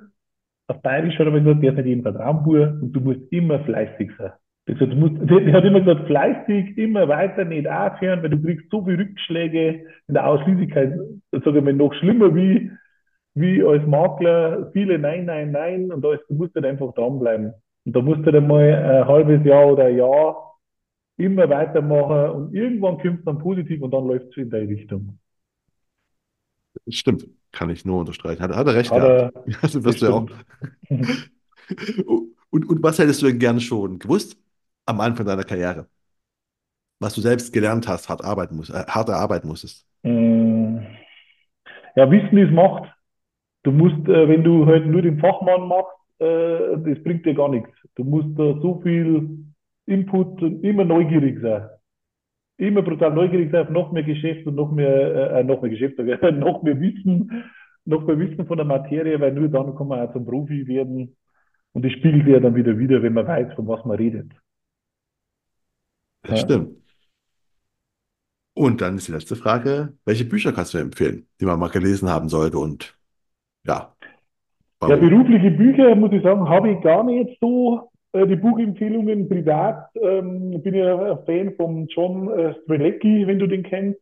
Auf 0.66 0.82
Bayerisch 0.82 1.18
hat 1.18 1.26
er 1.26 1.28
immer 1.28 1.38
gesagt, 1.38 1.62
du 1.62 1.66
darfst 1.66 1.76
nicht 1.78 1.86
jedem 1.86 2.02
vertrauen, 2.02 2.42
Bub, 2.42 2.82
und 2.82 2.92
du 2.92 3.00
musst 3.00 3.32
immer 3.32 3.60
fleißig 3.60 4.10
sein. 4.18 4.32
Der, 4.68 4.74
du 4.74 4.94
musst, 4.94 5.14
der 5.22 5.52
hat 5.54 5.64
immer 5.64 5.80
gesagt, 5.80 6.06
fleißig, 6.06 6.76
immer 6.76 7.08
weiter, 7.08 7.46
nicht 7.46 7.66
aufhören, 7.66 8.22
weil 8.22 8.30
du 8.30 8.42
kriegst 8.42 8.68
so 8.70 8.84
viele 8.84 8.98
Rückschläge 8.98 9.86
in 10.06 10.14
der 10.14 10.26
Ausschließlichkeit, 10.26 10.92
sage 11.32 11.58
ich 11.58 11.64
mal, 11.64 11.72
noch 11.72 11.94
schlimmer 11.94 12.34
wie 12.34 12.70
wie 13.41 13.62
als 13.64 13.86
Makler 13.86 14.70
viele 14.72 14.99
Nein, 14.99 15.24
Nein, 15.26 15.53
Nein 15.53 15.93
und 15.93 16.03
da 16.05 16.14
ist, 16.14 16.24
du 16.28 16.34
musst 16.34 16.55
halt 16.55 16.66
einfach 16.66 16.93
dranbleiben. 16.95 17.53
Und 17.86 17.97
da 17.97 18.03
musst 18.03 18.26
du 18.26 18.32
dann 18.32 18.47
mal 18.47 18.62
ein 18.74 19.07
halbes 19.09 19.45
Jahr 19.45 19.66
oder 19.72 19.84
ein 19.86 19.97
Jahr 19.97 20.57
immer 21.18 21.49
weitermachen 21.51 22.30
und 22.32 22.55
irgendwann 22.55 22.99
kommt 23.01 23.20
es 23.20 23.24
dann 23.26 23.39
positiv 23.39 23.82
und 23.82 23.93
dann 23.93 24.07
läuft 24.09 24.28
es 24.30 24.36
in 24.39 24.51
deine 24.51 24.68
Richtung. 24.68 25.18
Stimmt, 26.89 27.26
kann 27.53 27.70
ich 27.70 27.84
nur 27.84 28.01
unterstreichen. 28.01 28.43
Hat, 28.43 28.55
hat 28.55 28.66
er 28.66 28.74
recht 28.74 28.91
Hat 28.91 28.95
gehabt. 28.95 29.22
Also 29.62 29.84
wirst 29.84 30.01
du 30.03 30.07
ja 30.07 30.12
auch. 30.12 30.26
Und, 32.51 32.68
und 32.68 32.82
was 32.82 32.99
hättest 32.99 33.20
du 33.22 33.26
denn 33.26 33.39
gerne 33.39 33.61
schon 33.61 33.99
gewusst 33.99 34.36
am 34.86 35.01
Anfang 35.01 35.26
deiner 35.26 35.45
Karriere? 35.45 35.89
Was 37.01 37.14
du 37.14 37.20
selbst 37.20 37.53
gelernt 37.53 37.89
hast, 37.89 38.09
hart 38.09 38.22
arbeiten 38.24 38.57
musst, 38.57 38.70
äh, 38.70 38.84
hart 38.86 39.09
erarbeiten 39.09 39.49
musstest. 39.49 39.84
Mm, 40.05 40.80
Ja, 41.97 42.11
Wissen 42.11 42.39
ist 42.39 42.53
Macht. 42.53 42.89
Du 43.68 43.72
musst, 43.72 44.08
äh, 44.08 44.28
wenn 44.28 44.44
du 44.44 44.64
halt 44.66 44.86
nur 44.86 45.02
den 45.02 45.18
Fachmann 45.20 45.68
machst, 45.68 45.92
äh, 46.20 46.78
das 46.86 47.02
bringt 47.04 47.26
dir 47.26 47.34
gar 47.34 47.50
nichts. 47.50 47.70
Du 47.96 48.04
musst 48.04 48.30
da 48.38 48.58
so 48.62 48.80
viel 48.82 49.44
Input 49.86 50.42
und 50.42 50.64
immer 50.64 50.84
neugierig 50.84 51.40
sein. 51.42 51.68
immer 52.58 52.82
brutal 52.82 53.12
neugierig 53.14 53.50
sein 53.52 53.64
auf 53.66 53.70
noch 53.70 53.92
mehr 53.92 54.04
Geschäft 54.04 54.46
und 54.46 54.54
noch 54.56 54.72
mehr, 54.72 55.32
äh, 55.32 55.44
noch 55.44 55.62
mehr 55.62 55.70
Geschäft, 55.70 55.98
noch 55.98 56.62
mehr 56.62 56.80
Wissen, 56.80 57.44
noch 57.84 58.06
mehr 58.06 58.18
Wissen 58.18 58.46
von 58.46 58.56
der 58.58 58.66
Materie, 58.66 59.20
weil 59.20 59.32
nur 59.34 59.48
dann 59.48 59.74
kann 59.76 59.88
man 59.88 60.00
auch 60.08 60.12
zum 60.12 60.26
Profi 60.26 60.66
werden. 60.66 61.16
Und 61.72 61.84
das 61.84 61.92
spiegelt 61.92 62.26
ja 62.28 62.40
dann 62.40 62.54
wieder 62.56 62.78
wieder, 62.78 63.02
wenn 63.02 63.14
man 63.14 63.26
weiß, 63.26 63.54
von 63.54 63.68
was 63.68 63.84
man 63.84 63.98
redet. 63.98 64.32
Das 66.22 66.40
Ja, 66.40 66.42
stimmt. 66.42 66.78
Und 68.54 68.80
dann 68.82 68.96
ist 68.98 69.08
die 69.08 69.12
letzte 69.12 69.36
Frage, 69.36 69.96
welche 70.04 70.24
Bücher 70.26 70.52
kannst 70.52 70.74
du 70.74 70.78
empfehlen, 70.78 71.28
die 71.40 71.46
man 71.46 71.58
mal 71.60 71.70
gelesen 71.70 72.08
haben 72.10 72.28
sollte 72.28 72.58
und 72.58 72.97
ja, 73.64 73.94
ja 74.86 74.96
berufliche 74.96 75.50
Bücher, 75.50 75.94
muss 75.94 76.12
ich 76.12 76.22
sagen, 76.22 76.48
habe 76.48 76.70
ich 76.70 76.80
gar 76.82 77.04
nicht 77.04 77.38
so. 77.40 77.90
Äh, 78.12 78.26
die 78.26 78.36
Buchempfehlungen 78.36 79.28
privat 79.28 79.90
ähm, 80.00 80.62
bin 80.62 80.74
ja 80.74 81.12
ein 81.12 81.24
Fan 81.26 81.54
von 81.56 81.86
John 81.88 82.28
äh, 82.30 82.54
Strelecki, 82.62 83.26
wenn 83.26 83.38
du 83.38 83.46
den 83.46 83.62
kennst. 83.62 84.00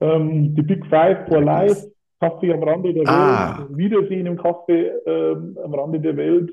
Ähm, 0.00 0.54
die 0.54 0.62
Big 0.62 0.86
Five 0.86 1.26
for 1.28 1.42
Life, 1.42 1.90
Kaffee 2.20 2.52
am 2.52 2.62
Rande 2.62 2.94
der 2.94 3.02
Welt, 3.02 3.08
Ah, 3.08 3.66
Wiedersehen 3.70 4.26
im 4.26 4.36
Kaffee 4.38 4.90
ähm, 5.06 5.58
am 5.62 5.74
Rande 5.74 6.00
der 6.00 6.16
Welt. 6.16 6.50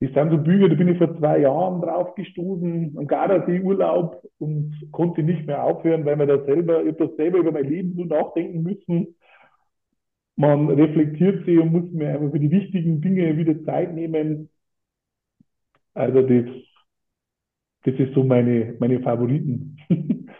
Das 0.00 0.12
sind 0.14 0.30
so 0.30 0.38
Bücher, 0.38 0.68
da 0.68 0.74
bin 0.76 0.88
ich 0.88 0.98
vor 0.98 1.16
zwei 1.18 1.40
Jahren 1.40 1.82
drauf 1.82 2.14
gestoßen, 2.14 2.96
am 2.96 3.06
Gardasee-Urlaub 3.06 4.22
und 4.38 4.74
konnte 4.92 5.22
nicht 5.22 5.46
mehr 5.46 5.62
aufhören, 5.62 6.06
weil 6.06 6.16
man 6.16 6.28
da 6.28 6.42
selber, 6.44 6.82
ich 6.82 6.94
habe 6.94 7.06
das 7.08 7.16
selber 7.16 7.38
über 7.38 7.52
mein 7.52 7.68
Leben 7.68 7.94
so 7.96 8.04
nachdenken 8.04 8.62
müssen. 8.62 9.14
Man 10.40 10.68
reflektiert 10.70 11.44
sich 11.46 11.58
und 11.60 11.70
muss 11.72 11.92
mir 11.92 12.08
einfach 12.14 12.32
für 12.32 12.40
die 12.40 12.50
wichtigen 12.50 13.00
Dinge 13.00 13.36
wieder 13.36 13.62
Zeit 13.64 13.94
nehmen. 13.94 14.48
Also 15.94 16.22
das, 16.22 16.46
das 17.84 17.94
ist 17.98 18.14
so 18.14 18.22
meine, 18.24 18.74
meine 18.80 19.00
Favoriten. 19.00 19.76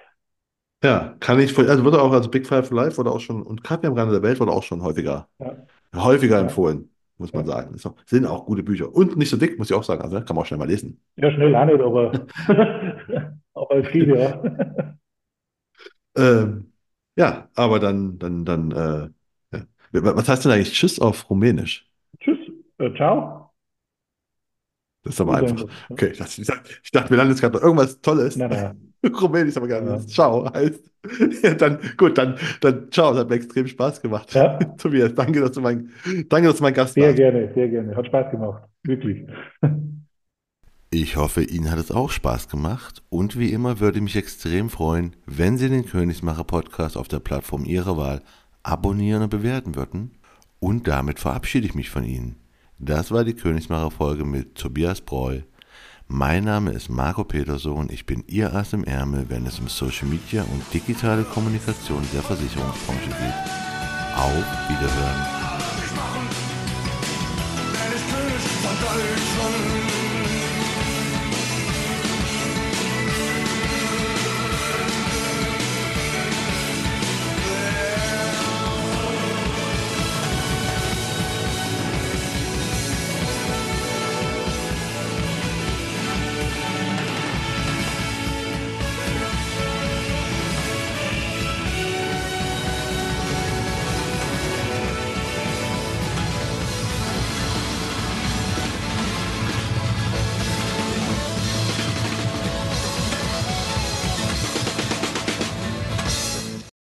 ja, 0.82 1.16
kann 1.20 1.38
ich, 1.40 1.53
voll- 1.53 1.68
also 1.70 1.84
wurde 1.84 2.01
auch, 2.03 2.12
also 2.12 2.30
Big 2.30 2.46
Five 2.46 2.68
for 2.68 2.76
Life 2.76 2.96
wurde 2.98 3.11
auch 3.12 3.20
schon, 3.20 3.42
und 3.42 3.62
Kaffee 3.64 3.86
am 3.86 3.94
Rande 3.94 4.14
der 4.14 4.22
Welt 4.22 4.40
wurde 4.40 4.53
auch 4.53 4.62
schon 4.62 4.82
häufiger, 4.82 5.28
Ja, 5.38 5.57
häufiger 5.94 6.38
ja, 6.38 6.40
empfohlen, 6.40 6.90
muss 7.18 7.34
man 7.34 7.46
ja. 7.46 7.46
sagen. 7.46 7.76
Auch, 7.84 7.94
sind 8.07 8.26
auch 8.26 8.46
gute 8.46 8.62
Bücher. 8.64 8.94
Und 8.94 9.16
nicht 9.18 9.30
so 9.30 9.36
dick, 9.36 9.59
muss 9.59 9.70
ich 9.70 9.76
auch 9.76 9.84
sagen, 9.84 10.03
also 10.03 10.16
kann 10.22 10.36
man 10.36 10.44
auch 10.44 10.46
schnell 10.46 10.59
mal 10.59 10.68
lesen. 10.68 11.01
Ja, 11.16 11.30
schnell 11.30 11.55
auch 11.55 11.64
nicht, 11.66 11.80
aber, 11.80 12.26
aber 13.55 13.76
es 13.76 13.90
geht 13.92 14.09
ja. 14.09 14.42
Ähm, 16.16 16.72
ja, 17.16 17.51
aber 17.55 17.78
dann, 17.80 18.18
dann, 18.18 18.44
dann, 18.44 18.70
äh. 18.72 19.11
Was 19.93 20.28
heißt 20.28 20.45
denn 20.45 20.53
eigentlich 20.53 20.72
Tschüss 20.72 21.01
auf 21.01 21.28
Rumänisch? 21.30 21.88
Tschüss, 22.20 22.38
äh, 22.78 22.95
ciao. 22.95 23.51
Das 25.03 25.14
ist 25.14 25.20
aber 25.20 25.36
einfach. 25.36 25.64
Okay, 25.88 26.09
ich 26.12 26.18
dachte, 26.18 26.43
ich 26.82 26.91
dachte, 26.91 27.11
wir 27.11 27.16
landen 27.16 27.32
jetzt 27.32 27.41
gerade 27.41 27.57
noch 27.57 27.62
irgendwas 27.62 28.01
Tolles. 28.01 28.36
Nein, 28.36 28.51
nein. 28.51 29.12
Rumänisch, 29.20 29.57
aber 29.57 29.66
gar 29.66 29.80
nicht. 29.80 30.11
Ciao 30.11 30.53
heißt. 30.53 30.91
Ja, 31.43 31.55
dann, 31.59 31.78
gut, 31.97 32.18
dann, 32.18 32.36
dann 32.61 32.91
ciao. 32.91 33.12
Das 33.12 33.20
hat 33.20 33.30
mir 33.30 33.36
extrem 33.36 33.66
Spaß 33.66 34.03
gemacht. 34.03 34.34
Ja. 34.34 34.59
Tobias, 34.78 35.14
danke, 35.14 35.41
dass 35.41 35.53
du 35.53 35.61
mein, 35.61 35.91
danke, 36.28 36.49
dass 36.49 36.59
du 36.59 36.62
mein 36.62 36.74
Gast 36.74 36.95
sehr 36.95 37.05
warst. 37.05 37.16
Sehr 37.16 37.32
gerne, 37.32 37.55
sehr 37.55 37.68
gerne. 37.68 37.97
Hat 37.97 38.07
Spaß 38.07 38.30
gemacht. 38.30 38.62
Wirklich. 38.82 39.26
Ich 40.91 41.16
hoffe, 41.16 41.43
Ihnen 41.43 41.70
hat 41.70 41.78
es 41.78 41.93
auch 41.93 42.11
Spaß 42.11 42.49
gemacht 42.49 43.03
und 43.09 43.38
wie 43.38 43.53
immer 43.53 43.80
würde 43.80 43.99
ich 43.99 44.03
mich 44.03 44.16
extrem 44.16 44.68
freuen, 44.68 45.14
wenn 45.24 45.57
Sie 45.57 45.68
den 45.68 45.86
Königsmacher 45.86 46.45
Podcast 46.45 46.97
auf 46.97 47.09
der 47.09 47.20
Plattform 47.20 47.64
Ihrer 47.64 47.97
Wahl 47.97 48.22
abonnieren 48.62 49.22
und 49.22 49.30
bewerten 49.30 49.74
würden. 49.74 50.12
Und 50.58 50.86
damit 50.86 51.18
verabschiede 51.18 51.66
ich 51.66 51.74
mich 51.74 51.90
von 51.90 52.04
Ihnen. 52.04 52.36
Das 52.78 53.11
war 53.11 53.24
die 53.24 53.34
Königsmacher 53.34 53.90
Folge 53.90 54.24
mit 54.24 54.54
Tobias 54.54 55.00
Breu. 55.00 55.40
Mein 56.08 56.44
Name 56.44 56.72
ist 56.72 56.88
Marco 56.88 57.22
Peterson, 57.22 57.88
ich 57.88 58.04
bin 58.04 58.24
Ihr 58.26 58.52
Ass 58.52 58.72
im 58.72 58.84
Ärmel, 58.84 59.26
wenn 59.28 59.46
es 59.46 59.61
um 59.61 59.68
Social 59.68 60.08
Media 60.08 60.42
und 60.42 60.62
digitale 60.74 61.22
Kommunikation 61.22 62.02
der 62.12 62.22
Versicherungsbranche 62.22 63.06
geht. 63.06 64.16
Auf 64.16 64.44
Wiederhören. 64.68 65.40